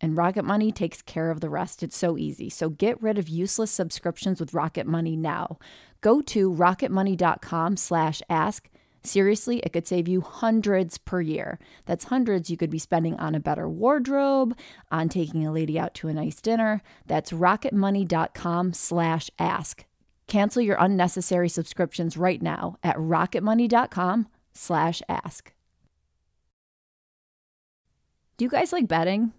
And 0.00 0.16
Rocket 0.16 0.44
Money 0.44 0.72
takes 0.72 1.02
care 1.02 1.30
of 1.30 1.40
the 1.40 1.50
rest. 1.50 1.82
It's 1.82 1.96
so 1.96 2.16
easy. 2.16 2.48
So 2.48 2.70
get 2.70 3.02
rid 3.02 3.18
of 3.18 3.28
useless 3.28 3.70
subscriptions 3.70 4.40
with 4.40 4.54
Rocket 4.54 4.86
Money 4.86 5.16
now. 5.16 5.58
Go 6.00 6.22
to 6.22 6.50
rocketmoney.com 6.50 7.76
slash 7.76 8.22
ask. 8.30 8.70
Seriously, 9.02 9.60
it 9.60 9.72
could 9.72 9.86
save 9.86 10.08
you 10.08 10.20
hundreds 10.20 10.98
per 10.98 11.20
year. 11.20 11.58
That's 11.86 12.04
hundreds 12.04 12.50
you 12.50 12.56
could 12.56 12.70
be 12.70 12.78
spending 12.78 13.16
on 13.16 13.34
a 13.34 13.40
better 13.40 13.68
wardrobe, 13.68 14.56
on 14.90 15.08
taking 15.08 15.46
a 15.46 15.52
lady 15.52 15.78
out 15.78 15.94
to 15.96 16.08
a 16.08 16.14
nice 16.14 16.40
dinner. 16.40 16.82
That's 17.06 17.32
rocketmoney.com 17.32 18.74
slash 18.74 19.30
ask. 19.38 19.84
Cancel 20.26 20.62
your 20.62 20.76
unnecessary 20.78 21.48
subscriptions 21.48 22.16
right 22.16 22.40
now 22.40 22.76
at 22.82 22.96
rocketmoney.com 22.96 24.28
slash 24.52 25.02
ask. 25.08 25.52
Do 28.36 28.44
you 28.44 28.50
guys 28.50 28.72
like 28.72 28.86
betting? 28.86 29.32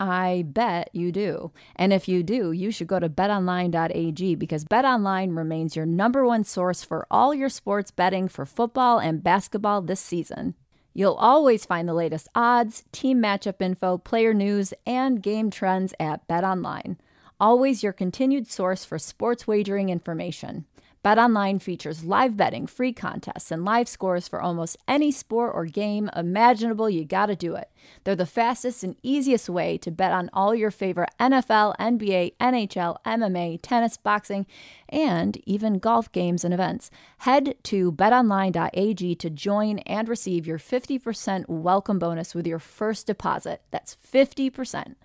I 0.00 0.44
bet 0.48 0.88
you 0.94 1.12
do. 1.12 1.52
And 1.76 1.92
if 1.92 2.08
you 2.08 2.22
do, 2.22 2.52
you 2.52 2.70
should 2.70 2.86
go 2.86 2.98
to 2.98 3.10
betonline.ag 3.10 4.34
because 4.36 4.64
betonline 4.64 5.36
remains 5.36 5.76
your 5.76 5.84
number 5.84 6.24
one 6.24 6.42
source 6.42 6.82
for 6.82 7.06
all 7.10 7.34
your 7.34 7.50
sports 7.50 7.90
betting 7.90 8.26
for 8.26 8.46
football 8.46 8.98
and 8.98 9.22
basketball 9.22 9.82
this 9.82 10.00
season. 10.00 10.54
You'll 10.94 11.14
always 11.14 11.66
find 11.66 11.86
the 11.86 11.94
latest 11.94 12.28
odds, 12.34 12.84
team 12.92 13.22
matchup 13.22 13.60
info, 13.60 13.98
player 13.98 14.32
news, 14.32 14.72
and 14.86 15.22
game 15.22 15.50
trends 15.50 15.92
at 16.00 16.26
BetOnline. 16.26 16.96
Always 17.38 17.82
your 17.82 17.92
continued 17.92 18.48
source 18.48 18.86
for 18.86 18.98
sports 18.98 19.46
wagering 19.46 19.90
information. 19.90 20.64
BetOnline 21.02 21.62
features 21.62 22.04
live 22.04 22.36
betting, 22.36 22.66
free 22.66 22.92
contests, 22.92 23.50
and 23.50 23.64
live 23.64 23.88
scores 23.88 24.28
for 24.28 24.38
almost 24.38 24.76
any 24.86 25.10
sport 25.10 25.52
or 25.54 25.64
game 25.64 26.10
imaginable. 26.14 26.90
You 26.90 27.06
gotta 27.06 27.34
do 27.34 27.54
it. 27.54 27.70
They're 28.04 28.14
the 28.14 28.26
fastest 28.26 28.84
and 28.84 28.96
easiest 29.02 29.48
way 29.48 29.78
to 29.78 29.90
bet 29.90 30.12
on 30.12 30.28
all 30.34 30.54
your 30.54 30.70
favorite 30.70 31.08
NFL, 31.18 31.74
NBA, 31.78 32.34
NHL, 32.38 32.98
MMA, 33.06 33.60
tennis, 33.62 33.96
boxing, 33.96 34.44
and 34.90 35.40
even 35.46 35.78
golf 35.78 36.12
games 36.12 36.44
and 36.44 36.52
events. 36.52 36.90
Head 37.20 37.54
to 37.62 37.92
betonline.ag 37.92 39.14
to 39.14 39.30
join 39.30 39.78
and 39.78 40.06
receive 40.06 40.46
your 40.46 40.58
50% 40.58 41.48
welcome 41.48 41.98
bonus 41.98 42.34
with 42.34 42.46
your 42.46 42.58
first 42.58 43.06
deposit. 43.06 43.62
That's 43.70 43.96
50%. 43.96 44.96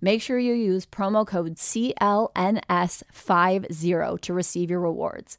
Make 0.00 0.20
sure 0.20 0.40
you 0.40 0.54
use 0.54 0.84
promo 0.84 1.24
code 1.24 1.54
CLNS50 1.54 4.20
to 4.20 4.34
receive 4.34 4.68
your 4.68 4.80
rewards. 4.80 5.38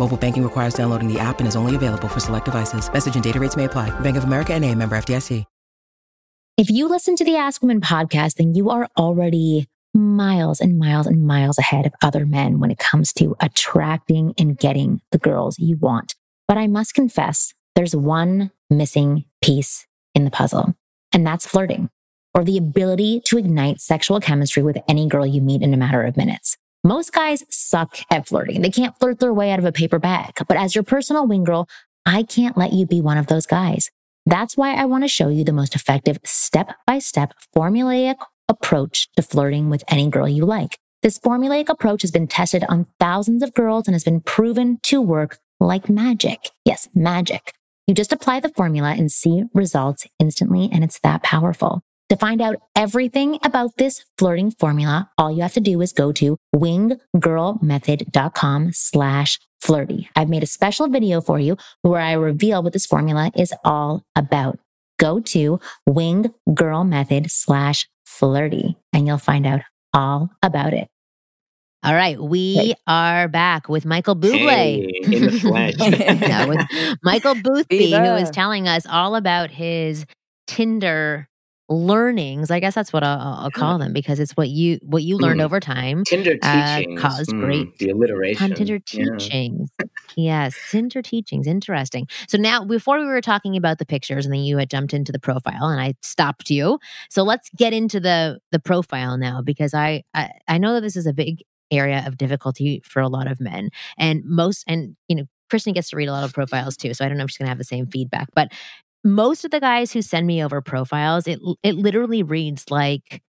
Mobile 0.00 0.16
banking 0.16 0.42
requires 0.42 0.74
downloading 0.74 1.12
the 1.12 1.20
app 1.20 1.38
and 1.38 1.46
is 1.46 1.54
only 1.54 1.76
available 1.76 2.08
for 2.08 2.20
select 2.20 2.46
devices. 2.46 2.90
Message 2.92 3.14
and 3.14 3.22
data 3.22 3.38
rates 3.38 3.56
may 3.56 3.66
apply. 3.66 3.88
Bank 4.00 4.16
of 4.16 4.24
America 4.24 4.54
and 4.54 4.64
a 4.64 4.74
member 4.74 4.96
FDIC. 4.96 5.44
If 6.56 6.68
you 6.68 6.88
listen 6.88 7.16
to 7.16 7.24
the 7.24 7.36
Ask 7.36 7.62
Women 7.62 7.80
podcast, 7.80 8.34
then 8.34 8.54
you 8.54 8.68
are 8.68 8.88
already 8.98 9.66
miles 9.94 10.60
and 10.60 10.78
miles 10.78 11.06
and 11.06 11.26
miles 11.26 11.58
ahead 11.58 11.86
of 11.86 11.94
other 12.02 12.26
men 12.26 12.60
when 12.60 12.70
it 12.70 12.78
comes 12.78 13.14
to 13.14 13.34
attracting 13.40 14.34
and 14.36 14.58
getting 14.58 15.00
the 15.10 15.18
girls 15.18 15.58
you 15.58 15.76
want. 15.78 16.14
But 16.46 16.58
I 16.58 16.66
must 16.66 16.94
confess, 16.94 17.54
there's 17.74 17.96
one 17.96 18.50
missing 18.68 19.24
piece 19.42 19.86
in 20.14 20.24
the 20.24 20.30
puzzle, 20.30 20.74
and 21.12 21.26
that's 21.26 21.46
flirting 21.46 21.88
or 22.34 22.44
the 22.44 22.58
ability 22.58 23.20
to 23.24 23.38
ignite 23.38 23.80
sexual 23.80 24.20
chemistry 24.20 24.62
with 24.62 24.76
any 24.86 25.08
girl 25.08 25.26
you 25.26 25.40
meet 25.40 25.62
in 25.62 25.74
a 25.74 25.78
matter 25.78 26.02
of 26.02 26.16
minutes. 26.16 26.56
Most 26.82 27.12
guys 27.12 27.44
suck 27.50 27.98
at 28.10 28.26
flirting. 28.26 28.62
They 28.62 28.70
can't 28.70 28.98
flirt 28.98 29.18
their 29.18 29.34
way 29.34 29.50
out 29.50 29.58
of 29.58 29.66
a 29.66 29.72
paper 29.72 29.98
bag. 29.98 30.32
But 30.48 30.56
as 30.56 30.74
your 30.74 30.82
personal 30.82 31.26
wing 31.26 31.44
girl, 31.44 31.68
I 32.06 32.22
can't 32.22 32.56
let 32.56 32.72
you 32.72 32.86
be 32.86 33.02
one 33.02 33.18
of 33.18 33.26
those 33.26 33.44
guys. 33.44 33.90
That's 34.24 34.56
why 34.56 34.72
I 34.74 34.86
want 34.86 35.04
to 35.04 35.08
show 35.08 35.28
you 35.28 35.44
the 35.44 35.52
most 35.52 35.74
effective 35.74 36.18
step 36.24 36.74
by 36.86 36.98
step 36.98 37.34
formulaic 37.54 38.16
approach 38.48 39.08
to 39.16 39.22
flirting 39.22 39.68
with 39.68 39.84
any 39.88 40.08
girl 40.08 40.26
you 40.26 40.46
like. 40.46 40.78
This 41.02 41.18
formulaic 41.18 41.68
approach 41.68 42.00
has 42.00 42.10
been 42.10 42.26
tested 42.26 42.64
on 42.68 42.86
thousands 42.98 43.42
of 43.42 43.52
girls 43.52 43.86
and 43.86 43.94
has 43.94 44.04
been 44.04 44.20
proven 44.20 44.78
to 44.84 45.02
work 45.02 45.38
like 45.58 45.90
magic. 45.90 46.50
Yes, 46.64 46.88
magic. 46.94 47.52
You 47.86 47.94
just 47.94 48.12
apply 48.12 48.40
the 48.40 48.50
formula 48.50 48.94
and 48.96 49.12
see 49.12 49.44
results 49.52 50.06
instantly, 50.18 50.70
and 50.72 50.82
it's 50.82 51.00
that 51.00 51.22
powerful. 51.22 51.82
To 52.10 52.16
find 52.16 52.42
out 52.42 52.56
everything 52.74 53.38
about 53.44 53.76
this 53.76 54.04
flirting 54.18 54.50
formula, 54.50 55.08
all 55.16 55.30
you 55.30 55.42
have 55.42 55.52
to 55.52 55.60
do 55.60 55.80
is 55.80 55.92
go 55.92 56.10
to 56.10 56.36
winggirlmethod.com 56.52 58.72
slash 58.72 59.38
flirty. 59.60 60.10
I've 60.16 60.28
made 60.28 60.42
a 60.42 60.46
special 60.46 60.88
video 60.88 61.20
for 61.20 61.38
you 61.38 61.56
where 61.82 62.00
I 62.00 62.14
reveal 62.14 62.64
what 62.64 62.72
this 62.72 62.84
formula 62.84 63.30
is 63.36 63.54
all 63.64 64.02
about. 64.16 64.58
Go 64.98 65.20
to 65.20 65.60
winggirlmethod 65.88 67.30
slash 67.30 67.88
flirty 68.04 68.76
and 68.92 69.06
you'll 69.06 69.18
find 69.18 69.46
out 69.46 69.60
all 69.94 70.32
about 70.42 70.72
it. 70.72 70.88
All 71.84 71.94
right, 71.94 72.20
we 72.20 72.56
hey. 72.56 72.74
are 72.88 73.28
back 73.28 73.68
with 73.68 73.86
Michael 73.86 74.16
Bublé 74.16 74.48
hey, 74.48 74.90
in 75.04 75.26
the 75.26 75.40
flesh. 75.40 75.74
yeah, 75.78 76.46
with 76.46 76.58
Michael 77.04 77.34
Boothby, 77.42 77.92
who 77.92 78.16
is 78.16 78.30
telling 78.30 78.66
us 78.66 78.84
all 78.84 79.14
about 79.14 79.50
his 79.50 80.06
Tinder 80.48 81.28
learnings 81.70 82.50
i 82.50 82.58
guess 82.58 82.74
that's 82.74 82.92
what 82.92 83.04
i'll, 83.04 83.38
I'll 83.38 83.50
call 83.50 83.78
them 83.78 83.92
because 83.92 84.18
it's 84.18 84.32
what 84.32 84.48
you 84.48 84.80
what 84.82 85.04
you 85.04 85.16
learned 85.16 85.40
mm. 85.40 85.44
over 85.44 85.60
time 85.60 86.02
tinder 86.04 86.36
uh, 86.42 86.78
teachings 86.78 86.98
uh, 86.98 87.02
caused 87.02 87.30
mm, 87.30 87.40
great 87.40 87.78
the 87.78 87.90
alliteration 87.90 88.54
tinder 88.54 88.80
teachings 88.80 89.70
yeah. 89.78 89.86
yes 90.16 90.58
tinder 90.70 91.00
teachings 91.00 91.46
interesting 91.46 92.08
so 92.28 92.36
now 92.36 92.64
before 92.64 92.98
we 92.98 93.06
were 93.06 93.20
talking 93.20 93.56
about 93.56 93.78
the 93.78 93.86
pictures 93.86 94.26
and 94.26 94.34
then 94.34 94.42
you 94.42 94.58
had 94.58 94.68
jumped 94.68 94.92
into 94.92 95.12
the 95.12 95.20
profile 95.20 95.68
and 95.68 95.80
i 95.80 95.94
stopped 96.02 96.50
you 96.50 96.78
so 97.08 97.22
let's 97.22 97.48
get 97.56 97.72
into 97.72 98.00
the 98.00 98.40
the 98.50 98.58
profile 98.58 99.16
now 99.16 99.40
because 99.40 99.72
i 99.72 100.02
i, 100.12 100.28
I 100.48 100.58
know 100.58 100.74
that 100.74 100.80
this 100.80 100.96
is 100.96 101.06
a 101.06 101.12
big 101.12 101.44
area 101.70 102.02
of 102.04 102.18
difficulty 102.18 102.82
for 102.84 103.00
a 103.00 103.08
lot 103.08 103.30
of 103.30 103.38
men 103.38 103.70
and 103.96 104.24
most 104.24 104.64
and 104.66 104.96
you 105.06 105.14
know 105.14 105.24
Kristen 105.50 105.72
gets 105.72 105.90
to 105.90 105.96
read 105.96 106.08
a 106.08 106.12
lot 106.12 106.22
of 106.22 106.32
profiles 106.32 106.76
too, 106.76 106.94
so 106.94 107.04
I 107.04 107.08
don't 107.08 107.18
know 107.18 107.24
if 107.24 107.30
she's 107.30 107.38
going 107.38 107.46
to 107.46 107.50
have 107.50 107.58
the 107.58 107.64
same 107.64 107.88
feedback. 107.88 108.28
But 108.34 108.52
most 109.04 109.44
of 109.44 109.50
the 109.50 109.60
guys 109.60 109.92
who 109.92 110.02
send 110.02 110.26
me 110.26 110.42
over 110.42 110.60
profiles, 110.60 111.26
it 111.26 111.40
it 111.62 111.74
literally 111.74 112.22
reads 112.22 112.70
like 112.70 113.22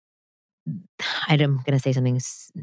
I'm 1.28 1.38
going 1.38 1.72
to 1.72 1.80
say 1.80 1.94
something 1.94 2.20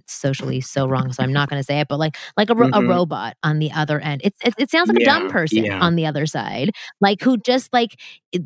socially 0.07 0.61
so 0.61 0.87
wrong, 0.87 1.13
so 1.13 1.23
I'm 1.23 1.33
not 1.33 1.49
going 1.49 1.61
to 1.61 1.65
say 1.65 1.81
it, 1.81 1.89
but 1.89 1.99
like 1.99 2.17
like 2.37 2.51
a, 2.51 2.55
mm-hmm. 2.55 2.75
a 2.75 2.83
robot 2.83 3.37
on 3.43 3.59
the 3.59 3.73
other 3.73 4.01
end. 4.01 4.21
It 4.25 4.35
it, 4.45 4.55
it 4.59 4.71
sounds 4.71 4.89
like 4.89 4.99
yeah, 5.01 5.17
a 5.17 5.19
dumb 5.21 5.31
person 5.31 5.65
yeah. 5.65 5.81
on 5.81 5.97
the 5.97 6.07
other 6.07 6.27
side, 6.27 6.71
like 7.01 7.23
who 7.23 7.37
just 7.39 7.73
like 7.73 7.99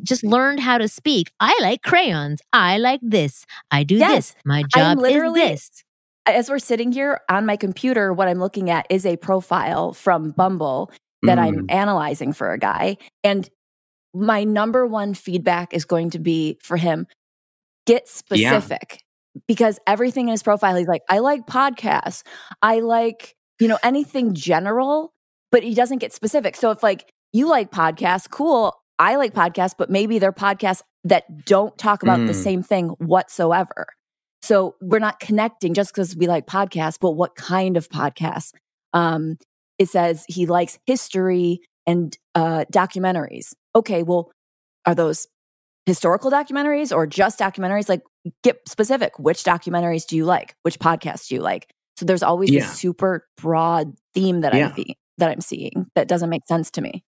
just 0.03 0.25
learned 0.25 0.61
how 0.61 0.79
to 0.79 0.88
speak. 0.88 1.31
I 1.40 1.57
like 1.61 1.83
crayons. 1.83 2.40
I 2.53 2.79
like 2.79 3.01
this. 3.03 3.44
I 3.70 3.85
do 3.85 3.96
yes, 3.96 4.33
this. 4.33 4.35
My 4.44 4.62
job 4.75 4.99
is 5.05 5.35
this. 5.35 5.85
As 6.27 6.51
we're 6.51 6.59
sitting 6.59 6.92
here 6.92 7.20
on 7.29 7.46
my 7.46 7.57
computer, 7.57 8.12
what 8.12 8.29
I'm 8.29 8.38
looking 8.38 8.70
at 8.70 8.87
is 8.90 9.05
a 9.07 9.16
profile 9.16 9.92
from 9.92 10.31
Bumble 10.31 10.90
that 11.23 11.38
mm. 11.38 11.42
I'm 11.42 11.66
analyzing 11.68 12.33
for 12.33 12.53
a 12.53 12.59
guy, 12.59 12.99
and 13.25 13.49
my 14.14 14.44
number 14.44 14.87
one 14.87 15.14
feedback 15.14 15.73
is 15.73 15.85
going 15.85 16.11
to 16.11 16.18
be 16.18 16.59
for 16.62 16.77
him 16.77 17.07
get 17.87 18.09
specific 18.09 18.92
yeah. 18.92 19.40
because 19.46 19.79
everything 19.87 20.29
in 20.29 20.33
his 20.33 20.42
profile 20.42 20.77
he's 20.77 20.88
like 20.88 21.03
i 21.09 21.18
like 21.18 21.46
podcasts. 21.46 22.23
I 22.62 22.81
like 22.81 23.35
you 23.59 23.68
know 23.68 23.79
anything 23.83 24.35
general 24.35 25.12
but 25.53 25.62
he 25.62 25.75
doesn't 25.75 25.99
get 25.99 26.12
specific. 26.12 26.55
So 26.57 26.70
if 26.70 26.83
like 26.83 27.12
you 27.33 27.49
like 27.49 27.70
podcasts 27.70 28.31
cool. 28.31 28.75
I 28.99 29.16
like 29.16 29.33
podcasts 29.33 29.75
but 29.77 29.90
maybe 29.90 30.18
they're 30.18 30.33
podcasts 30.33 30.83
that 31.05 31.44
don't 31.46 31.77
talk 31.79 32.03
about 32.03 32.20
mm. 32.20 32.27
the 32.27 32.35
same 32.35 32.62
thing 32.62 32.88
whatsoever. 32.99 33.87
So 34.42 34.77
we're 34.81 34.99
not 34.99 35.20
connecting 35.20 35.75
just 35.75 35.92
because 35.92 36.16
we 36.16 36.27
like 36.27 36.46
podcasts 36.46 36.99
but 37.01 37.12
what 37.12 37.35
kind 37.35 37.77
of 37.77 37.88
podcasts? 37.88 38.53
Um 38.92 39.38
it 39.79 39.88
says 39.88 40.25
he 40.29 40.44
likes 40.46 40.79
history 40.87 41.62
and 41.90 42.16
uh, 42.37 42.64
documentaries. 42.72 43.53
Okay, 43.74 44.03
well, 44.03 44.31
are 44.87 44.94
those 44.94 45.26
historical 45.87 46.31
documentaries 46.31 46.94
or 46.94 47.07
just 47.07 47.38
documentaries? 47.38 47.88
Like, 47.88 48.03
get 48.44 48.61
specific. 48.68 49.18
Which 49.18 49.42
documentaries 49.42 50.07
do 50.07 50.16
you 50.16 50.24
like? 50.24 50.55
Which 50.62 50.79
podcasts 50.79 51.29
do 51.29 51.35
you 51.35 51.40
like? 51.40 51.68
So 51.96 52.07
there's 52.07 52.22
always 52.22 52.50
yeah. 52.50 52.61
this 52.61 52.79
super 52.79 53.26
broad 53.37 53.94
theme 54.14 54.42
that 54.42 54.55
yeah. 54.55 54.72
I'm 54.76 54.85
that 55.18 55.31
I'm 55.31 55.40
seeing 55.40 55.90
that 55.96 56.09
doesn't 56.09 56.31
make 56.31 56.46
sense 56.46 56.70
to 56.72 56.81
me. 56.81 57.05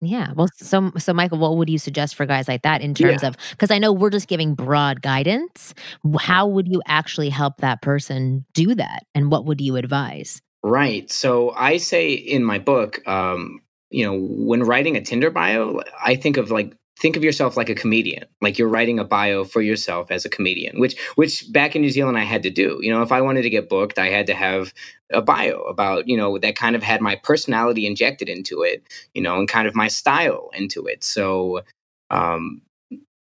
Yeah. 0.00 0.32
Well, 0.34 0.48
so 0.56 0.90
so 0.96 1.12
Michael, 1.12 1.38
what 1.38 1.56
would 1.58 1.68
you 1.68 1.78
suggest 1.78 2.14
for 2.14 2.24
guys 2.24 2.48
like 2.48 2.62
that 2.62 2.80
in 2.80 2.94
terms 2.94 3.22
yeah. 3.22 3.28
of 3.28 3.36
because 3.50 3.70
I 3.70 3.78
know 3.78 3.92
we're 3.92 4.10
just 4.10 4.28
giving 4.28 4.54
broad 4.54 5.02
guidance. 5.02 5.74
How 6.18 6.46
would 6.46 6.66
you 6.66 6.80
actually 6.86 7.28
help 7.28 7.58
that 7.58 7.82
person 7.82 8.46
do 8.54 8.74
that, 8.74 9.04
and 9.14 9.30
what 9.30 9.44
would 9.44 9.60
you 9.60 9.76
advise? 9.76 10.40
Right. 10.62 11.10
So 11.10 11.50
I 11.50 11.76
say 11.76 12.12
in 12.12 12.44
my 12.44 12.58
book, 12.58 13.06
um, 13.06 13.60
you 13.90 14.04
know, 14.04 14.18
when 14.18 14.62
writing 14.62 14.96
a 14.96 15.00
Tinder 15.00 15.30
bio, 15.30 15.80
I 16.02 16.16
think 16.16 16.36
of 16.36 16.50
like 16.50 16.74
think 17.00 17.16
of 17.16 17.24
yourself 17.24 17.56
like 17.56 17.70
a 17.70 17.74
comedian 17.74 18.24
like 18.42 18.58
you're 18.58 18.68
writing 18.68 18.98
a 18.98 19.04
bio 19.04 19.42
for 19.42 19.62
yourself 19.62 20.10
as 20.10 20.26
a 20.26 20.28
comedian 20.28 20.78
which 20.78 21.00
which 21.14 21.50
back 21.50 21.74
in 21.74 21.80
new 21.80 21.88
zealand 21.90 22.18
i 22.18 22.24
had 22.24 22.42
to 22.42 22.50
do. 22.50 22.78
You 22.82 22.92
know 22.92 23.02
if 23.02 23.10
i 23.10 23.22
wanted 23.22 23.42
to 23.42 23.50
get 23.50 23.70
booked 23.70 23.98
i 23.98 24.08
had 24.08 24.26
to 24.26 24.34
have 24.34 24.74
a 25.10 25.22
bio 25.22 25.62
about 25.62 26.06
you 26.06 26.16
know 26.16 26.38
that 26.38 26.56
kind 26.56 26.76
of 26.76 26.82
had 26.82 27.00
my 27.00 27.16
personality 27.16 27.86
injected 27.86 28.28
into 28.28 28.62
it 28.62 28.82
you 29.14 29.22
know 29.22 29.38
and 29.38 29.48
kind 29.48 29.66
of 29.66 29.74
my 29.74 29.88
style 29.88 30.50
into 30.52 30.86
it. 30.86 31.02
So 31.02 31.62
um 32.10 32.60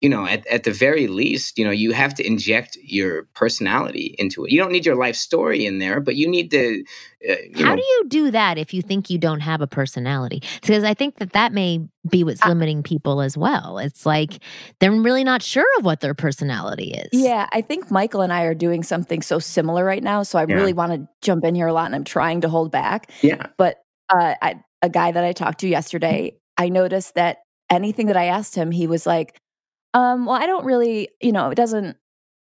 you 0.00 0.08
know, 0.08 0.26
at, 0.26 0.46
at 0.46 0.62
the 0.62 0.70
very 0.70 1.08
least, 1.08 1.58
you 1.58 1.64
know, 1.64 1.72
you 1.72 1.92
have 1.92 2.14
to 2.14 2.26
inject 2.26 2.78
your 2.82 3.24
personality 3.34 4.14
into 4.18 4.44
it. 4.44 4.52
You 4.52 4.58
don't 4.60 4.70
need 4.70 4.86
your 4.86 4.94
life 4.94 5.16
story 5.16 5.66
in 5.66 5.78
there, 5.80 5.98
but 6.00 6.14
you 6.14 6.28
need 6.28 6.52
to. 6.52 6.84
Uh, 7.28 7.34
you 7.52 7.64
How 7.64 7.70
know, 7.70 7.76
do 7.76 7.82
you 7.82 8.04
do 8.06 8.30
that 8.30 8.58
if 8.58 8.72
you 8.72 8.80
think 8.80 9.10
you 9.10 9.18
don't 9.18 9.40
have 9.40 9.60
a 9.60 9.66
personality? 9.66 10.40
Because 10.60 10.84
I 10.84 10.94
think 10.94 11.16
that 11.16 11.32
that 11.32 11.52
may 11.52 11.80
be 12.08 12.22
what's 12.22 12.44
limiting 12.44 12.84
people 12.84 13.20
as 13.20 13.36
well. 13.36 13.78
It's 13.78 14.06
like 14.06 14.38
they're 14.78 14.92
really 14.92 15.24
not 15.24 15.42
sure 15.42 15.66
of 15.78 15.84
what 15.84 15.98
their 15.98 16.14
personality 16.14 16.92
is. 16.92 17.08
Yeah, 17.12 17.48
I 17.52 17.60
think 17.60 17.90
Michael 17.90 18.20
and 18.20 18.32
I 18.32 18.44
are 18.44 18.54
doing 18.54 18.84
something 18.84 19.20
so 19.20 19.40
similar 19.40 19.84
right 19.84 20.02
now. 20.02 20.22
So 20.22 20.38
I 20.38 20.46
yeah. 20.48 20.54
really 20.54 20.72
want 20.72 20.92
to 20.92 21.08
jump 21.22 21.44
in 21.44 21.56
here 21.56 21.66
a 21.66 21.72
lot 21.72 21.86
and 21.86 21.96
I'm 21.96 22.04
trying 22.04 22.42
to 22.42 22.48
hold 22.48 22.70
back. 22.70 23.10
Yeah. 23.22 23.46
But 23.56 23.82
uh, 24.10 24.34
I, 24.40 24.62
a 24.80 24.88
guy 24.88 25.10
that 25.10 25.24
I 25.24 25.32
talked 25.32 25.58
to 25.60 25.68
yesterday, 25.68 26.38
I 26.56 26.68
noticed 26.68 27.16
that 27.16 27.38
anything 27.68 28.06
that 28.06 28.16
I 28.16 28.26
asked 28.26 28.54
him, 28.54 28.70
he 28.70 28.86
was 28.86 29.06
like, 29.06 29.36
um, 29.98 30.26
well, 30.26 30.36
I 30.36 30.46
don't 30.46 30.64
really, 30.64 31.08
you 31.20 31.32
know, 31.32 31.50
it 31.50 31.56
doesn't, 31.56 31.96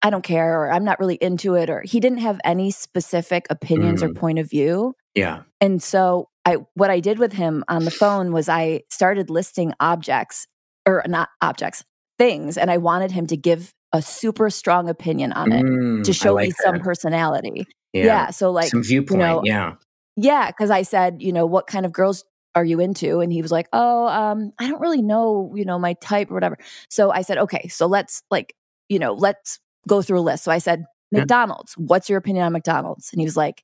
I 0.02 0.10
don't 0.10 0.24
care, 0.24 0.62
or 0.62 0.72
I'm 0.72 0.86
not 0.86 1.00
really 1.02 1.16
into 1.16 1.56
it, 1.56 1.70
or 1.70 1.82
he 1.82 2.00
didn't 2.00 2.20
have 2.20 2.40
any 2.46 2.72
specific 2.72 3.46
opinions 3.50 4.02
mm. 4.02 4.10
or 4.10 4.14
point 4.14 4.40
of 4.40 4.50
view. 4.50 4.94
Yeah. 5.16 5.44
And 5.60 5.84
so 5.84 6.30
I, 6.46 6.60
what 6.76 6.90
I 6.90 7.02
did 7.02 7.20
with 7.20 7.34
him 7.34 7.66
on 7.68 7.84
the 7.84 7.92
phone 7.92 8.32
was 8.32 8.48
I 8.48 8.84
started 8.90 9.30
listing 9.30 9.74
objects, 9.82 10.48
or 10.88 11.04
not 11.08 11.28
objects, 11.42 11.84
things, 12.18 12.58
and 12.58 12.72
I 12.72 12.78
wanted 12.78 13.12
him 13.12 13.28
to 13.28 13.36
give 13.36 13.74
a 13.92 14.02
super 14.02 14.50
strong 14.50 14.88
opinion 14.88 15.34
on 15.34 15.52
it 15.52 15.66
mm, 15.66 16.04
to 16.06 16.14
show 16.14 16.36
like 16.36 16.48
me 16.48 16.52
that. 16.52 16.64
some 16.64 16.80
personality. 16.80 17.68
Yeah. 17.92 18.06
yeah. 18.06 18.30
So 18.30 18.50
like 18.52 18.70
some 18.70 18.84
viewpoint. 18.84 19.20
You 19.20 19.28
know, 19.28 19.42
yeah. 19.44 19.74
Yeah. 20.16 20.50
Cause 20.52 20.70
I 20.70 20.84
said, 20.84 21.22
you 21.22 21.34
know, 21.34 21.46
what 21.46 21.68
kind 21.68 21.86
of 21.86 21.92
girls 21.92 22.24
are 22.56 22.66
you 22.66 22.80
into? 22.80 23.20
And 23.20 23.32
he 23.32 23.42
was 23.42 23.52
like, 23.52 23.68
oh, 23.74 24.08
um, 24.08 24.52
I 24.60 24.68
don't 24.68 24.82
really 24.82 25.02
know, 25.02 25.54
you 25.56 25.66
know, 25.66 25.80
my 25.80 25.94
type 25.94 26.32
or 26.32 26.34
whatever. 26.34 26.58
So 26.90 27.12
I 27.12 27.22
said, 27.22 27.38
okay, 27.38 27.68
so 27.68 27.88
let's 27.88 28.24
like, 28.30 28.56
you 28.90 29.00
know, 29.00 29.14
let's 29.14 29.60
go 29.88 30.02
through 30.02 30.20
a 30.20 30.22
list. 30.22 30.44
So 30.44 30.52
I 30.52 30.58
said, 30.58 30.86
McDonald's, 31.12 31.74
what's 31.78 32.10
your 32.10 32.18
opinion 32.18 32.46
on 32.46 32.54
McDonald's? 32.54 33.12
And 33.12 33.20
he 33.20 33.26
was 33.26 33.36
like, 33.36 33.64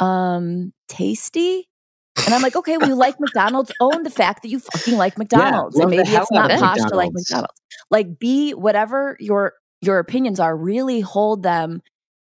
um, 0.00 0.72
tasty. 0.88 1.68
And 2.24 2.34
I'm 2.34 2.42
like, 2.42 2.56
okay, 2.56 2.76
well, 2.76 2.88
you 2.88 2.96
like 2.96 3.16
McDonald's. 3.20 3.72
Own 3.80 4.02
the 4.02 4.10
fact 4.10 4.42
that 4.42 4.48
you 4.48 4.58
fucking 4.58 4.96
like 4.96 5.16
McDonald's. 5.18 5.76
Yeah, 5.76 5.82
and 5.82 5.90
maybe 5.90 6.08
it's 6.08 6.30
not 6.30 6.50
posh 6.50 6.78
to 6.78 6.96
like 6.96 7.12
McDonald's. 7.12 7.60
Like, 7.90 8.18
be 8.18 8.52
whatever 8.52 9.16
your 9.20 9.54
your 9.80 9.98
opinions 9.98 10.40
are. 10.40 10.56
Really 10.56 11.00
hold 11.00 11.42
them 11.42 11.82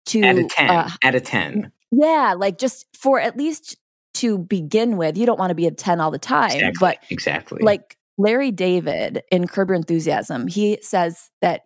to 0.07 0.23
at 0.23 0.37
a 0.37 0.45
ten. 0.45 0.71
Uh, 0.71 0.91
at 1.03 1.15
a 1.15 1.21
ten. 1.21 1.73
Yeah, 1.91 2.35
like 2.37 2.59
just 2.59 2.87
for 2.95 3.19
at 3.19 3.37
least 3.37 3.77
to 4.15 4.39
begin 4.39 4.97
with. 4.97 5.17
You 5.17 5.27
don't 5.27 5.39
want 5.39 5.51
to 5.51 5.55
be 5.55 5.67
a 5.67 5.71
10 5.71 6.01
all 6.01 6.11
the 6.11 6.19
time. 6.19 6.51
Exactly, 6.51 6.73
but 6.81 6.99
exactly. 7.11 7.59
Like 7.63 7.97
Larry 8.17 8.51
David 8.51 9.23
in 9.31 9.47
Curb 9.47 9.69
Your 9.69 9.77
Enthusiasm, 9.77 10.49
he 10.49 10.79
says 10.83 11.31
that 11.41 11.63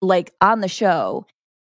like 0.00 0.32
on 0.40 0.60
the 0.60 0.68
show, 0.68 1.26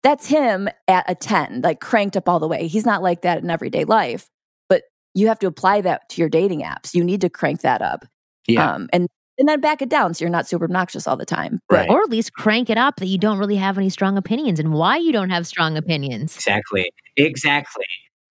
that's 0.03 0.27
him 0.27 0.69
at 0.87 1.09
a 1.09 1.15
10, 1.15 1.61
like 1.61 1.79
cranked 1.79 2.17
up 2.17 2.27
all 2.27 2.39
the 2.39 2.47
way. 2.47 2.67
He's 2.67 2.85
not 2.85 3.03
like 3.03 3.21
that 3.21 3.43
in 3.43 3.49
everyday 3.49 3.85
life, 3.85 4.29
but 4.69 4.83
you 5.13 5.27
have 5.27 5.39
to 5.39 5.47
apply 5.47 5.81
that 5.81 6.09
to 6.09 6.21
your 6.21 6.29
dating 6.29 6.61
apps. 6.61 6.93
You 6.93 7.03
need 7.03 7.21
to 7.21 7.29
crank 7.29 7.61
that 7.61 7.81
up. 7.81 8.05
Yeah. 8.47 8.71
Um, 8.71 8.89
and 8.93 9.07
and 9.39 9.47
then 9.47 9.61
back 9.61 9.83
it 9.83 9.89
down 9.89 10.15
so 10.15 10.25
you're 10.25 10.31
not 10.31 10.47
super 10.47 10.65
obnoxious 10.65 11.07
all 11.07 11.15
the 11.15 11.25
time. 11.25 11.59
But, 11.69 11.75
right. 11.75 11.89
Or 11.91 12.01
at 12.01 12.09
least 12.09 12.33
crank 12.33 12.71
it 12.71 12.77
up 12.79 12.95
that 12.95 13.05
you 13.05 13.19
don't 13.19 13.37
really 13.37 13.57
have 13.57 13.77
any 13.77 13.91
strong 13.91 14.17
opinions 14.17 14.59
and 14.59 14.73
why 14.73 14.97
you 14.97 15.11
don't 15.11 15.29
have 15.29 15.45
strong 15.45 15.77
opinions. 15.77 16.35
Exactly. 16.35 16.89
Exactly 17.17 17.85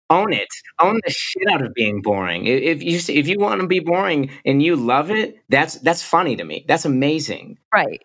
own 0.10 0.34
it 0.34 0.48
own 0.80 1.00
the 1.06 1.12
shit 1.12 1.48
out 1.50 1.62
of 1.62 1.74
being 1.74 2.02
boring. 2.02 2.46
If 2.46 2.84
you 2.84 3.00
if 3.14 3.28
you 3.28 3.40
want 3.40 3.62
to 3.62 3.68
be 3.68 3.80
boring 3.80 4.30
and 4.46 4.62
you 4.62 4.76
love 4.76 5.12
it 5.12 5.40
that's 5.50 5.76
that's 5.80 6.04
funny 6.04 6.36
to 6.36 6.44
me. 6.44 6.66
That's 6.68 6.86
amazing. 6.86 7.58
Right. 7.74 8.02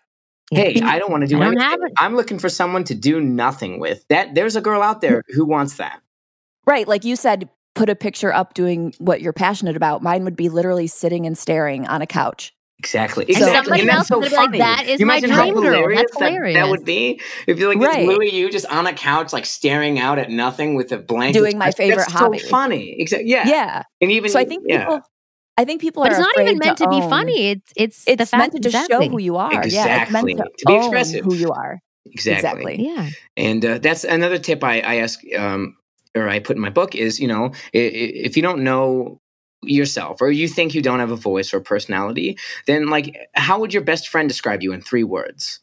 Hey 0.53 0.81
i 0.83 0.99
don't 0.99 1.09
want 1.09 1.21
to 1.21 1.27
do 1.27 1.41
anything. 1.41 1.79
i'm 1.97 2.17
looking 2.17 2.37
for 2.37 2.49
someone 2.49 2.83
to 2.85 2.95
do 2.95 3.21
nothing 3.21 3.79
with. 3.79 4.05
That 4.09 4.35
there's 4.35 4.55
a 4.55 4.61
girl 4.61 4.81
out 4.81 5.01
there 5.01 5.23
who 5.29 5.45
wants 5.45 5.77
that. 5.77 6.01
Right 6.65 6.87
like 6.87 7.05
you 7.05 7.15
said 7.15 7.49
put 7.73 7.89
a 7.89 7.95
picture 7.95 8.33
up 8.33 8.53
doing 8.53 8.93
what 8.97 9.21
you're 9.21 9.31
passionate 9.31 9.77
about. 9.77 10.03
Mine 10.03 10.25
would 10.25 10.35
be 10.35 10.49
literally 10.49 10.87
sitting 10.87 11.25
and 11.25 11.37
staring 11.37 11.87
on 11.87 12.01
a 12.01 12.07
couch 12.07 12.53
Exactly. 12.83 13.25
And 13.25 13.37
exactly. 13.37 13.55
somebody 13.55 13.81
and 13.81 13.89
else 13.91 14.07
so 14.07 14.17
would 14.17 14.31
like, 14.31 14.53
that 14.53 14.87
is 14.87 14.99
my 15.01 15.19
dream 15.19 15.53
girl. 15.53 15.95
That's 15.95 16.17
hilarious. 16.17 16.55
That, 16.55 16.63
that, 16.63 16.69
would 16.71 16.83
be 16.83 17.21
if 17.45 17.59
you're 17.59 17.75
like 17.75 17.87
right. 17.87 18.07
Louis, 18.07 18.33
you 18.33 18.49
just 18.49 18.65
on 18.65 18.87
a 18.87 18.93
couch, 18.93 19.31
like 19.33 19.45
staring 19.45 19.99
out 19.99 20.17
at 20.17 20.31
nothing 20.31 20.73
with 20.73 20.91
a 20.91 20.97
blanket. 20.97 21.37
Doing 21.37 21.59
my 21.59 21.69
favorite 21.69 21.97
that's 21.97 22.11
hobby. 22.11 22.39
So 22.39 22.47
funny. 22.47 22.99
Exactly. 22.99 23.29
Yeah. 23.29 23.47
Yeah. 23.47 23.83
And 24.01 24.09
even 24.11 24.31
so, 24.31 24.39
I 24.39 24.45
think 24.45 24.63
yeah. 24.67 24.79
people. 24.79 25.01
I 25.57 25.65
think 25.65 25.79
people 25.79 26.01
but 26.01 26.11
are. 26.11 26.15
it's 26.15 26.21
not 26.21 26.39
even 26.39 26.57
meant 26.57 26.79
to, 26.79 26.85
to 26.85 26.89
be 26.89 27.01
funny. 27.01 27.49
It's 27.49 27.73
it's 27.75 28.03
it's 28.07 28.31
meant 28.33 28.53
to 28.53 28.59
just 28.59 28.75
exactly. 28.75 29.05
show 29.05 29.11
who 29.11 29.19
you 29.19 29.37
are. 29.37 29.61
Exactly. 29.61 29.75
Yeah, 29.75 30.01
it's 30.01 30.11
meant 30.11 30.27
to, 30.29 30.43
to 30.57 30.65
be 30.65 30.75
expressive. 30.77 31.23
who 31.23 31.35
you 31.35 31.51
are. 31.51 31.79
Exactly. 32.07 32.73
exactly. 32.73 32.85
Yeah. 32.87 33.09
And 33.37 33.63
uh, 33.63 33.77
that's 33.77 34.03
another 34.03 34.39
tip 34.39 34.63
I, 34.63 34.79
I 34.79 34.95
ask 34.95 35.19
um, 35.37 35.77
or 36.15 36.27
I 36.27 36.39
put 36.39 36.55
in 36.55 36.61
my 36.63 36.71
book 36.71 36.95
is 36.95 37.19
you 37.19 37.27
know 37.27 37.51
if 37.73 38.35
you 38.35 38.41
don't 38.41 38.63
know 38.63 39.21
yourself 39.63 40.21
or 40.21 40.31
you 40.31 40.47
think 40.47 40.73
you 40.73 40.81
don't 40.81 40.99
have 40.99 41.11
a 41.11 41.15
voice 41.15 41.53
or 41.53 41.59
personality, 41.59 42.37
then 42.65 42.87
like 42.87 43.29
how 43.33 43.59
would 43.59 43.73
your 43.73 43.83
best 43.83 44.07
friend 44.07 44.27
describe 44.27 44.61
you 44.61 44.73
in 44.73 44.81
three 44.81 45.03
words? 45.03 45.59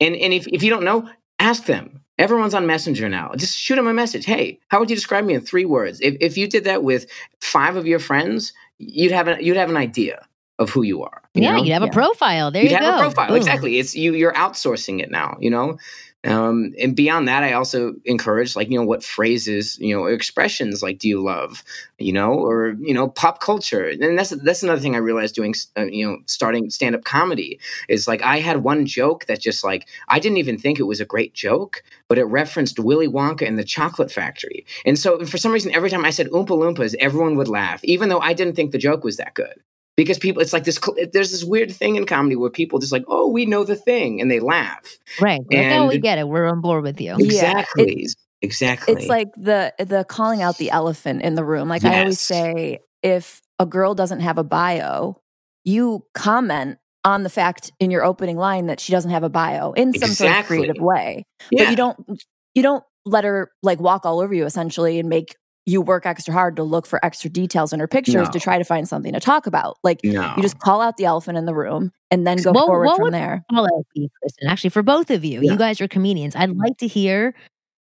And 0.00 0.16
and 0.16 0.32
if, 0.32 0.46
if 0.48 0.62
you 0.62 0.70
don't 0.70 0.84
know, 0.84 1.08
ask 1.38 1.66
them. 1.66 2.00
Everyone's 2.18 2.54
on 2.54 2.66
Messenger 2.66 3.08
now. 3.08 3.32
Just 3.36 3.56
shoot 3.56 3.76
them 3.76 3.86
a 3.86 3.94
message. 3.94 4.26
Hey, 4.26 4.60
how 4.68 4.78
would 4.78 4.90
you 4.90 4.96
describe 4.96 5.24
me 5.24 5.34
in 5.34 5.40
three 5.40 5.64
words? 5.64 6.00
If 6.00 6.16
if 6.20 6.36
you 6.36 6.46
did 6.46 6.64
that 6.64 6.84
with 6.84 7.06
five 7.40 7.76
of 7.76 7.86
your 7.86 7.98
friends, 7.98 8.52
you'd 8.78 9.12
have 9.12 9.28
an 9.28 9.42
you'd 9.42 9.56
have 9.56 9.70
an 9.70 9.76
idea 9.76 10.26
of 10.58 10.70
who 10.70 10.82
you 10.82 11.02
are. 11.02 11.22
You 11.34 11.42
yeah, 11.42 11.52
know? 11.52 11.62
you'd 11.62 11.72
have 11.72 11.82
yeah. 11.82 11.88
a 11.88 11.92
profile. 11.92 12.50
There 12.50 12.62
you'd 12.62 12.70
you 12.70 12.76
have 12.76 12.84
go. 12.84 12.96
a 12.96 13.00
profile. 13.00 13.28
Boom. 13.28 13.36
Exactly. 13.36 13.78
It's 13.78 13.94
you. 13.94 14.14
You're 14.14 14.34
outsourcing 14.34 15.00
it 15.00 15.10
now. 15.10 15.36
You 15.40 15.50
know. 15.50 15.78
Um, 16.24 16.72
and 16.78 16.94
beyond 16.94 17.26
that, 17.26 17.42
I 17.42 17.52
also 17.52 17.94
encourage 18.04 18.54
like, 18.54 18.70
you 18.70 18.78
know, 18.78 18.84
what 18.84 19.02
phrases, 19.02 19.78
you 19.80 19.94
know, 19.94 20.06
expressions 20.06 20.82
like 20.82 20.98
do 20.98 21.08
you 21.08 21.20
love, 21.20 21.64
you 21.98 22.12
know, 22.12 22.32
or, 22.32 22.76
you 22.80 22.94
know, 22.94 23.08
pop 23.08 23.40
culture. 23.40 23.88
And 23.88 24.16
that's, 24.16 24.30
that's 24.30 24.62
another 24.62 24.80
thing 24.80 24.94
I 24.94 24.98
realized 24.98 25.34
doing, 25.34 25.54
uh, 25.76 25.86
you 25.86 26.06
know, 26.06 26.18
starting 26.26 26.70
stand 26.70 26.94
up 26.94 27.02
comedy 27.02 27.58
is 27.88 28.06
like 28.06 28.22
I 28.22 28.38
had 28.38 28.62
one 28.62 28.86
joke 28.86 29.26
that 29.26 29.40
just 29.40 29.64
like, 29.64 29.88
I 30.08 30.20
didn't 30.20 30.38
even 30.38 30.58
think 30.58 30.78
it 30.78 30.84
was 30.84 31.00
a 31.00 31.04
great 31.04 31.34
joke, 31.34 31.82
but 32.06 32.18
it 32.18 32.24
referenced 32.24 32.78
Willy 32.78 33.08
Wonka 33.08 33.46
and 33.46 33.58
the 33.58 33.64
Chocolate 33.64 34.12
Factory. 34.12 34.64
And 34.84 34.98
so 34.98 35.24
for 35.26 35.38
some 35.38 35.52
reason, 35.52 35.74
every 35.74 35.90
time 35.90 36.04
I 36.04 36.10
said 36.10 36.28
Oompa 36.28 36.48
Loompas, 36.48 36.94
everyone 37.00 37.36
would 37.36 37.48
laugh, 37.48 37.82
even 37.84 38.08
though 38.08 38.20
I 38.20 38.32
didn't 38.32 38.54
think 38.54 38.70
the 38.70 38.78
joke 38.78 39.02
was 39.02 39.16
that 39.16 39.34
good 39.34 39.60
because 39.96 40.18
people 40.18 40.42
it's 40.42 40.52
like 40.52 40.64
this 40.64 40.78
there's 41.12 41.30
this 41.30 41.44
weird 41.44 41.70
thing 41.70 41.96
in 41.96 42.06
comedy 42.06 42.36
where 42.36 42.50
people 42.50 42.78
just 42.78 42.92
like 42.92 43.04
oh 43.08 43.28
we 43.28 43.46
know 43.46 43.64
the 43.64 43.76
thing 43.76 44.20
and 44.20 44.30
they 44.30 44.40
laugh 44.40 44.98
right 45.20 45.40
and, 45.50 45.70
like, 45.70 45.80
oh 45.80 45.86
we 45.88 45.98
get 45.98 46.18
it 46.18 46.28
we're 46.28 46.46
on 46.46 46.60
board 46.60 46.82
with 46.82 47.00
you 47.00 47.14
exactly 47.18 47.84
yeah, 47.86 48.04
it, 48.04 48.14
exactly 48.40 48.94
it's 48.94 49.06
like 49.06 49.28
the 49.36 49.72
the 49.78 50.04
calling 50.04 50.42
out 50.42 50.58
the 50.58 50.70
elephant 50.70 51.22
in 51.22 51.34
the 51.34 51.44
room 51.44 51.68
like 51.68 51.82
yes. 51.82 51.94
i 51.94 52.00
always 52.00 52.20
say 52.20 52.78
if 53.02 53.40
a 53.58 53.66
girl 53.66 53.94
doesn't 53.94 54.20
have 54.20 54.38
a 54.38 54.44
bio 54.44 55.20
you 55.64 56.04
comment 56.14 56.78
on 57.04 57.24
the 57.24 57.30
fact 57.30 57.70
in 57.80 57.90
your 57.90 58.04
opening 58.04 58.36
line 58.36 58.66
that 58.66 58.80
she 58.80 58.92
doesn't 58.92 59.10
have 59.10 59.24
a 59.24 59.28
bio 59.28 59.72
in 59.72 59.92
some 59.92 60.10
exactly. 60.10 60.58
sort 60.58 60.68
of 60.68 60.76
creative 60.76 60.82
way 60.82 61.26
yeah. 61.50 61.64
but 61.64 61.70
you 61.70 61.76
don't 61.76 62.22
you 62.54 62.62
don't 62.62 62.84
let 63.04 63.24
her 63.24 63.50
like 63.62 63.80
walk 63.80 64.06
all 64.06 64.20
over 64.20 64.32
you 64.32 64.44
essentially 64.44 64.98
and 64.98 65.08
make 65.08 65.34
you 65.64 65.80
work 65.80 66.06
extra 66.06 66.34
hard 66.34 66.56
to 66.56 66.62
look 66.62 66.86
for 66.86 67.04
extra 67.04 67.30
details 67.30 67.72
in 67.72 67.80
her 67.80 67.86
pictures 67.86 68.14
no. 68.14 68.30
to 68.30 68.40
try 68.40 68.58
to 68.58 68.64
find 68.64 68.88
something 68.88 69.12
to 69.12 69.20
talk 69.20 69.46
about. 69.46 69.78
Like 69.84 70.00
no. 70.02 70.32
you 70.36 70.42
just 70.42 70.58
call 70.58 70.80
out 70.80 70.96
the 70.96 71.04
elephant 71.04 71.38
in 71.38 71.46
the 71.46 71.54
room 71.54 71.92
and 72.10 72.26
then 72.26 72.38
go 72.38 72.52
forward 72.52 72.86
what 72.86 72.96
from 72.96 73.04
would 73.04 73.14
there. 73.14 73.44
Call 73.50 73.64
out 73.64 73.86
be, 73.94 74.10
Kristen. 74.20 74.48
Actually, 74.48 74.70
for 74.70 74.82
both 74.82 75.10
of 75.10 75.24
you, 75.24 75.40
yeah. 75.40 75.52
you 75.52 75.58
guys 75.58 75.80
are 75.80 75.88
comedians. 75.88 76.34
I'd 76.34 76.56
like 76.56 76.78
to 76.78 76.86
hear 76.86 77.34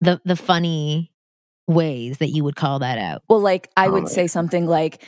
the 0.02 0.20
the 0.26 0.36
funny 0.36 1.12
ways 1.68 2.18
that 2.18 2.30
you 2.30 2.44
would 2.44 2.56
call 2.56 2.80
that 2.80 2.98
out. 2.98 3.24
Well, 3.30 3.40
like 3.40 3.70
I 3.78 3.88
oh, 3.88 3.92
would 3.92 4.10
say 4.10 4.28
something 4.28 4.68
like, 4.68 5.04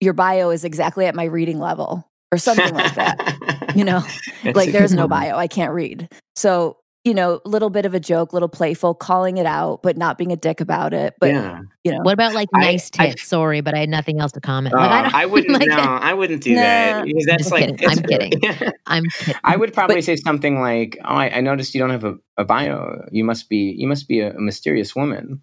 "Your 0.00 0.14
bio 0.14 0.50
is 0.50 0.64
exactly 0.64 1.06
at 1.06 1.14
my 1.14 1.24
reading 1.24 1.58
level," 1.58 2.10
or 2.32 2.38
something 2.38 2.74
like 2.74 2.94
that. 2.94 3.72
You 3.76 3.84
know, 3.84 4.02
like 4.54 4.72
there's 4.72 4.94
no 4.94 5.08
bio. 5.08 5.36
I 5.36 5.46
can't 5.46 5.74
read. 5.74 6.08
So 6.36 6.78
you 7.06 7.14
know, 7.14 7.40
a 7.44 7.48
little 7.48 7.70
bit 7.70 7.86
of 7.86 7.94
a 7.94 8.00
joke, 8.00 8.32
little 8.32 8.48
playful, 8.48 8.92
calling 8.92 9.36
it 9.36 9.46
out, 9.46 9.80
but 9.80 9.96
not 9.96 10.18
being 10.18 10.32
a 10.32 10.36
dick 10.36 10.60
about 10.60 10.92
it. 10.92 11.14
But 11.20 11.30
yeah. 11.30 11.60
you 11.84 11.92
know, 11.92 12.00
what 12.02 12.12
about 12.12 12.34
like 12.34 12.48
nice 12.52 12.90
I, 12.98 13.10
tits? 13.10 13.22
I, 13.22 13.26
Sorry, 13.26 13.60
but 13.60 13.76
I 13.76 13.78
had 13.78 13.88
nothing 13.88 14.18
else 14.18 14.32
to 14.32 14.40
comment. 14.40 14.74
Uh, 14.74 14.78
like, 14.78 15.14
I, 15.14 15.22
I, 15.22 15.26
wouldn't. 15.26 15.52
like, 15.52 15.68
no, 15.68 15.76
I 15.76 16.14
wouldn't 16.14 16.42
do 16.42 16.56
nah, 16.56 16.60
that 16.62 17.04
because 17.04 17.24
that's 17.26 17.50
like. 17.52 17.78
Kidding. 17.78 17.88
I'm 17.88 17.98
kidding. 18.02 18.72
I'm 18.86 19.04
kidding. 19.04 19.40
I 19.44 19.56
would 19.56 19.72
probably 19.72 19.96
but, 19.96 20.04
say 20.04 20.16
something 20.16 20.60
like, 20.60 20.98
"Oh, 21.04 21.14
I, 21.14 21.40
noticed 21.40 21.76
you 21.76 21.80
don't 21.80 21.90
have 21.90 22.02
a, 22.02 22.16
a, 22.36 22.44
bio. 22.44 23.04
You 23.12 23.22
must 23.22 23.48
be 23.48 23.72
you 23.78 23.86
must 23.86 24.08
be 24.08 24.18
a, 24.18 24.34
a 24.34 24.40
mysterious 24.40 24.96
woman." 24.96 25.42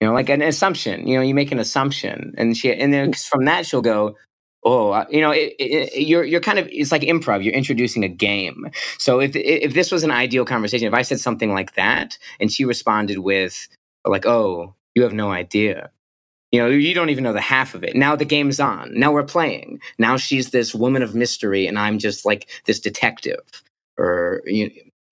You 0.00 0.06
know, 0.06 0.14
like 0.14 0.28
an 0.28 0.40
assumption. 0.40 1.04
You 1.08 1.16
know, 1.16 1.22
you 1.22 1.34
make 1.34 1.50
an 1.50 1.58
assumption, 1.58 2.32
and 2.38 2.56
she, 2.56 2.72
and 2.72 2.94
then 2.94 3.12
from 3.12 3.46
that 3.46 3.66
she'll 3.66 3.82
go, 3.82 4.14
oh 4.64 5.04
you 5.10 5.20
know 5.20 5.30
it, 5.30 5.54
it, 5.58 6.02
you're 6.06 6.24
you're 6.24 6.40
kind 6.40 6.58
of 6.58 6.68
it's 6.70 6.92
like 6.92 7.02
improv 7.02 7.42
you're 7.42 7.54
introducing 7.54 8.04
a 8.04 8.08
game. 8.08 8.70
So 8.98 9.20
if 9.20 9.34
if 9.34 9.74
this 9.74 9.90
was 9.90 10.04
an 10.04 10.10
ideal 10.10 10.44
conversation 10.44 10.88
if 10.88 10.94
i 10.94 11.02
said 11.02 11.20
something 11.20 11.52
like 11.52 11.74
that 11.74 12.18
and 12.40 12.52
she 12.52 12.64
responded 12.64 13.18
with 13.18 13.68
like 14.04 14.26
oh 14.26 14.74
you 14.94 15.02
have 15.02 15.12
no 15.12 15.30
idea. 15.30 15.90
You 16.52 16.60
know 16.60 16.68
you 16.68 16.94
don't 16.94 17.10
even 17.10 17.24
know 17.24 17.32
the 17.32 17.40
half 17.40 17.74
of 17.74 17.84
it. 17.84 17.94
Now 17.96 18.16
the 18.16 18.24
game's 18.24 18.60
on. 18.60 18.92
Now 18.98 19.12
we're 19.12 19.22
playing. 19.22 19.80
Now 19.98 20.16
she's 20.16 20.50
this 20.50 20.74
woman 20.74 21.02
of 21.02 21.14
mystery 21.14 21.66
and 21.66 21.78
i'm 21.78 21.98
just 21.98 22.24
like 22.26 22.48
this 22.66 22.80
detective 22.80 23.62
or 23.98 24.42
you 24.46 24.70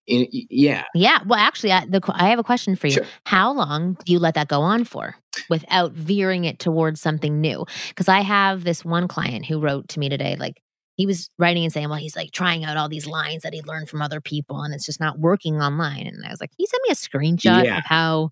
yeah. 0.09 0.85
Yeah. 0.95 1.19
Well, 1.27 1.39
actually, 1.39 1.73
I, 1.73 1.87
the, 1.87 2.01
I 2.09 2.29
have 2.29 2.39
a 2.39 2.45
question 2.45 2.77
for 2.77 2.87
you. 2.87 2.95
Sure. 2.95 3.07
How 3.25 3.53
long 3.53 3.97
do 4.05 4.13
you 4.13 4.19
let 4.19 4.35
that 4.35 4.49
go 4.49 4.61
on 4.63 4.85
for 4.85 5.15
without 5.51 5.93
veering 5.93 6.45
it 6.45 6.59
towards 6.59 7.01
something 7.01 7.41
new? 7.41 7.67
Because 7.89 8.09
I 8.09 8.21
have 8.21 8.65
this 8.65 8.85
one 8.85 9.07
client 9.09 9.47
who 9.47 9.61
wrote 9.61 9.89
to 9.91 10.01
me 10.01 10.09
today, 10.09 10.37
like, 10.39 10.63
he 10.97 11.07
was 11.07 11.31
writing 11.39 11.63
and 11.63 11.73
saying, 11.73 11.89
well, 11.89 11.99
he's 12.01 12.17
like 12.17 12.33
trying 12.33 12.65
out 12.65 12.77
all 12.77 12.89
these 12.89 13.07
lines 13.07 13.45
that 13.45 13.55
he 13.55 13.63
learned 13.63 13.89
from 13.89 14.03
other 14.03 14.21
people 14.21 14.63
and 14.63 14.75
it's 14.75 14.85
just 14.85 14.99
not 14.99 15.21
working 15.21 15.63
online. 15.63 16.09
And 16.09 16.25
I 16.27 16.31
was 16.31 16.41
like, 16.41 16.51
he 16.59 16.67
sent 16.67 16.83
me 16.83 16.91
a 16.91 16.95
screenshot 16.97 17.65
Yeah. 17.65 17.79
of 17.79 17.85
how 17.85 18.31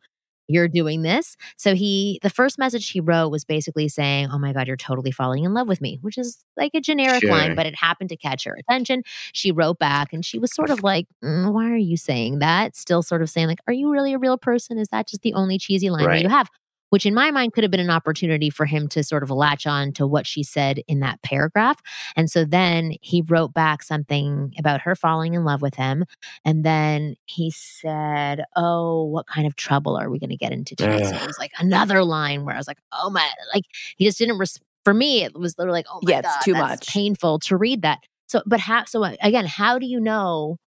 you're 0.49 0.69
doing 0.69 1.03
this. 1.03 1.37
So 1.57 1.75
he, 1.75 2.19
the 2.23 2.31
first 2.31 2.59
message 2.59 2.89
he 2.91 3.01
wrote 3.01 3.31
was 3.31 3.45
basically 3.45 3.89
saying, 3.89 4.29
oh 4.33 4.39
my 4.39 4.53
God, 4.53 4.67
you're 4.67 4.77
totally 4.77 5.11
falling 5.11 5.45
in 5.45 5.55
love 5.55 5.69
with 5.69 5.81
me, 5.81 5.99
which 6.03 6.19
is 6.19 6.45
like 6.57 6.73
a 6.75 6.81
generic 6.81 7.23
line, 7.33 7.55
but 7.57 7.67
it 7.67 7.75
happened 7.77 8.11
to 8.11 8.17
catch 8.17 8.45
her 8.45 8.57
attention. 8.59 9.03
She 9.33 9.51
wrote 9.53 9.79
back 9.79 10.13
and 10.13 10.25
she 10.25 10.39
was 10.39 10.55
sort 10.55 10.71
of 10.71 10.83
like, 10.83 11.07
"Mm, 11.25 11.53
why 11.53 11.71
are 11.71 11.77
you 11.77 11.97
saying 11.97 12.39
that? 12.41 12.77
Still 12.77 13.03
sort 13.03 13.23
of 13.23 13.31
saying 13.31 13.49
like, 13.49 13.61
are 13.67 13.73
you 13.73 13.91
really 13.91 14.13
a 14.13 14.19
real 14.19 14.39
person? 14.39 14.79
Is 14.79 14.89
that 14.89 15.09
just 15.09 15.23
the 15.23 15.35
only 15.35 15.59
cheesy 15.59 15.91
line 15.91 16.05
that 16.17 16.23
you 16.23 16.29
have? 16.29 16.49
Which 16.91 17.05
in 17.05 17.15
my 17.15 17.31
mind 17.31 17.53
could 17.53 17.65
have 17.65 17.71
been 17.71 17.81
an 17.81 17.91
opportunity 17.91 18.49
for 18.49 18.65
him 18.65 18.87
to 18.89 19.03
sort 19.03 19.23
of 19.23 19.31
latch 19.31 19.67
on 19.67 19.93
to 19.95 20.07
what 20.07 20.27
she 20.27 20.43
said 20.43 20.81
in 20.87 21.01
that 21.01 21.21
paragraph. 21.23 21.81
And 22.15 22.31
so 22.31 22.45
then 22.45 22.93
he 23.01 23.23
wrote 23.23 23.53
back 23.53 23.83
something 23.83 24.55
about 24.59 24.83
her 24.83 24.95
falling 24.95 25.35
in 25.35 25.45
love 25.45 25.63
with 25.63 25.75
him. 25.75 26.05
And 26.45 26.65
then 26.65 27.17
he 27.25 27.51
said, 27.51 28.45
Oh, 28.55 29.05
what 29.05 29.27
kind 29.27 29.47
of 29.47 29.57
trouble 29.57 29.97
are 29.97 30.09
we 30.09 30.19
going 30.19 30.31
to 30.31 30.37
get 30.37 30.53
into 30.53 30.77
today? 30.77 31.03
So 31.03 31.17
it 31.17 31.27
was 31.27 31.39
like 31.39 31.53
another 31.59 32.05
line 32.05 32.45
where 32.45 32.55
I 32.55 32.59
was 32.59 32.69
like, 32.69 32.79
Oh 32.93 33.11
my, 33.11 33.29
like 33.53 33.65
he 33.97 34.05
just 34.05 34.19
didn't, 34.19 34.39
res- 34.39 34.61
for 34.85 34.95
me, 34.95 35.25
it 35.25 35.35
was 35.35 35.59
literally 35.59 35.79
like, 35.79 35.87
Oh 35.93 36.01
my 36.03 36.13
Yeah, 36.13 36.19
it's 36.21 36.35
God, 36.37 36.43
too 36.45 36.53
that's 36.55 36.81
much. 36.81 36.89
painful 36.89 37.41
to 37.41 37.57
read 37.57 37.83
that. 37.83 38.01
So, 38.29 38.43
but 38.47 38.61
how, 38.61 38.85
so 38.85 39.03
uh, 39.05 39.17
again, 39.23 39.47
how 39.47 39.79
do 39.79 39.87
you 39.87 40.01
know 40.01 40.59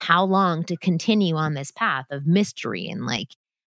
how 0.00 0.24
long 0.24 0.64
to 0.64 0.76
continue 0.76 1.36
on 1.36 1.54
this 1.54 1.70
path 1.70 2.06
of 2.10 2.26
mystery 2.26 2.88
and 2.88 3.06
like, 3.06 3.28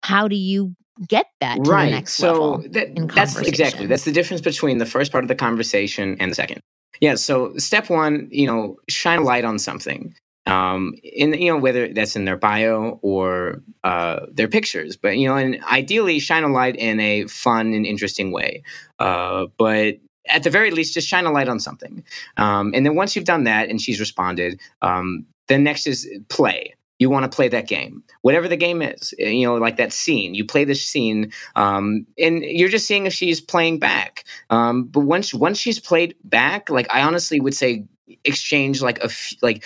how 0.03 0.29
do 0.29 0.37
you 0.37 0.75
get 1.07 1.27
that 1.41 1.57
to 1.57 1.63
the 1.63 1.71
right. 1.71 1.91
next 1.91 2.15
so 2.15 2.33
level? 2.33 2.69
that, 2.71 3.13
that's 3.15 3.37
exactly 3.39 3.87
that's 3.87 4.05
the 4.05 4.13
difference 4.13 4.41
between 4.41 4.79
the 4.79 4.87
first 4.87 5.13
part 5.13 5.25
of 5.25 5.29
the 5.29 5.35
conversation 5.35 6.17
and 6.21 6.31
the 6.31 6.35
second. 6.35 6.61
Yeah. 7.01 7.15
So 7.15 7.57
step 7.57 7.89
one, 7.89 8.29
you 8.31 8.47
know, 8.47 8.77
shine 8.89 9.21
a 9.21 9.23
light 9.23 9.45
on 9.45 9.59
something. 9.59 10.15
Um, 10.47 10.95
in 11.05 11.35
you 11.35 11.53
know 11.53 11.59
whether 11.59 11.93
that's 11.93 12.17
in 12.17 12.25
their 12.25 12.37
bio 12.37 12.99
or 13.03 13.63
uh, 13.85 14.27
their 14.33 14.49
pictures, 14.49 14.97
but 14.97 15.17
you 15.17 15.29
know, 15.29 15.37
and 15.37 15.63
ideally 15.65 16.19
shine 16.19 16.45
a 16.45 16.49
light 16.49 16.77
in 16.77 16.99
a 16.99 17.27
fun 17.27 17.73
and 17.73 17.87
interesting 17.87 18.33
way. 18.33 18.63
Uh, 18.99 19.47
but 19.59 19.99
at 20.29 20.43
the 20.43 20.51
very 20.51 20.71
least, 20.71 20.95
just 20.95 21.09
shine 21.09 21.27
a 21.27 21.31
light 21.31 21.49
on 21.49 21.61
something. 21.61 22.03
Um, 22.37 22.73
and 22.75 22.85
then 22.85 22.95
once 22.95 23.15
you've 23.15 23.25
done 23.25 23.45
that 23.45 23.69
and 23.69 23.81
she's 23.81 24.01
responded, 24.01 24.61
um, 24.83 25.27
then 25.49 25.63
next 25.63 25.87
is 25.87 26.09
play. 26.29 26.75
You 27.01 27.11
want 27.11 27.31
to 27.31 27.35
play 27.35 27.49
that 27.49 27.67
game, 27.67 28.05
whatever 28.23 28.47
the 28.49 28.57
game 28.57 28.83
is. 28.83 29.13
eh, 29.19 29.31
You 29.31 29.47
know, 29.49 29.57
like 29.57 29.77
that 29.79 29.93
scene. 29.93 30.35
You 30.37 30.45
play 30.45 30.65
this 30.65 30.87
scene, 30.87 31.33
um, 31.57 32.07
and 32.19 32.45
you're 32.45 32.69
just 32.69 32.87
seeing 32.87 33.07
if 33.07 33.15
she's 33.15 33.41
playing 33.41 33.81
back. 33.81 34.25
Um, 34.51 34.85
but 34.85 35.01
once 35.01 35.35
once 35.35 35.59
she's 35.59 35.81
played 35.81 36.15
back, 36.25 36.71
like 36.71 36.87
I 36.95 37.03
honestly 37.03 37.41
would 37.41 37.55
say, 37.55 37.85
exchange 38.25 38.83
like 38.83 39.01
a 39.01 39.07
f- 39.07 39.35
like 39.43 39.65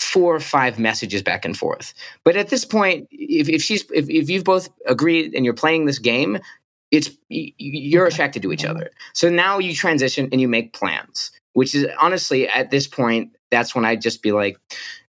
four 0.00 0.34
or 0.34 0.40
five 0.40 0.78
messages 0.78 1.22
back 1.22 1.44
and 1.44 1.56
forth. 1.56 1.94
But 2.24 2.36
at 2.36 2.48
this 2.48 2.64
point, 2.64 3.08
if, 3.12 3.48
if 3.48 3.62
she's 3.62 3.84
if, 3.92 4.08
if 4.10 4.28
you've 4.30 4.44
both 4.44 4.68
agreed 4.86 5.34
and 5.34 5.44
you're 5.44 5.54
playing 5.54 5.86
this 5.86 5.98
game, 5.98 6.38
it's 6.90 7.10
you're 7.28 8.06
attracted 8.06 8.42
to 8.42 8.52
each 8.52 8.64
other. 8.64 8.90
So 9.14 9.28
now 9.30 9.58
you 9.58 9.74
transition 9.74 10.28
and 10.32 10.40
you 10.40 10.48
make 10.48 10.72
plans, 10.72 11.30
which 11.54 11.74
is 11.74 11.86
honestly 12.00 12.48
at 12.48 12.70
this 12.70 12.86
point, 12.86 13.36
that's 13.50 13.74
when 13.74 13.84
I'd 13.84 14.00
just 14.02 14.22
be 14.22 14.32
like, 14.32 14.58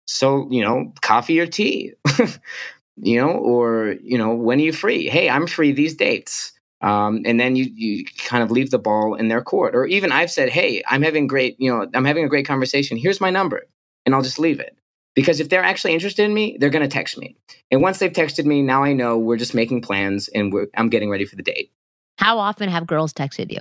so 0.06 0.48
you 0.50 0.62
know, 0.62 0.92
coffee 1.02 1.40
or 1.40 1.46
tea, 1.46 1.94
you 2.96 3.20
know, 3.20 3.30
or 3.30 3.96
you 4.02 4.18
know, 4.18 4.34
when 4.34 4.58
are 4.58 4.62
you 4.62 4.72
free? 4.72 5.08
Hey, 5.08 5.28
I'm 5.28 5.46
free 5.46 5.72
these 5.72 5.94
dates. 5.94 6.52
Um, 6.82 7.22
and 7.24 7.40
then 7.40 7.56
you 7.56 7.64
you 7.74 8.04
kind 8.18 8.42
of 8.42 8.50
leave 8.50 8.70
the 8.70 8.78
ball 8.78 9.14
in 9.14 9.28
their 9.28 9.42
court. 9.42 9.74
Or 9.74 9.86
even 9.86 10.12
I've 10.12 10.30
said, 10.30 10.50
hey, 10.50 10.82
I'm 10.86 11.02
having 11.02 11.26
great, 11.26 11.56
you 11.58 11.70
know, 11.70 11.88
I'm 11.94 12.04
having 12.04 12.24
a 12.24 12.28
great 12.28 12.46
conversation. 12.46 12.96
Here's 12.96 13.20
my 13.20 13.30
number, 13.30 13.66
and 14.04 14.14
I'll 14.14 14.22
just 14.22 14.38
leave 14.38 14.60
it. 14.60 14.76
Because 15.14 15.40
if 15.40 15.48
they're 15.48 15.64
actually 15.64 15.94
interested 15.94 16.24
in 16.24 16.34
me, 16.34 16.58
they're 16.60 16.70
going 16.70 16.82
to 16.82 16.94
text 16.94 17.16
me. 17.16 17.36
And 17.70 17.80
once 17.80 17.98
they've 17.98 18.12
texted 18.12 18.44
me, 18.44 18.60
now 18.62 18.84
I 18.84 18.92
know 18.92 19.18
we're 19.18 19.38
just 19.38 19.54
making 19.54 19.80
plans 19.80 20.28
and 20.28 20.52
we're, 20.52 20.66
I'm 20.76 20.90
getting 20.90 21.08
ready 21.08 21.24
for 21.24 21.36
the 21.36 21.42
date. 21.42 21.72
How 22.18 22.38
often 22.38 22.68
have 22.68 22.86
girls 22.86 23.14
texted 23.14 23.50
you? 23.50 23.60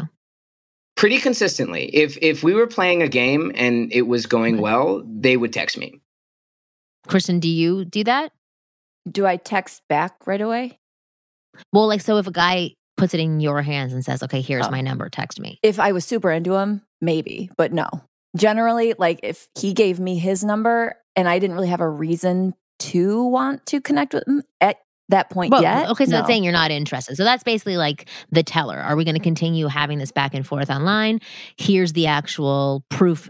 Pretty 0.98 1.18
consistently. 1.18 1.86
If 1.94 2.18
if 2.22 2.44
we 2.44 2.54
were 2.54 2.68
playing 2.68 3.02
a 3.02 3.08
game 3.08 3.52
and 3.56 3.92
it 3.92 4.04
was 4.04 4.26
going 4.26 4.60
well, 4.60 5.04
they 5.06 5.36
would 5.38 5.54
text 5.54 5.78
me. 5.78 6.02
Kristen, 7.08 7.40
do 7.40 7.48
you 7.50 7.86
do 7.86 8.04
that? 8.06 8.32
Do 9.10 9.26
I 9.26 9.38
text 9.38 9.82
back 9.90 10.16
right 10.26 10.42
away? 10.42 10.80
Well, 11.72 11.88
like, 11.88 12.02
so 12.02 12.18
if 12.18 12.28
a 12.28 12.32
guy 12.32 12.72
puts 12.98 13.14
it 13.14 13.20
in 13.20 13.40
your 13.40 13.62
hands 13.62 13.94
and 13.94 14.04
says, 14.04 14.24
okay, 14.24 14.42
here's 14.42 14.66
Oh. 14.68 14.72
my 14.72 14.82
number, 14.82 15.10
text 15.10 15.40
me. 15.40 15.60
If 15.64 15.80
I 15.80 15.92
was 15.92 16.06
super 16.06 16.32
into 16.32 16.56
him, 16.56 16.82
maybe, 17.02 17.50
but 17.58 17.72
no. 17.74 17.88
Generally, 18.38 18.96
like 18.98 19.20
if 19.24 19.48
he 19.60 19.74
gave 19.74 20.00
me 20.00 20.18
his 20.18 20.44
number 20.44 20.96
and 21.16 21.28
I 21.30 21.40
didn't 21.40 21.56
really 21.56 21.70
have 21.70 21.82
a 21.82 21.90
reason 21.90 22.54
to 22.80 23.24
want 23.26 23.66
to 23.68 23.80
connect 23.80 24.14
with 24.14 24.28
him 24.28 24.44
at 24.60 24.78
that 25.10 25.30
point 25.30 25.52
Well, 25.52 25.62
yet. 25.62 25.90
okay, 25.90 26.06
so 26.06 26.12
no. 26.12 26.18
that's 26.18 26.28
saying 26.28 26.44
you're 26.44 26.52
not 26.52 26.72
interested. 26.72 27.16
So 27.16 27.24
that's 27.24 27.44
basically 27.44 27.78
like 27.78 28.10
the 28.32 28.44
teller. 28.44 28.78
Are 28.78 28.96
we 28.96 29.06
going 29.06 29.16
to 29.16 29.22
continue 29.22 29.68
having 29.68 30.00
this 30.00 30.12
back 30.12 30.34
and 30.34 30.46
forth 30.46 30.70
online? 30.70 31.20
Here's 31.58 31.94
the 31.94 32.08
actual 32.08 32.84
proof, 32.90 33.30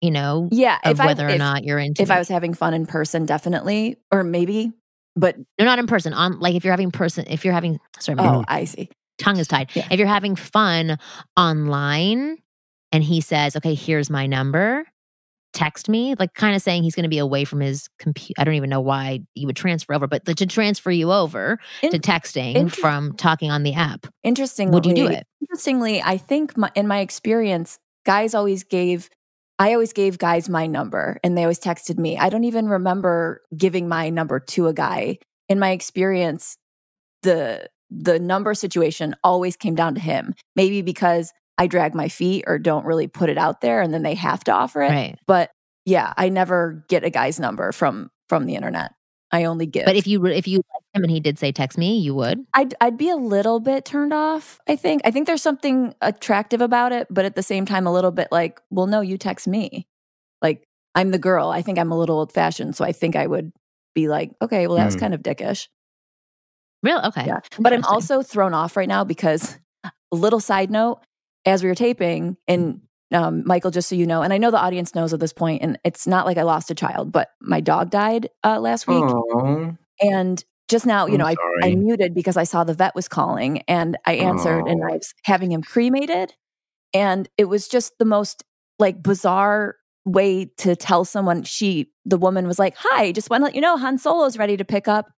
you 0.00 0.10
know, 0.10 0.48
yeah, 0.52 0.78
of 0.84 0.92
if 0.92 1.00
I, 1.00 1.06
whether 1.06 1.26
or 1.26 1.30
if, 1.30 1.38
not 1.38 1.64
you're 1.64 1.78
into 1.78 2.02
if. 2.02 2.10
I 2.10 2.18
was 2.18 2.28
having 2.28 2.54
fun 2.54 2.74
in 2.74 2.86
person, 2.86 3.26
definitely, 3.26 3.96
or 4.10 4.24
maybe, 4.24 4.72
but 5.16 5.36
no, 5.58 5.64
not 5.64 5.78
in 5.78 5.86
person. 5.86 6.12
On 6.12 6.38
like 6.38 6.54
if 6.54 6.64
you're 6.64 6.72
having 6.72 6.90
person, 6.90 7.24
if 7.28 7.44
you're 7.44 7.54
having 7.54 7.78
sorry, 7.98 8.18
oh, 8.20 8.44
I 8.46 8.64
see. 8.64 8.90
tongue 9.18 9.38
is 9.38 9.48
tied. 9.48 9.70
Yeah. 9.74 9.88
If 9.90 9.98
you're 9.98 10.08
having 10.08 10.36
fun 10.36 10.98
online, 11.36 12.38
and 12.92 13.02
he 13.02 13.20
says, 13.20 13.56
"Okay, 13.56 13.74
here's 13.74 14.08
my 14.08 14.26
number," 14.26 14.84
text 15.52 15.88
me, 15.88 16.14
like 16.18 16.34
kind 16.34 16.54
of 16.54 16.62
saying 16.62 16.82
he's 16.82 16.94
going 16.94 17.04
to 17.04 17.08
be 17.08 17.18
away 17.18 17.44
from 17.44 17.60
his 17.60 17.88
computer. 17.98 18.34
I 18.40 18.44
don't 18.44 18.54
even 18.54 18.70
know 18.70 18.80
why 18.80 19.20
you 19.34 19.46
would 19.46 19.56
transfer 19.56 19.94
over, 19.94 20.06
but 20.06 20.24
to 20.26 20.46
transfer 20.46 20.90
you 20.90 21.12
over 21.12 21.58
In- 21.82 21.90
to 21.90 21.98
texting 21.98 22.54
inter- 22.54 22.80
from 22.80 23.14
talking 23.14 23.50
on 23.50 23.62
the 23.62 23.74
app. 23.74 24.06
Interestingly, 24.22 24.74
Would 24.74 24.86
you 24.86 24.94
do 24.94 25.08
it? 25.08 25.26
Interestingly, 25.40 26.02
I 26.02 26.16
think 26.16 26.56
my, 26.56 26.70
in 26.74 26.86
my 26.86 27.00
experience, 27.00 27.78
guys 28.04 28.34
always 28.34 28.62
gave. 28.62 29.10
I 29.58 29.72
always 29.72 29.92
gave 29.92 30.18
guys 30.18 30.48
my 30.48 30.66
number, 30.66 31.18
and 31.24 31.36
they 31.36 31.42
always 31.42 31.58
texted 31.58 31.98
me. 31.98 32.16
I 32.16 32.28
don't 32.28 32.44
even 32.44 32.68
remember 32.68 33.42
giving 33.56 33.88
my 33.88 34.08
number 34.08 34.38
to 34.40 34.68
a 34.68 34.72
guy. 34.72 35.18
In 35.48 35.58
my 35.58 35.70
experience, 35.70 36.56
the 37.22 37.68
the 37.90 38.18
number 38.18 38.54
situation 38.54 39.16
always 39.24 39.56
came 39.56 39.74
down 39.74 39.94
to 39.94 40.00
him. 40.00 40.34
Maybe 40.54 40.82
because 40.82 41.32
I 41.56 41.66
drag 41.66 41.94
my 41.94 42.08
feet 42.08 42.44
or 42.46 42.58
don't 42.58 42.84
really 42.84 43.08
put 43.08 43.30
it 43.30 43.38
out 43.38 43.60
there, 43.60 43.80
and 43.80 43.92
then 43.92 44.02
they 44.02 44.14
have 44.14 44.44
to 44.44 44.52
offer 44.52 44.82
it. 44.82 44.90
Right. 44.90 45.18
But 45.26 45.50
yeah, 45.84 46.12
I 46.16 46.28
never 46.28 46.84
get 46.88 47.04
a 47.04 47.10
guy's 47.10 47.40
number 47.40 47.72
from 47.72 48.10
from 48.28 48.46
the 48.46 48.54
internet. 48.54 48.92
I 49.30 49.44
only 49.44 49.66
give. 49.66 49.84
But 49.84 49.96
if 49.96 50.06
you 50.06 50.24
if 50.26 50.48
you 50.48 50.58
liked 50.58 50.86
him 50.94 51.02
and 51.04 51.10
he 51.10 51.20
did 51.20 51.38
say 51.38 51.52
text 51.52 51.76
me, 51.76 51.98
you 51.98 52.14
would. 52.14 52.46
I'd 52.54 52.74
I'd 52.80 52.96
be 52.96 53.10
a 53.10 53.16
little 53.16 53.60
bit 53.60 53.84
turned 53.84 54.12
off. 54.12 54.58
I 54.66 54.76
think. 54.76 55.02
I 55.04 55.10
think 55.10 55.26
there's 55.26 55.42
something 55.42 55.94
attractive 56.00 56.60
about 56.60 56.92
it, 56.92 57.06
but 57.10 57.24
at 57.24 57.34
the 57.36 57.42
same 57.42 57.66
time, 57.66 57.86
a 57.86 57.92
little 57.92 58.10
bit 58.10 58.28
like, 58.32 58.60
well, 58.70 58.86
no, 58.86 59.00
you 59.00 59.18
text 59.18 59.46
me. 59.46 59.86
Like 60.40 60.64
I'm 60.94 61.10
the 61.10 61.18
girl. 61.18 61.48
I 61.48 61.62
think 61.62 61.78
I'm 61.78 61.92
a 61.92 61.98
little 61.98 62.18
old 62.18 62.32
fashioned, 62.32 62.74
so 62.76 62.84
I 62.84 62.92
think 62.92 63.16
I 63.16 63.26
would 63.26 63.52
be 63.94 64.08
like, 64.08 64.32
okay, 64.40 64.66
well, 64.66 64.76
that's 64.76 64.94
Hmm. 64.94 65.00
kind 65.00 65.14
of 65.14 65.22
dickish. 65.22 65.68
Real 66.82 67.00
okay. 67.06 67.26
Yeah, 67.26 67.40
but 67.58 67.72
I'm 67.72 67.84
also 67.84 68.22
thrown 68.22 68.54
off 68.54 68.76
right 68.76 68.88
now 68.88 69.04
because 69.04 69.58
a 69.84 69.90
little 70.16 70.40
side 70.40 70.70
note: 70.70 71.00
as 71.44 71.62
we 71.62 71.68
were 71.68 71.74
taping, 71.74 72.36
and 72.46 72.80
um, 73.12 73.42
Michael, 73.46 73.70
just 73.70 73.88
so 73.88 73.94
you 73.94 74.06
know, 74.06 74.22
and 74.22 74.32
I 74.32 74.38
know 74.38 74.50
the 74.50 74.58
audience 74.58 74.94
knows 74.94 75.12
at 75.12 75.20
this 75.20 75.32
point, 75.32 75.62
and 75.62 75.78
it's 75.84 76.06
not 76.06 76.26
like 76.26 76.36
I 76.36 76.42
lost 76.42 76.70
a 76.70 76.74
child, 76.74 77.10
but 77.12 77.30
my 77.40 77.60
dog 77.60 77.90
died 77.90 78.28
uh, 78.44 78.60
last 78.60 78.86
week, 78.86 79.02
Oh, 79.02 79.74
and 80.00 80.44
just 80.68 80.84
now, 80.86 81.06
you 81.06 81.14
I'm 81.14 81.18
know, 81.20 81.26
I, 81.26 81.34
I 81.62 81.74
muted 81.74 82.14
because 82.14 82.36
I 82.36 82.44
saw 82.44 82.62
the 82.62 82.74
vet 82.74 82.94
was 82.94 83.08
calling 83.08 83.62
and 83.68 83.96
I 84.04 84.14
answered 84.16 84.66
and 84.66 84.82
Oh. 84.82 84.88
I 84.92 84.96
was 84.96 85.14
having 85.24 85.50
him 85.50 85.62
cremated. 85.62 86.34
And 86.94 87.28
it 87.38 87.46
was 87.46 87.68
just 87.68 87.98
the 87.98 88.04
most 88.04 88.44
like 88.78 89.02
bizarre 89.02 89.76
way 90.04 90.46
to 90.58 90.76
tell 90.76 91.04
someone 91.04 91.42
she, 91.42 91.90
the 92.04 92.18
woman 92.18 92.46
was 92.46 92.58
like, 92.58 92.76
Hi, 92.78 93.12
just 93.12 93.30
want 93.30 93.40
to 93.40 93.44
let 93.46 93.54
you 93.54 93.60
know 93.62 93.78
Han 93.78 93.96
Solo's 93.98 94.36
ready 94.38 94.56
to 94.58 94.64
pick 94.64 94.88
up. 94.88 95.10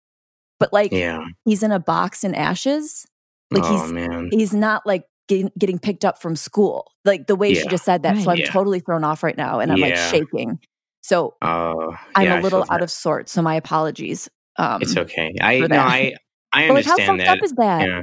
But 0.60 0.72
like 0.72 0.92
yeah. 0.92 1.24
he's 1.44 1.62
in 1.62 1.72
a 1.72 1.80
box 1.80 2.22
in 2.22 2.34
ashes. 2.34 3.06
Like 3.50 3.64
oh 3.64 3.82
he's 3.82 3.92
man. 3.92 4.28
he's 4.30 4.54
not 4.54 4.86
like 4.86 5.02
getting, 5.30 5.50
getting 5.58 5.78
picked 5.78 6.04
up 6.04 6.20
from 6.20 6.36
school. 6.36 6.90
Like 7.06 7.26
the 7.26 7.36
way 7.36 7.54
she 7.54 7.66
just 7.68 7.84
said 7.84 8.02
that. 8.02 8.18
So 8.18 8.30
I'm 8.30 8.36
Yeah. 8.38 8.50
totally 8.50 8.80
thrown 8.80 9.04
off 9.04 9.22
right 9.22 9.36
now 9.36 9.60
and 9.60 9.72
I'm 9.72 9.80
like 9.80 9.96
shaking. 9.96 10.58
So 11.02 11.34
Oh, 11.40 11.96
I'm 12.14 12.26
yeah, 12.26 12.34
I 12.34 12.38
a 12.38 12.42
little 12.42 12.60
out 12.62 12.68
that. 12.68 12.82
of 12.82 12.90
sorts. 12.90 13.32
So 13.32 13.40
my 13.40 13.54
apologies. 13.54 14.28
Um, 14.58 14.82
It's 14.82 14.96
okay. 14.96 15.32
I 15.40 15.60
for 15.62 15.68
no, 15.68 15.76
that. 15.76 15.86
I 15.88 16.14
I 16.52 16.66
but 16.68 16.74
like, 16.74 16.84
how 16.84 16.92
understand 16.92 17.06
fucked 17.06 17.26
that. 17.26 17.38
up 17.38 17.44
is 17.44 17.52
that? 17.52 17.88
yeah, 17.88 18.00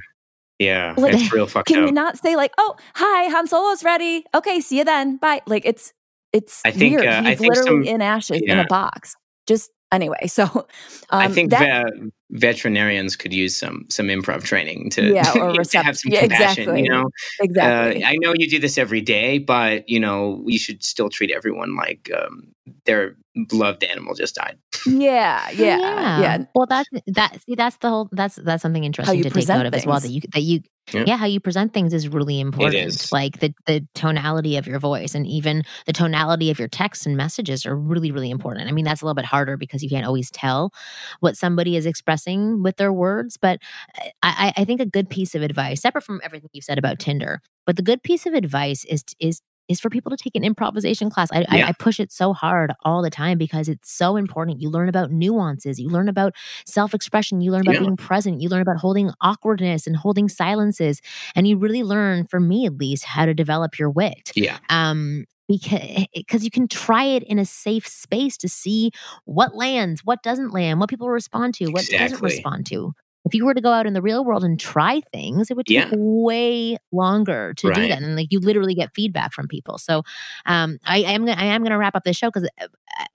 yeah, 0.59 0.93
Like, 0.97 1.13
it's 1.13 1.31
real 1.33 1.45
fucked 1.53 1.67
Can 1.67 1.79
up. 1.83 1.85
you 1.87 1.91
not 1.91 2.17
say 2.17 2.35
like, 2.35 2.53
"Oh, 2.57 2.75
hi, 2.95 3.25
Han 3.29 3.45
Solo's 3.45 3.83
ready. 3.83 4.23
Okay, 4.33 4.59
see 4.61 4.77
you 4.79 4.83
then. 4.85 5.17
Bye." 5.17 5.41
Like 5.45 5.65
it's 5.65 5.93
it's 6.33 6.61
I 6.65 6.71
think, 6.71 6.97
weird. 6.97 7.07
uh, 7.07 7.21
I 7.25 7.29
He's 7.31 7.39
think 7.39 7.53
literally 7.55 7.85
some- 7.87 7.95
in 7.95 8.01
ashes 8.01 8.41
in 8.43 8.57
a 8.57 8.65
box. 8.65 9.15
just 9.47 9.69
anyway. 9.91 10.25
So 10.27 10.43
um, 10.45 10.65
I 11.11 11.27
think 11.27 11.51
that, 11.51 11.91
ve- 11.93 12.09
veterinarians 12.31 13.15
could 13.15 13.33
use 13.33 13.55
some 13.55 13.85
some 13.89 14.07
improv 14.07 14.43
training 14.43 14.89
to, 14.91 15.13
Yeah, 15.13 15.31
or 15.35 15.63
to 15.63 15.83
have 15.83 15.97
some 15.97 16.11
yeah, 16.11 16.21
compassion. 16.21 16.63
exactly. 16.63 16.83
You 16.83 16.89
know, 16.89 17.09
exactly. 17.39 18.03
uh, 18.03 18.07
I 18.07 18.15
know 18.17 18.33
you 18.35 18.49
do 18.49 18.59
this 18.59 18.77
every 18.77 19.01
day, 19.01 19.37
but 19.37 19.87
you 19.87 19.99
know 19.99 20.43
you 20.45 20.59
should 20.59 20.83
still 20.83 21.09
treat 21.09 21.31
everyone 21.31 21.75
like 21.75 22.09
um, 22.15 22.47
their 22.85 23.15
loved 23.51 23.83
animal 23.83 24.13
just 24.15 24.35
died. 24.35 24.57
yeah, 24.85 25.49
yeah, 25.51 26.19
yeah, 26.19 26.45
Well, 26.53 26.65
that's 26.67 26.89
that. 27.07 27.41
See, 27.43 27.55
that's 27.55 27.77
the 27.77 27.89
whole. 27.89 28.09
That's 28.11 28.35
that's 28.35 28.61
something 28.61 28.83
interesting 28.83 29.17
to 29.19 29.23
take 29.23 29.33
present 29.33 29.59
note 29.59 29.67
of 29.67 29.73
as 29.73 29.85
well. 29.85 29.99
That 29.99 30.09
you 30.09 30.21
that 30.33 30.41
you. 30.41 30.61
Yeah. 30.93 31.03
Yeah. 31.07 31.17
how 31.17 31.25
you 31.25 31.39
present 31.39 31.73
things 31.73 31.93
is 31.93 32.07
really 32.07 32.39
important. 32.39 32.75
is. 32.75 33.11
Like 33.11 33.39
the 33.39 33.53
the 33.65 33.85
tonality 33.93 34.57
of 34.57 34.67
your 34.67 34.79
voice 34.79 35.15
and 35.15 35.27
even 35.27 35.63
the 35.85 35.93
tonality 35.93 36.49
of 36.51 36.59
your 36.59 36.67
texts 36.67 37.05
and 37.05 37.17
messages 37.17 37.65
are 37.65 37.75
really 37.75 38.11
really 38.11 38.29
important. 38.29 38.67
I 38.67 38.71
mean, 38.71 38.85
that's 38.85 39.01
a 39.01 39.05
little 39.05 39.15
bit 39.15 39.25
harder 39.25 39.57
because 39.57 39.83
you 39.83 39.89
can't 39.89 40.05
always 40.05 40.29
tell 40.31 40.71
what 41.19 41.37
somebody 41.37 41.75
is 41.75 41.85
expressing 41.85 42.63
with 42.63 42.77
their 42.77 42.93
words. 42.93 43.37
But 43.37 43.59
uh, 44.01 44.09
I, 44.23 44.53
I 44.57 44.61
I 44.61 44.65
think 44.65 44.81
a 44.81 44.85
good 44.85 45.09
piece 45.09 45.35
of 45.35 45.41
advice, 45.41 45.81
separate 45.81 46.03
from 46.03 46.21
everything 46.23 46.49
you've 46.53 46.63
said 46.65 46.77
about 46.77 46.99
Tinder, 46.99 47.41
but 47.65 47.75
the 47.75 47.81
good 47.83 48.03
piece 48.03 48.25
of 48.25 48.33
advice 48.33 48.85
is 48.85 49.03
is 49.19 49.41
is 49.67 49.79
for 49.79 49.89
people 49.89 50.09
to 50.09 50.17
take 50.17 50.35
an 50.35 50.43
improvisation 50.43 51.09
class. 51.09 51.29
I, 51.31 51.39
Yeah. 51.41 51.65
I, 51.65 51.69
I 51.69 51.71
push 51.73 51.99
it 51.99 52.11
so 52.11 52.33
hard 52.33 52.71
all 52.83 53.01
the 53.01 53.09
time 53.09 53.37
because 53.37 53.67
it's 53.69 53.91
so 53.91 54.15
important. 54.15 54.61
You 54.61 54.69
learn 54.69 54.89
about 54.89 55.11
nuances, 55.11 55.79
you 55.79 55.89
learn 55.89 56.07
about 56.09 56.33
self 56.65 56.93
expression, 56.93 57.41
you 57.41 57.51
learn 57.51 57.61
about 57.61 57.73
Yeah. 57.75 57.79
being 57.81 57.97
present, 57.97 58.41
you 58.41 58.49
learn 58.49 58.61
about 58.61 58.77
holding 58.77 59.11
awkwardness 59.21 59.87
and 59.87 59.95
holding 59.95 60.29
silences. 60.29 61.01
And 61.35 61.47
you 61.47 61.57
really 61.57 61.83
learn, 61.83 62.25
for 62.27 62.39
me 62.39 62.65
at 62.65 62.77
least, 62.77 63.03
how 63.05 63.25
to 63.25 63.33
develop 63.33 63.77
your 63.79 63.89
wit. 63.89 64.31
Yeah, 64.35 64.57
Um, 64.69 65.25
because 65.47 66.05
because 66.13 66.43
you 66.43 66.51
can 66.51 66.67
try 66.67 67.05
it 67.05 67.23
in 67.23 67.39
a 67.39 67.45
safe 67.45 67.87
space 67.87 68.37
to 68.37 68.49
see 68.49 68.91
what 69.25 69.55
lands, 69.55 70.01
what 70.03 70.21
doesn't 70.21 70.51
land, 70.53 70.79
what 70.79 70.89
people 70.89 71.09
respond 71.09 71.53
to, 71.55 71.67
what 71.67 71.85
doesn't 71.99 72.21
respond 72.21 72.65
to. 72.67 72.93
If 73.27 73.35
you 73.35 73.45
were 73.45 73.53
to 73.53 73.61
go 73.61 73.71
out 73.71 73.85
in 73.87 73.93
the 73.93 74.01
real 74.01 74.25
world 74.25 74.43
and 74.43 74.59
try 74.59 75.01
things, 75.13 75.51
it 75.51 75.57
would 75.57 75.67
take 75.67 75.87
Yeah. 75.89 75.89
way 75.91 76.77
longer 76.91 77.53
to 77.55 77.69
do 77.71 77.87
that, 77.87 78.01
and 78.01 78.15
like 78.15 78.27
you 78.31 78.39
literally 78.39 78.75
get 78.75 78.93
feedback 78.95 79.33
from 79.33 79.47
people. 79.47 79.77
So, 79.77 80.03
um, 80.45 80.79
I, 80.85 80.97
I 81.03 81.11
am 81.13 81.25
gonna, 81.25 81.39
I 81.41 81.45
am 81.45 81.61
going 81.61 81.71
to 81.71 81.77
wrap 81.77 81.95
up 81.95 82.03
this 82.05 82.17
show 82.17 82.29
because, 82.31 82.49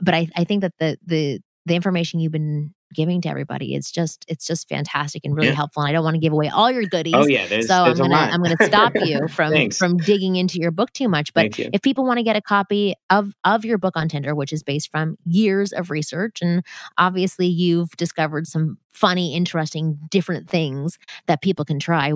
but 0.01 0.15
I, 0.15 0.29
I 0.37 0.45
think 0.45 0.63
that 0.63 0.75
the 0.79 0.99
the 1.07 1.41
the 1.67 1.75
information 1.75 2.21
you've 2.21 2.33
been 2.33 2.75
giving 2.93 3.21
to 3.23 3.29
everybody 3.29 3.75
It's 3.75 3.91
just 3.91 4.25
it's 4.29 4.47
just 4.47 4.69
fantastic 4.69 5.25
and 5.25 5.35
really 5.35 5.49
Yeah. 5.49 5.55
helpful. 5.55 5.83
And 5.83 5.91
I 5.91 5.93
don't 5.93 6.05
want 6.05 6.15
to 6.15 6.21
give 6.21 6.33
away 6.33 6.49
all 6.49 6.71
your 6.71 6.85
goodies. 6.85 7.15
oh 7.17 7.27
yeah. 7.27 7.47
There's, 7.47 7.67
so 7.69 7.75
I'm 7.85 7.97
gonna. 7.97 8.15
I'm 8.15 8.43
gonna 8.43 8.57
stop 8.63 8.93
you 8.97 9.27
from 9.29 9.53
from 9.71 9.97
digging 9.99 10.37
into 10.37 10.59
your 10.59 10.71
book 10.71 10.93
too 10.93 11.09
much. 11.09 11.33
But 11.35 11.47
if 11.73 11.83
people 11.83 12.05
want 12.05 12.19
to 12.19 12.23
get 12.23 12.37
a 12.37 12.43
copy 12.43 12.95
of 13.11 13.35
of 13.45 13.65
your 13.65 13.79
book 13.79 13.97
on 13.97 14.09
Tinder, 14.09 14.35
which 14.35 14.53
is 14.53 14.63
based 14.63 14.91
from 14.91 15.17
years 15.25 15.73
of 15.73 15.91
research, 15.91 16.39
and 16.43 16.63
obviously 16.99 17.47
you've 17.47 17.91
discovered 17.97 18.47
some 18.47 18.79
funny, 18.93 19.35
interesting, 19.35 19.99
different 20.11 20.49
things 20.51 20.99
that 21.27 21.41
people 21.43 21.65
can 21.65 21.79
try. 21.79 22.13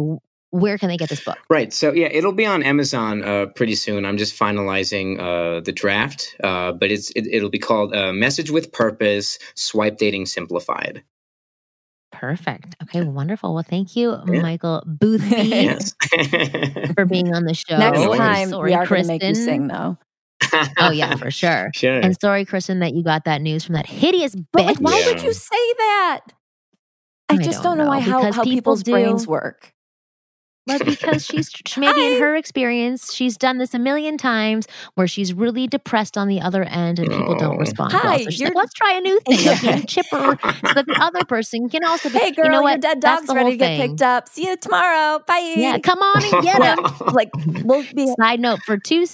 W- 0.52 0.62
Where 0.62 0.78
can 0.78 0.88
they 0.88 0.96
get 0.96 1.08
this 1.08 1.24
book? 1.24 1.38
Right. 1.50 1.72
So 1.72 1.92
yeah, 1.92 2.06
it'll 2.10 2.32
be 2.32 2.46
on 2.46 2.62
Amazon 2.62 3.22
uh, 3.24 3.46
pretty 3.54 3.74
soon. 3.74 4.04
I'm 4.04 4.16
just 4.16 4.38
finalizing 4.38 5.18
uh, 5.20 5.60
the 5.60 5.72
draft, 5.72 6.36
uh, 6.42 6.72
but 6.72 6.90
it's 6.90 7.10
it, 7.12 7.26
it'll 7.30 7.50
be 7.50 7.58
called 7.58 7.94
uh, 7.94 8.12
"Message 8.12 8.50
with 8.50 8.72
Purpose: 8.72 9.38
Swipe 9.54 9.96
Dating 9.98 10.26
Simplified." 10.26 11.02
Perfect. 12.12 12.76
Okay, 12.84 13.02
wonderful. 13.02 13.52
Well, 13.52 13.64
thank 13.68 13.94
you, 13.96 14.12
Yeah. 14.32 14.40
Michael 14.40 14.82
Boothby, 14.86 15.68
for 16.94 17.04
being 17.04 17.34
on 17.34 17.44
the 17.44 17.52
show. 17.54 17.76
Next 17.76 17.98
no 18.00 18.08
worries. 18.08 18.18
time 18.18 18.48
Sorry, 18.50 18.70
we 18.70 18.74
are 18.74 18.86
going 18.86 19.02
to 19.02 19.08
make 19.08 19.22
you 19.22 19.28
Kristen. 19.28 19.44
sing, 19.44 19.66
though. 19.68 19.98
Oh 20.78 20.90
yeah, 20.92 21.16
for 21.16 21.30
sure. 21.30 21.70
Sure. 21.74 21.98
And 22.00 22.16
sorry, 22.20 22.44
Kristen, 22.46 22.78
that 22.78 22.94
you 22.94 23.02
got 23.02 23.24
that 23.24 23.42
news 23.42 23.64
from 23.64 23.74
that 23.74 23.86
hideous 23.86 24.34
But 24.52 24.64
like, 24.64 24.78
why 24.78 24.98
Yeah. 25.00 25.06
would 25.12 25.22
you 25.22 25.32
say 25.34 25.72
that? 25.78 26.20
I, 27.28 27.34
I 27.34 27.36
just 27.38 27.62
don't 27.62 27.76
don't 27.76 27.84
know, 27.86 27.90
why 27.90 27.98
know, 28.00 28.04
how, 28.12 28.20
because 28.20 28.36
how 28.36 28.44
people 28.44 28.56
people's 28.56 28.82
do. 28.82 28.92
brains 28.92 29.26
work. 29.26 29.72
Like 30.66 30.84
because 30.84 31.24
she's 31.24 31.50
maybe 31.76 32.14
in 32.14 32.20
her 32.20 32.34
experience, 32.34 33.12
she's 33.14 33.36
done 33.36 33.58
this 33.58 33.72
a 33.74 33.78
million 33.78 34.18
times 34.18 34.66
where 34.94 35.06
she's 35.06 35.32
really 35.32 35.66
depressed 35.66 36.18
on 36.18 36.28
the 36.28 36.40
other 36.40 36.64
end 36.64 36.98
and 36.98 37.08
people 37.08 37.36
don't 37.36 37.54
Oh. 37.56 37.58
respond. 37.58 37.92
well. 37.92 38.02
Hi, 38.02 38.18
So 38.24 38.30
you're- 38.30 38.46
like, 38.46 38.54
let's 38.56 38.74
try 38.74 38.94
a 38.94 39.00
new 39.00 39.20
thing 39.20 39.38
Yeah. 39.40 39.80
chipper 39.86 40.38
so 40.42 40.74
that 40.74 40.84
the 40.86 40.98
other 41.00 41.24
person 41.24 41.68
can 41.68 41.84
also 41.84 42.08
be. 42.10 42.18
Hey, 42.18 42.32
girl, 42.32 42.46
you 42.46 42.50
know 42.50 42.62
what? 42.62 42.70
your 42.72 42.78
dead 42.78 43.00
dog's 43.00 43.28
ready 43.32 43.52
to 43.52 43.56
get 43.56 43.66
thing. 43.78 43.90
picked 43.90 44.02
up. 44.02 44.28
See 44.28 44.46
you 44.48 44.56
tomorrow. 44.56 45.20
Bye. 45.26 45.54
Yeah, 45.56 45.78
come 45.78 45.98
on 46.00 46.24
and 46.34 46.42
get 46.42 46.62
him. 46.62 46.84
like 47.14 47.30
we'll 47.64 47.84
be 47.94 48.12
Side 48.18 48.40
note 48.40 48.60
for 48.66 48.76
two 48.78 49.06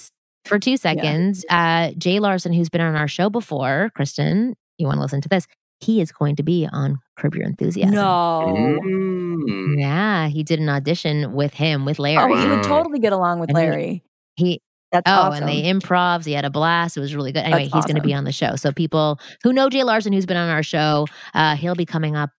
for 0.45 0.59
two 0.59 0.75
seconds, 0.75 1.45
uh, 1.49 1.91
Jay 1.97 2.19
Larson, 2.19 2.51
who's 2.51 2.67
been 2.69 2.81
on 2.81 2.95
our 2.97 3.07
show 3.07 3.29
before, 3.29 3.91
Kristen, 3.95 4.55
you 4.77 4.85
want 4.87 4.97
to 4.97 5.01
listen 5.01 5.21
to 5.21 5.29
this? 5.29 5.45
He 5.79 6.01
is 6.01 6.11
going 6.11 6.35
to 6.37 6.43
be 6.43 6.67
on 6.71 6.99
Curb 7.17 7.35
Your 7.35 7.45
Enthusiasm. 7.45 7.93
no. 7.95 8.79
Mm. 8.83 9.79
Yeah, 9.79 10.27
he 10.27 10.43
did 10.43 10.59
an 10.59 10.69
audition 10.69 11.33
with 11.33 11.53
him 11.53 11.85
with 11.85 11.99
Larry. 11.99 12.33
Oh, 12.33 12.37
he 12.37 12.47
would 12.47 12.63
totally 12.63 12.99
get 12.99 13.13
along 13.13 13.39
with 13.39 13.49
And 13.49 13.55
Larry. 13.57 14.03
he 14.35 14.61
That's 14.91 15.03
Oh, 15.09 15.11
awesome. 15.29 15.43
and 15.43 15.49
they 15.49 15.63
improvs. 15.63 16.25
He 16.25 16.33
had 16.33 16.45
a 16.45 16.49
blast. 16.49 16.97
It 16.97 16.99
was 17.01 17.15
really 17.15 17.31
good. 17.31 17.39
Anyway, 17.43 17.63
That's 17.63 17.73
he's 17.73 17.85
going 17.85 17.95
to 18.01 18.01
be 18.07 18.13
on 18.13 18.23
the 18.25 18.31
show. 18.31 18.55
So 18.55 18.71
people 18.71 19.19
who 19.43 19.51
know 19.53 19.69
Jay 19.69 19.83
Larson, 19.83 20.13
who's 20.13 20.25
been 20.25 20.37
on 20.37 20.49
our 20.49 20.63
show, 20.63 21.07
uh, 21.33 21.55
he'll 21.55 21.75
be 21.75 21.85
coming 21.85 22.15
up 22.15 22.29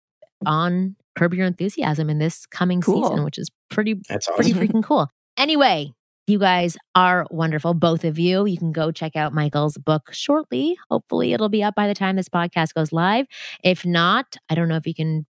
on 0.46 0.96
Curb 1.16 1.34
Your 1.34 1.46
Enthusiasm 1.46 2.10
in 2.10 2.18
this 2.18 2.46
coming 2.46 2.80
Cool. 2.80 3.02
season, 3.08 3.24
which 3.24 3.38
is 3.38 3.50
pretty 3.70 3.96
That's 4.08 4.28
pretty 4.34 4.52
freaking 4.52 4.82
cool. 4.84 5.08
Anyway, 5.36 5.92
you 6.26 6.38
guys 6.38 6.76
are 6.94 7.26
wonderful, 7.30 7.74
both 7.74 8.04
of 8.04 8.18
you. 8.18 8.46
You 8.46 8.56
can 8.58 8.72
go 8.72 8.90
check 8.90 9.16
out 9.16 9.32
Michael's 9.34 9.76
book 9.76 10.12
shortly. 10.12 10.76
Hopefully, 10.90 11.32
it'll 11.32 11.48
be 11.48 11.62
up 11.62 11.74
by 11.74 11.86
the 11.86 11.94
time 11.94 12.16
this 12.16 12.28
podcast 12.28 12.74
goes 12.74 12.92
live. 12.92 13.26
If 13.62 13.84
not, 13.84 14.36
I 14.48 14.54
don't 14.54 14.68
know 14.68 14.76
if 14.76 14.86
you 14.86 14.94
can 14.94 15.26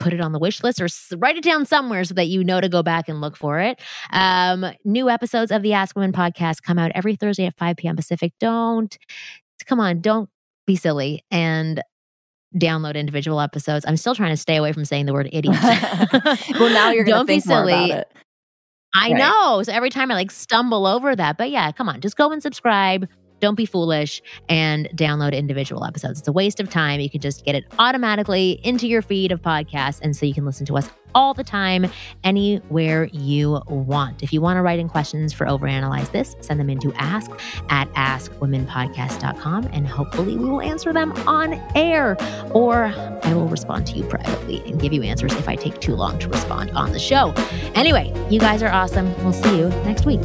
put 0.00 0.12
it 0.12 0.20
on 0.20 0.32
the 0.32 0.38
wish 0.38 0.62
list 0.62 0.80
or 0.80 0.88
write 1.18 1.36
it 1.36 1.42
down 1.42 1.66
somewhere 1.66 2.04
so 2.04 2.14
that 2.14 2.26
you 2.28 2.44
know 2.44 2.60
to 2.60 2.68
go 2.68 2.82
back 2.82 3.08
and 3.08 3.20
look 3.20 3.36
for 3.36 3.58
it. 3.58 3.80
Um, 4.12 4.64
new 4.84 5.10
episodes 5.10 5.50
of 5.50 5.62
the 5.62 5.72
Ask 5.72 5.96
Women 5.96 6.12
podcast 6.12 6.62
come 6.62 6.78
out 6.78 6.92
every 6.94 7.16
Thursday 7.16 7.46
at 7.46 7.56
5 7.56 7.76
p.m. 7.76 7.96
Pacific. 7.96 8.32
Don't, 8.38 8.96
come 9.66 9.80
on, 9.80 10.00
don't 10.00 10.28
be 10.66 10.76
silly 10.76 11.24
and 11.30 11.82
download 12.56 12.94
individual 12.94 13.40
episodes. 13.40 13.84
I'm 13.88 13.96
still 13.96 14.14
trying 14.14 14.30
to 14.30 14.36
stay 14.36 14.56
away 14.56 14.72
from 14.72 14.84
saying 14.84 15.06
the 15.06 15.12
word 15.12 15.28
idiot. 15.32 15.56
well, 15.62 16.72
now 16.72 16.90
you're 16.90 17.04
going 17.04 17.16
Don't 17.16 17.26
to 17.26 17.32
be 17.32 17.40
think 17.40 17.46
more 17.46 17.58
silly. 17.66 17.90
about 17.90 17.98
it. 18.00 18.12
I 19.00 19.10
Right. 19.12 19.18
know. 19.18 19.62
So 19.62 19.72
every 19.72 19.90
time 19.90 20.10
I 20.10 20.14
like 20.14 20.30
stumble 20.30 20.86
over 20.86 21.14
that. 21.14 21.38
But 21.38 21.50
yeah, 21.50 21.70
come 21.72 21.88
on, 21.88 22.00
just 22.00 22.16
go 22.16 22.32
and 22.32 22.42
subscribe. 22.42 23.08
Don't 23.40 23.54
be 23.54 23.66
foolish 23.66 24.22
and 24.48 24.88
download 24.94 25.32
individual 25.32 25.84
episodes. 25.84 26.20
It's 26.20 26.28
a 26.28 26.32
waste 26.32 26.60
of 26.60 26.70
time. 26.70 27.00
You 27.00 27.10
can 27.10 27.20
just 27.20 27.44
get 27.44 27.54
it 27.54 27.64
automatically 27.78 28.60
into 28.64 28.86
your 28.86 29.02
feed 29.02 29.32
of 29.32 29.42
podcasts. 29.42 30.00
And 30.02 30.16
so 30.16 30.26
you 30.26 30.34
can 30.34 30.44
listen 30.44 30.66
to 30.66 30.76
us 30.76 30.90
all 31.14 31.34
the 31.34 31.44
time, 31.44 31.86
anywhere 32.24 33.08
you 33.12 33.60
want. 33.66 34.22
If 34.22 34.32
you 34.32 34.40
want 34.40 34.56
to 34.56 34.62
write 34.62 34.78
in 34.78 34.88
questions 34.88 35.32
for 35.32 35.46
Overanalyze 35.46 36.12
This, 36.12 36.36
send 36.40 36.60
them 36.60 36.70
into 36.70 36.92
ask 36.94 37.30
at 37.70 37.92
askwomenpodcast.com 37.94 39.68
and 39.72 39.86
hopefully 39.86 40.36
we 40.36 40.44
will 40.44 40.60
answer 40.60 40.92
them 40.92 41.12
on 41.26 41.54
air. 41.74 42.16
Or 42.52 42.92
I 43.22 43.34
will 43.34 43.48
respond 43.48 43.86
to 43.88 43.94
you 43.94 44.04
privately 44.04 44.62
and 44.66 44.80
give 44.80 44.92
you 44.92 45.02
answers 45.02 45.32
if 45.34 45.48
I 45.48 45.56
take 45.56 45.80
too 45.80 45.94
long 45.94 46.18
to 46.18 46.28
respond 46.28 46.70
on 46.70 46.92
the 46.92 46.98
show. 46.98 47.32
Anyway, 47.74 48.12
you 48.30 48.38
guys 48.38 48.62
are 48.62 48.70
awesome. 48.70 49.14
We'll 49.24 49.32
see 49.32 49.58
you 49.58 49.68
next 49.84 50.06
week. 50.06 50.20